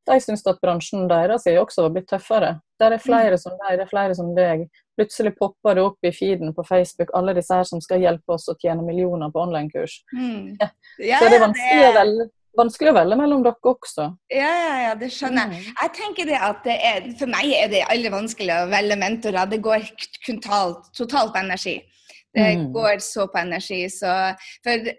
de 0.10 0.18
syns 0.24 0.46
at 0.48 0.60
bransjen 0.64 1.08
deres 1.10 1.46
er 1.48 1.60
også 1.62 1.86
var 1.86 1.96
blitt 1.96 2.10
tøffere. 2.10 2.56
Det 2.80 2.88
er 2.88 3.02
flere 3.04 3.38
som 3.38 3.56
deg, 3.60 3.78
det 3.78 3.86
er 3.86 3.92
flere 3.92 4.16
som 4.18 4.32
deg. 4.38 4.66
Plutselig 4.98 5.36
popper 5.38 5.78
det 5.78 5.84
opp 5.86 6.08
i 6.08 6.12
feeden 6.16 6.54
på 6.56 6.66
Facebook 6.68 7.12
alle 7.18 7.36
disse 7.38 7.56
her 7.56 7.68
som 7.68 7.82
skal 7.84 8.02
hjelpe 8.04 8.36
oss 8.36 8.50
å 8.52 8.58
tjene 8.60 8.84
millioner 8.86 9.32
på 9.32 9.44
online-kurs. 9.44 10.00
Mm. 10.16 10.58
Ja. 11.04 11.20
Så 11.20 11.30
det 11.30 11.38
er 11.38 11.46
vanskelig 11.46 11.86
å 11.86 11.96
velge 12.00 12.30
vanskelig 12.58 12.92
å 12.92 12.98
velge 12.98 13.18
mellom 13.20 13.44
dere 13.46 13.72
også. 13.72 14.08
Ja, 14.34 14.50
ja, 14.50 14.74
ja, 14.88 14.96
det 15.00 15.12
skjønner 15.14 15.54
jeg. 15.54 15.62
Mm. 15.68 15.78
Jeg 15.82 15.94
tenker 16.00 16.30
det 16.30 16.40
at 16.50 16.66
det 16.66 16.78
er, 16.90 17.08
For 17.20 17.32
meg 17.32 17.54
er 17.58 17.72
det 17.72 17.86
aldri 17.92 18.12
vanskelig 18.14 18.56
å 18.56 18.68
velge 18.72 19.00
mentorer. 19.00 19.52
Det 19.52 19.62
går 19.66 19.88
totalt, 20.26 20.90
totalt 20.98 21.34
på 21.36 21.44
energi. 21.44 21.78
Det 22.36 22.50
mm. 22.60 22.68
går 22.76 23.00
så 23.04 23.28
på 23.32 23.42
energi. 23.42 23.82
Så, 23.94 24.14
for 24.66 24.92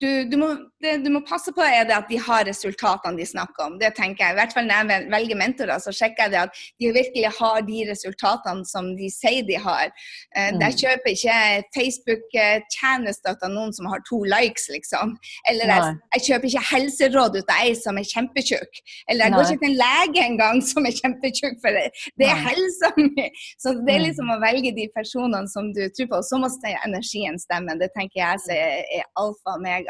du, 0.00 0.08
du, 0.30 0.36
må, 0.40 0.48
det, 0.82 0.96
du, 1.04 1.08
må, 1.14 1.20
passe 1.26 1.52
på 1.54 1.64
er 1.64 1.86
det 1.88 1.96
at 1.96 2.08
de 2.10 2.18
har 2.20 2.44
resultatene 2.48 3.18
de 3.18 3.26
snakker 3.26 3.64
om. 3.66 3.78
Det 3.80 3.92
tenker 3.96 4.24
jeg. 4.24 4.34
I 4.34 4.38
hvert 4.38 4.54
fall 4.56 4.68
når 4.68 4.92
jeg 4.92 5.06
velger 5.12 5.40
mentorer, 5.40 5.82
så 5.82 5.94
sjekker 5.94 6.26
jeg 6.26 6.34
det 6.34 6.40
at 6.42 6.62
de 6.80 6.92
virkelig 6.94 7.32
har 7.38 7.64
de 7.66 7.84
resultatene 7.90 8.66
som 8.68 8.92
de 8.98 9.10
sier 9.12 9.46
de 9.48 9.58
har. 9.60 9.92
Uh, 10.36 10.50
mm. 10.54 10.62
Jeg 10.66 10.78
kjøper 10.82 11.14
ikke 11.14 11.38
Facebook-tjenester 11.76 13.38
av 13.38 13.52
noen 13.52 13.74
som 13.76 13.88
har 13.90 14.02
to 14.08 14.22
likes, 14.28 14.68
liksom. 14.72 15.16
Eller 15.50 15.72
jeg, 15.72 15.96
jeg, 16.16 16.26
kjøper 16.28 16.50
ikke 16.50 16.64
helseråd 16.70 17.40
ut 17.40 17.52
av 17.56 17.64
ei 17.66 17.74
som 17.78 17.98
er 18.00 18.08
kjempetjukk. 18.08 18.82
Eller 19.08 19.26
jeg 19.26 19.34
Nei. 19.34 19.38
går 19.38 19.50
ikke 19.50 19.64
til 19.64 19.70
en 19.72 19.80
lege 19.82 20.26
engang 20.26 20.62
som 20.70 20.88
er 20.88 20.96
kjempetjukk, 20.98 21.58
for 21.64 21.78
det, 21.78 21.88
det 22.20 22.30
er 22.30 22.42
helsa 22.48 22.92
mi. 23.00 23.28
Så 23.58 23.74
det 23.80 23.96
er 23.96 24.02
mm. 24.02 24.06
liksom 24.08 24.32
å 24.32 24.40
velge 24.42 24.74
de 24.76 24.88
personene 24.94 25.50
som 25.50 25.72
du 25.74 25.84
tror 25.96 26.12
på. 26.12 26.22
Og 26.22 26.28
så 26.28 26.40
må 26.40 26.50
energien 26.86 27.38
stemme. 27.40 27.74
Det 27.80 27.90
tenker 27.96 28.20
jeg 28.20 28.58
er 28.92 29.06
alfa 29.18 29.56
og 29.56 29.62
mega. 29.64 29.81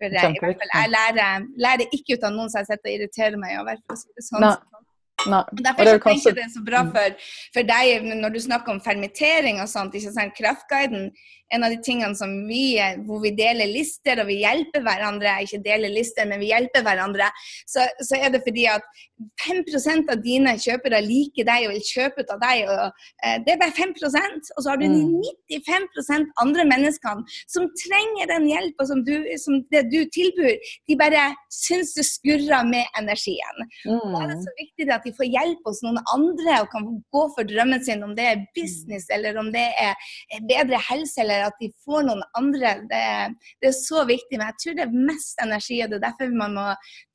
For 0.00 0.16
jeg, 0.16 0.34
i 0.36 0.42
hvert 0.42 0.62
fall, 0.62 0.74
jeg 0.74 0.92
lærer, 0.96 1.46
lærer, 1.66 1.96
ikke 1.96 2.16
ut 2.16 2.26
av 2.28 2.36
noen 2.36 2.52
som 2.52 2.62
jeg 2.62 2.70
sitter 2.72 2.90
og 2.90 2.96
irriterer 2.98 3.40
meg 3.40 3.56
over. 3.60 3.80
for 3.86 3.96
å 3.96 4.00
si 4.00 4.12
det 4.16 4.26
sånn. 4.26 4.46
Nei. 4.46 4.56
Nei. 5.28 5.42
Derfor 5.52 5.84
så 5.84 5.98
kanskje... 6.00 6.06
tenker 6.06 6.28
jeg 6.30 6.36
det 6.38 6.44
er 6.46 6.52
så 6.54 6.62
bra 6.64 6.80
for, 6.94 7.26
for, 7.56 7.66
deg 7.68 8.06
når 8.22 8.32
du 8.32 8.40
snakker 8.40 8.72
om 8.72 8.80
permittering 8.84 9.60
og 9.60 9.68
sånt. 9.68 9.96
ikke 9.96 10.14
sant, 10.14 10.36
Kraftguiden 10.38 11.10
en 11.54 11.66
av 11.66 11.72
de 11.74 11.80
tingene 11.84 12.16
som 12.18 12.32
vi, 12.48 12.78
hvor 13.06 13.22
vi 13.24 13.34
deler 13.38 13.70
lister 13.70 14.22
og 14.22 14.30
vi 14.30 14.40
hjelper 14.44 14.84
hverandre, 14.86 15.38
ikke 15.44 15.62
deler 15.64 15.92
lister, 15.92 16.28
men 16.30 16.42
vi 16.42 16.50
hjelper 16.52 16.84
hverandre, 16.86 17.30
så, 17.68 17.86
så 18.04 18.18
er 18.20 18.34
det 18.34 18.42
fordi 18.46 18.66
at 18.70 18.86
5% 19.44 20.10
av 20.12 20.20
dine 20.24 20.54
kjøpere 20.60 21.00
liker 21.04 21.46
deg 21.48 21.66
og 21.66 21.74
vil 21.74 21.84
kjøpe 21.84 22.24
ut 22.24 22.32
av 22.34 22.40
deg. 22.42 22.62
og 22.72 23.02
eh, 23.26 23.36
Det 23.44 23.54
er 23.54 23.60
bare 23.60 23.76
5% 23.76 24.52
Og 24.56 24.62
så 24.64 24.70
har 24.70 24.80
du 24.80 24.86
de 24.86 25.58
95 25.60 25.88
mm. 26.08 26.26
andre 26.44 26.66
menneskene 26.68 27.36
som 27.50 27.68
trenger 27.82 28.30
den 28.30 28.48
hjelpa 28.48 28.86
som, 28.88 29.02
som, 29.44 29.60
det 29.72 29.84
du 29.92 29.98
tilbyr. 30.14 30.56
De 30.88 30.96
bare 31.00 31.26
syns 31.52 31.92
det 31.98 32.06
skurrer 32.08 32.64
med 32.68 32.88
energien. 32.98 33.64
Mm. 33.84 34.16
er 34.20 34.30
det 34.30 34.38
er 34.38 34.44
så 34.46 34.56
viktig 34.62 34.88
at 34.94 35.06
de 35.06 35.14
får 35.18 35.30
hjelp 35.30 35.68
hos 35.68 35.82
noen 35.84 36.00
andre 36.14 36.60
og 36.64 36.70
kan 36.72 36.88
gå 37.12 37.26
for 37.36 37.48
drømmen 37.48 37.84
sin, 37.84 38.04
om 38.06 38.16
det 38.16 38.26
er 38.30 38.44
business 38.56 39.08
eller 39.12 39.36
om 39.40 39.50
det 39.52 39.66
er 39.80 39.94
bedre 40.48 40.80
helse 40.88 41.20
eller 41.22 41.39
at 41.46 41.56
de 41.62 41.70
får 41.84 42.04
noen 42.08 42.22
andre. 42.38 42.74
Det, 42.90 43.04
det 43.62 43.70
er 43.70 43.76
så 43.76 44.04
viktig. 44.08 44.38
Men 44.38 44.50
jeg 44.50 44.58
tror 44.62 44.78
det 44.78 44.86
er 44.86 45.08
mest 45.10 45.42
energi, 45.44 45.80
og 45.84 45.92
det 45.92 46.00
er 46.00 46.06
derfor 46.08 46.36
man 46.42 46.58
må 46.58 46.66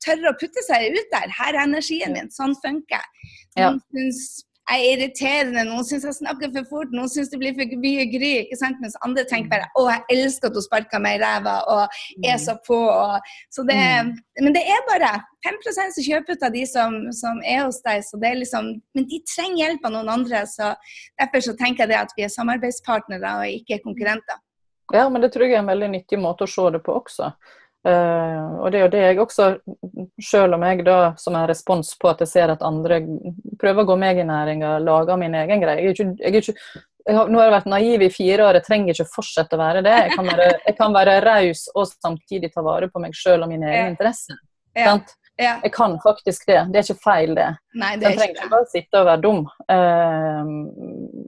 tørre 0.04 0.32
å 0.32 0.38
putte 0.40 0.64
seg 0.66 0.90
ut 0.96 1.14
der. 1.14 1.32
Her 1.38 1.54
er 1.54 1.62
energien 1.64 2.16
min. 2.16 2.32
Sånn 2.34 2.56
funker 2.62 2.98
jeg. 2.98 3.32
Noen 3.56 3.80
ja. 3.80 3.86
syns 3.94 4.26
jeg 4.40 4.55
er 4.74 4.82
irriterende, 4.82 5.62
noen 5.68 5.84
syns 5.86 6.04
jeg 6.08 6.16
snakker 6.18 6.50
for 6.54 6.68
fort, 6.70 6.94
noen 6.94 7.10
syns 7.10 7.30
det 7.30 7.38
blir 7.40 7.54
for 7.54 7.76
mye 7.82 8.06
gry. 8.10 8.32
ikke 8.42 8.58
sant? 8.58 8.80
Mens 8.82 8.96
andre 9.06 9.22
tenker 9.28 9.52
bare 9.52 9.68
å, 9.78 9.86
jeg 9.92 10.16
elsker 10.16 10.50
at 10.50 10.58
hun 10.58 10.64
sparker 10.64 11.02
meg 11.02 11.18
i 11.18 11.22
ræva 11.22 11.56
og 11.72 12.00
er 12.26 12.40
så 12.42 12.56
på. 12.66 12.78
Og, 12.78 13.28
så 13.54 13.66
det, 13.68 13.76
mm. 13.78 14.14
men 14.42 14.56
det 14.56 14.64
er 14.66 14.88
bare 14.88 15.12
5 15.46 15.60
som 15.68 16.06
kjøper 16.08 16.34
ut 16.34 16.48
av 16.48 16.56
de 16.56 16.64
som, 16.66 16.96
som, 17.14 17.38
er 17.46 17.62
hos 17.64 17.78
deg. 17.86 18.02
så 18.06 18.18
det 18.22 18.32
er 18.32 18.40
liksom, 18.42 18.72
Men 18.96 19.06
de 19.10 19.20
trenger 19.30 19.62
hjelp 19.62 19.86
av 19.86 19.94
noen 19.94 20.10
andre. 20.18 20.42
så 20.50 20.72
Derfor 21.20 21.46
så 21.46 21.54
tenker 21.58 21.84
jeg 21.84 21.94
det 21.94 22.02
at 22.02 22.16
vi 22.16 22.26
er 22.26 22.34
samarbeidspartnere 22.34 23.36
og 23.42 23.60
ikke 23.60 23.82
konkurrenter. 23.86 24.42
Ja, 24.94 25.08
men 25.10 25.22
det 25.22 25.32
tror 25.34 25.46
jeg 25.46 25.56
er 25.56 25.64
en 25.64 25.70
veldig 25.70 25.92
nyttig 25.94 26.18
måte 26.22 26.46
å 26.46 26.50
se 26.50 26.66
det 26.74 26.82
på 26.86 26.94
også. 27.00 27.32
Uh, 27.86 28.58
og 28.64 28.72
det 28.72 28.78
er 28.78 28.82
jo 28.82 28.90
det 28.90 29.02
jeg 29.04 29.18
også, 29.22 29.44
selv 30.26 30.56
om 30.56 30.64
jeg 30.66 30.82
da 30.86 30.98
som 31.22 31.36
en 31.38 31.46
respons 31.46 31.92
på 32.00 32.08
at 32.10 32.24
jeg 32.24 32.32
ser 32.32 32.50
at 32.50 32.64
andre 32.66 32.98
prøver 33.60 33.84
å 33.84 33.88
gå 33.92 33.96
meg 34.00 34.18
i 34.18 34.26
næringa, 34.26 34.72
lager 34.82 35.20
min 35.20 35.36
egen 35.38 35.62
greie 35.62 35.84
jeg 35.84 35.92
er 35.92 35.94
ikke, 35.94 36.08
jeg 36.18 36.32
er 36.32 36.40
ikke, 36.40 36.54
jeg 37.06 37.14
har, 37.14 37.30
Nå 37.30 37.38
har 37.38 37.46
jeg 37.46 37.54
vært 37.54 37.68
naiv 37.70 38.02
i 38.02 38.10
fire 38.10 38.48
år, 38.48 38.58
jeg 38.58 38.66
trenger 38.66 38.96
ikke 38.96 39.12
fortsette 39.12 39.54
å 39.54 39.60
være 39.60 39.84
det. 39.86 39.94
Jeg 40.08 40.16
kan 40.16 40.26
være, 40.32 40.48
jeg 40.64 40.76
kan 40.80 40.96
være 40.96 41.20
raus 41.22 41.62
og 41.76 41.86
samtidig 41.92 42.50
ta 42.50 42.64
vare 42.66 42.90
på 42.90 43.02
meg 43.04 43.14
selv 43.14 43.46
og 43.46 43.52
mine 43.52 43.70
egne 43.70 43.92
interesser. 43.94 44.40
Ja. 44.74 44.96
Ja. 45.36 45.58
Jeg 45.62 45.72
kan 45.76 45.98
faktisk 46.00 46.46
det. 46.48 46.62
Det 46.72 46.80
er 46.80 46.86
ikke 46.86 47.02
feil, 47.04 47.34
det. 47.36 47.50
Nei, 47.76 47.92
det 48.00 48.08
jeg 48.08 48.18
trenger 48.18 48.38
ikke 48.38 48.52
bare 48.54 48.68
sitte 48.72 49.02
og 49.02 49.06
være 49.10 49.22
dum. 49.22 49.42
Uh, 49.68 50.50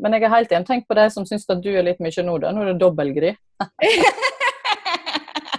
men 0.01 0.17
jeg 0.17 0.25
er 0.25 0.33
helt 0.33 0.55
enig. 0.57 0.69
Tenk 0.71 0.89
på 0.89 0.97
de 0.97 1.05
som 1.13 1.29
syns 1.29 1.45
at 1.53 1.61
du 1.63 1.69
er 1.75 1.85
litt 1.87 2.01
mye 2.03 2.25
nå, 2.25 2.39
da. 2.43 2.51
Nå 2.57 2.65
er 2.65 2.73
det 2.73 2.81
dobbeltgry. 2.81 3.35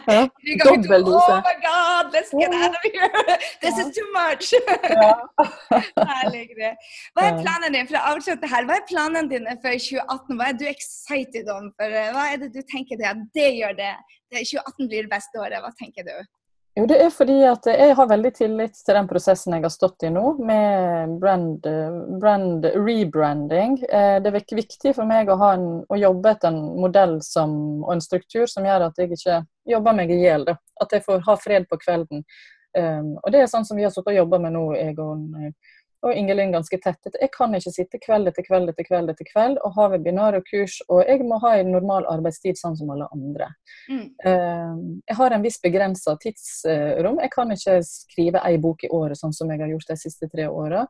Ja. 0.08 0.30
Dobbel 0.66 1.04
dose. 1.06 1.32
Oh 1.32 1.42
my 1.46 1.56
God, 1.62 2.14
let's 2.14 2.32
get 2.32 2.54
out 2.54 2.72
of 2.72 2.84
here! 2.84 3.12
This 3.62 3.78
is 3.78 3.96
too 3.96 4.08
much! 4.14 4.54
Herlig. 6.12 6.56
Hva 7.16 7.28
er 7.28 7.40
planen 7.42 7.76
din 7.76 7.90
for 7.90 8.00
å 8.00 8.06
avslutte 8.14 8.50
her? 8.50 8.68
Hva 8.70 8.80
er 8.80 8.88
planen 8.90 9.30
din 9.32 9.48
for 9.62 9.76
2018? 9.76 10.40
Hva 10.40 10.50
er 10.50 10.58
du 10.60 10.66
excited 10.70 11.52
om? 11.54 11.72
For, 11.78 12.00
eh, 12.02 12.12
hva 12.16 12.28
er 12.34 12.44
det 12.44 12.52
du 12.56 12.62
tenker 12.72 13.00
det, 13.00 13.10
at 13.12 13.24
det 13.38 13.50
gjør 13.60 13.78
det? 13.80 13.94
2018 14.34 14.90
blir 14.92 15.08
det 15.08 15.14
beste 15.14 15.42
året. 15.42 15.64
Hva 15.64 15.74
tenker 15.80 16.08
du? 16.08 16.16
Jo, 16.80 16.86
det 16.88 16.96
er 17.04 17.10
fordi 17.12 17.42
at 17.44 17.66
jeg 17.68 17.92
har 17.98 18.08
veldig 18.08 18.30
tillit 18.38 18.78
til 18.86 18.96
den 18.96 19.08
prosessen 19.10 19.52
jeg 19.52 19.66
har 19.66 19.72
stått 19.74 20.06
i 20.08 20.12
nå, 20.16 20.22
med 20.48 21.18
brand, 21.20 21.66
brand 22.22 22.68
rebranding. 22.72 23.74
Eh, 23.84 24.20
det 24.24 24.32
er 24.32 24.38
viktig 24.56 24.94
for 24.96 25.10
meg 25.10 25.28
å, 25.28 25.36
en, 25.50 25.66
å 25.84 25.98
jobbe 26.00 26.32
etter 26.32 26.54
en 26.54 26.62
modell 26.80 27.18
som, 27.26 27.52
og 27.84 27.98
en 27.98 28.04
struktur 28.06 28.48
som 28.48 28.64
gjør 28.64 28.88
at 28.88 29.02
jeg 29.02 29.12
ikke 29.12 29.42
jobber 29.74 29.98
meg 29.98 30.14
i 30.16 30.22
hjel. 30.22 30.48
At 30.80 30.96
jeg 30.96 31.04
får 31.04 31.26
ha 31.28 31.36
fred 31.42 31.68
på 31.68 31.82
kvelden. 31.84 32.24
Um, 32.78 33.16
og 33.26 33.34
det 33.34 33.44
er 33.44 33.52
sånn 33.52 33.68
som 33.68 33.76
vi 33.76 33.84
har 33.84 33.92
sittet 33.92 34.14
og 34.14 34.20
jobba 34.22 34.40
med 34.46 34.56
nå, 34.56 34.64
jeg 34.78 34.96
og 35.04 35.26
og 36.06 36.16
Ingelin 36.16 36.54
ganske 36.54 36.80
tett. 36.80 37.10
Jeg 37.12 37.32
kan 37.34 37.56
ikke 37.56 37.74
sitte 37.76 38.00
kveld 38.02 38.32
etter 38.32 38.46
kveld 38.46 38.72
etter 38.72 38.88
kveld 38.88 39.12
etter 39.12 39.28
kveld 39.28 39.60
og 39.66 39.76
ha 39.76 39.88
webinar 39.94 40.38
og 40.38 40.48
kurs, 40.48 40.80
og 40.88 41.04
jeg 41.04 41.26
må 41.28 41.40
ha 41.44 41.58
en 41.60 41.72
normal 41.76 42.08
arbeidstid 42.12 42.60
sånn 42.60 42.78
som 42.80 42.92
alle 42.94 43.10
andre. 43.16 43.50
Mm. 43.92 44.06
Uh, 44.24 45.02
jeg 45.10 45.20
har 45.20 45.36
en 45.36 45.46
viss 45.46 45.60
begrensa 45.64 46.16
tidsrom. 46.24 47.20
Jeg 47.20 47.34
kan 47.36 47.56
ikke 47.56 47.80
skrive 47.88 48.44
ei 48.48 48.60
bok 48.62 48.86
i 48.88 48.92
året 48.96 49.20
sånn 49.20 49.36
som 49.36 49.52
jeg 49.52 49.60
har 49.62 49.74
gjort 49.74 49.92
de 49.92 50.00
siste 50.00 50.32
tre 50.32 50.48
åra. 50.48 50.86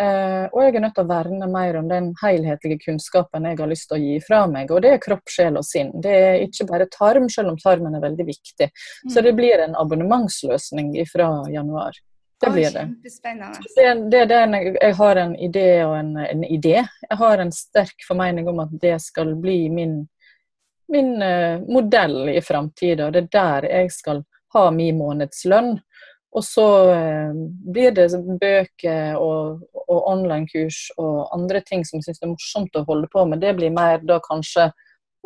Uh, 0.00 0.46
og 0.54 0.62
jeg 0.64 0.76
er 0.78 0.84
nødt 0.84 0.94
til 0.96 1.04
å 1.04 1.10
verne 1.10 1.46
mer 1.52 1.76
om 1.76 1.88
den 1.88 2.06
helhetlige 2.22 2.80
kunnskapen 2.86 3.44
jeg 3.44 3.58
har 3.58 3.68
lyst 3.68 3.90
til 3.90 3.98
å 3.98 4.00
gi 4.00 4.20
fra 4.24 4.46
meg. 4.48 4.72
Og 4.72 4.80
det 4.84 4.94
er 4.96 5.02
kropp, 5.02 5.26
sjel 5.28 5.60
og 5.60 5.66
sinn. 5.68 5.92
Det 6.04 6.14
er 6.16 6.44
ikke 6.46 6.68
bare 6.70 6.88
tarm, 6.92 7.28
selv 7.32 7.52
om 7.52 7.58
tarmen 7.60 7.96
er 7.96 8.04
veldig 8.04 8.28
viktig. 8.28 8.70
Mm. 8.70 9.10
Så 9.12 9.24
det 9.24 9.34
blir 9.36 9.60
en 9.60 9.76
abonnementsløsning 9.76 10.94
fra 11.12 11.32
januar. 11.52 12.00
Det 12.40 12.50
blir 12.50 12.70
det. 12.70 12.88
Det, 13.76 13.94
det, 14.10 14.24
det 14.24 14.76
jeg 14.80 14.94
har 14.94 15.16
en 15.16 15.36
idé 15.36 15.84
og 15.84 15.98
en, 15.98 16.16
en, 16.16 16.44
idé. 16.44 16.78
Jeg 17.08 17.18
har 17.20 17.38
en 17.38 17.52
sterk 17.52 18.06
formening 18.08 18.48
om 18.48 18.62
at 18.64 18.72
det 18.80 18.96
skal 19.04 19.34
bli 19.36 19.68
min, 19.68 19.98
min 20.88 21.12
uh, 21.20 21.60
modell 21.68 22.30
i 22.32 22.40
framtida. 22.40 23.10
Det 23.12 23.26
er 23.26 23.30
der 23.36 23.68
jeg 23.68 23.92
skal 23.92 24.24
ha 24.56 24.64
min 24.72 24.96
månedslønn. 24.98 25.74
Og 26.32 26.46
så 26.46 26.66
uh, 26.88 27.36
blir 27.74 27.92
det 27.92 28.08
bøker 28.40 29.20
og, 29.20 29.60
og 29.84 30.00
online-kurs 30.14 30.86
og 30.96 31.34
andre 31.36 31.60
ting 31.66 31.84
som 31.84 32.00
jeg 32.00 32.08
syns 32.08 32.24
er 32.24 32.32
morsomt 32.32 32.80
å 32.80 32.86
holde 32.88 33.10
på 33.12 33.26
med. 33.28 33.44
Det 33.44 33.52
blir 33.60 33.74
mer 33.76 34.00
da 34.00 34.16
kanskje 34.24 34.70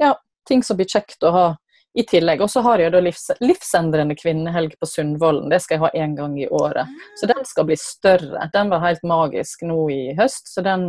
ja, 0.03 0.17
ting 0.49 0.67
som 0.67 0.81
blir 0.81 0.91
kjekt 0.91 1.23
å 1.23 1.31
ha 1.31 1.47
i 1.95 2.03
tillegg. 2.03 2.41
Og 2.43 2.51
så 2.51 2.61
har 2.61 2.83
jeg 2.83 2.93
da 2.93 3.01
livs, 3.03 3.29
livsendrende 3.41 4.17
kvinnehelg 4.19 4.75
på 4.81 4.87
Sundvolden. 4.87 5.51
Det 5.53 5.61
skal 5.63 5.77
jeg 5.77 5.85
ha 5.85 6.05
én 6.05 6.17
gang 6.19 6.35
i 6.41 6.49
året. 6.49 6.91
Så 7.21 7.29
den 7.31 7.47
skal 7.47 7.69
bli 7.69 7.77
større. 7.79 8.49
Den 8.53 8.73
var 8.73 8.83
helt 8.83 9.05
magisk 9.07 9.63
nå 9.67 9.79
i 9.95 10.01
høst, 10.19 10.51
så 10.51 10.65
den, 10.67 10.89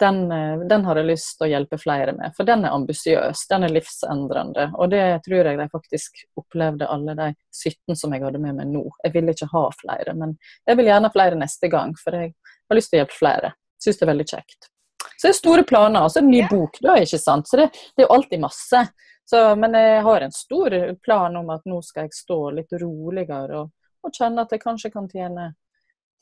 den, 0.00 0.22
den 0.68 0.86
har 0.88 1.00
jeg 1.00 1.10
lyst 1.10 1.34
til 1.36 1.48
å 1.48 1.50
hjelpe 1.50 1.78
flere 1.80 2.14
med. 2.16 2.32
For 2.36 2.48
den 2.48 2.64
er 2.64 2.76
ambisiøs, 2.76 3.44
den 3.50 3.66
er 3.68 3.74
livsendrende. 3.76 4.70
Og 4.80 4.94
det 4.94 5.04
tror 5.26 5.50
jeg 5.50 5.60
de 5.60 5.68
faktisk 5.72 6.24
opplevde 6.40 6.88
alle 6.88 7.16
de 7.18 7.28
17 7.52 7.98
som 8.00 8.16
jeg 8.16 8.24
hadde 8.24 8.40
med 8.40 8.56
meg 8.62 8.72
nå. 8.72 8.86
Jeg 9.04 9.16
ville 9.18 9.36
ikke 9.36 9.52
ha 9.52 9.66
flere, 9.82 10.16
men 10.16 10.38
jeg 10.64 10.80
vil 10.80 10.88
gjerne 10.92 11.12
ha 11.12 11.18
flere 11.18 11.42
neste 11.44 11.70
gang, 11.72 11.92
for 12.00 12.16
jeg 12.16 12.32
har 12.32 12.80
lyst 12.80 12.92
til 12.92 13.00
å 13.00 13.04
hjelpe 13.04 13.20
flere. 13.20 13.52
Syns 13.84 14.00
det 14.00 14.08
er 14.08 14.14
veldig 14.14 14.28
kjekt. 14.32 14.72
Så 15.16 15.28
det 15.28 15.34
er 15.34 15.38
store 15.38 15.64
planer. 15.68 16.04
Og 16.04 16.12
så 16.12 16.22
en 16.22 16.30
ny 16.30 16.42
bok, 16.48 16.80
da, 16.84 16.96
ikke 17.00 17.20
sant. 17.20 17.48
Så 17.48 17.60
det, 17.60 17.68
det 17.96 18.04
er 18.04 18.08
jo 18.08 18.16
alltid 18.16 18.42
masse. 18.42 18.82
Så, 19.26 19.56
men 19.58 19.74
jeg 19.74 20.02
har 20.06 20.22
en 20.22 20.32
stor 20.32 20.74
plan 21.02 21.36
om 21.36 21.48
at 21.50 21.64
nå 21.66 21.80
skal 21.82 22.06
jeg 22.06 22.14
stå 22.14 22.40
litt 22.54 22.74
roligere 22.78 23.62
og, 23.64 23.72
og 24.06 24.12
kjenne 24.14 24.44
at 24.46 24.52
jeg 24.54 24.62
kanskje 24.62 24.90
kan 24.94 25.08
tjene, 25.10 25.48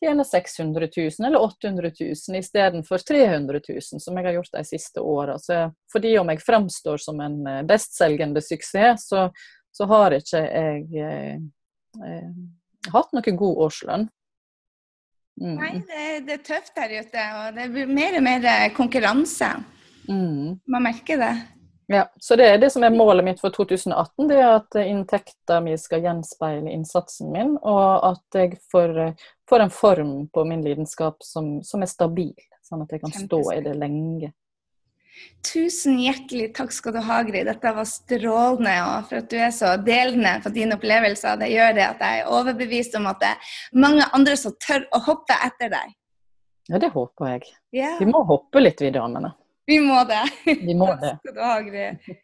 tjene 0.00 0.24
600 0.24 0.88
000 0.88 1.26
eller 1.28 1.44
800 1.44 1.92
000 2.00 2.38
istedenfor 2.40 3.04
300 3.04 3.60
000, 3.68 4.00
som 4.00 4.16
jeg 4.16 4.24
har 4.24 4.38
gjort 4.38 4.56
de 4.56 4.64
siste 4.64 5.04
åra. 5.04 5.36
Fordi 5.92 6.16
om 6.18 6.32
jeg 6.32 6.44
fremstår 6.46 7.04
som 7.04 7.20
en 7.20 7.38
eh, 7.50 7.62
bestselgende 7.68 8.40
suksess, 8.40 9.08
så, 9.12 9.28
så 9.68 9.88
har 9.92 10.16
ikke 10.16 10.40
jeg 10.40 11.04
eh, 11.04 11.38
eh, 12.08 12.34
hatt 12.94 13.12
noe 13.12 13.36
god 13.44 13.64
årslønn. 13.68 14.08
Mm. 15.40 15.54
Nei, 15.58 15.70
det, 15.82 16.02
det, 16.28 16.38
er 16.38 16.44
tøft 16.46 16.76
der 16.78 16.92
ute, 17.02 17.22
og 17.40 17.56
det 17.56 17.68
blir 17.74 17.90
mer 17.90 18.16
og 18.16 18.24
mer 18.24 18.44
eh, 18.48 18.68
konkurranse. 18.72 19.50
Mm. 20.08 20.60
Man 20.70 20.84
merker 20.88 21.20
det. 21.20 21.34
Ja, 21.86 22.06
så 22.20 22.36
det 22.36 22.46
er 22.48 22.60
det 22.62 22.70
som 22.72 22.84
er 22.86 22.94
målet 22.94 23.26
mitt 23.26 23.40
for 23.42 23.52
2018. 23.52 24.28
Det 24.30 24.38
er 24.40 24.54
at 24.56 24.78
inntekta 24.80 25.58
mi 25.64 25.74
skal 25.80 26.04
gjenspeile 26.04 26.72
innsatsen 26.72 27.32
min, 27.34 27.58
og 27.60 28.06
at 28.08 28.38
jeg 28.38 28.56
får, 28.72 29.12
får 29.50 29.66
en 29.66 29.74
form 29.74 30.14
på 30.32 30.46
min 30.48 30.64
lidenskap 30.64 31.20
som, 31.24 31.58
som, 31.66 31.84
er 31.84 31.92
stabil. 31.92 32.32
Sånn 32.64 32.86
at 32.86 32.94
jeg 32.94 33.04
kan 33.04 33.12
stå 33.12 33.42
i 33.52 33.60
det 33.66 33.76
lenge. 33.76 34.32
Tusen 35.44 36.00
hjertelig 36.00 36.48
takk 36.56 36.72
skal 36.74 36.96
du 36.96 37.02
ha, 37.04 37.20
Gry. 37.26 37.44
Dette 37.46 37.74
var 37.76 37.86
strålende. 37.86 38.72
Og 38.88 39.10
for 39.10 39.20
at 39.20 39.28
du 39.30 39.36
er 39.38 39.52
så 39.54 39.74
delende 39.76 40.32
på 40.42 40.50
dine 40.54 40.78
opplevelser. 40.78 41.36
Det 41.44 41.52
gjør 41.52 41.76
det 41.76 41.84
at 41.86 42.02
jeg 42.02 42.22
er 42.22 42.32
overbevist 42.32 42.96
om 42.98 43.06
at 43.12 43.20
det 43.20 43.30
er 43.34 43.52
mange 43.84 44.08
andre 44.16 44.40
som 44.40 44.56
tør 44.56 44.88
å 44.96 45.04
hoppe 45.04 45.36
etter 45.46 45.70
deg. 45.76 45.94
Ja, 46.72 46.80
det 46.80 46.94
håper 46.96 47.34
jeg. 47.34 47.48
Yeah. 47.76 47.98
Vi 48.00 48.08
må 48.08 48.24
hoppe 48.24 48.64
litt, 48.64 48.80
vi 48.80 48.90
damene. 48.94 49.34
Vi 49.66 49.78
må 49.80 50.02
det. 50.08 50.22
Vi 50.44 50.74
må 50.76 50.90
det. 51.02 51.14
Takk 51.14 51.20
skal 51.24 51.34
du 51.36 51.42
ha, 51.44 51.54
Gry. 51.64 52.16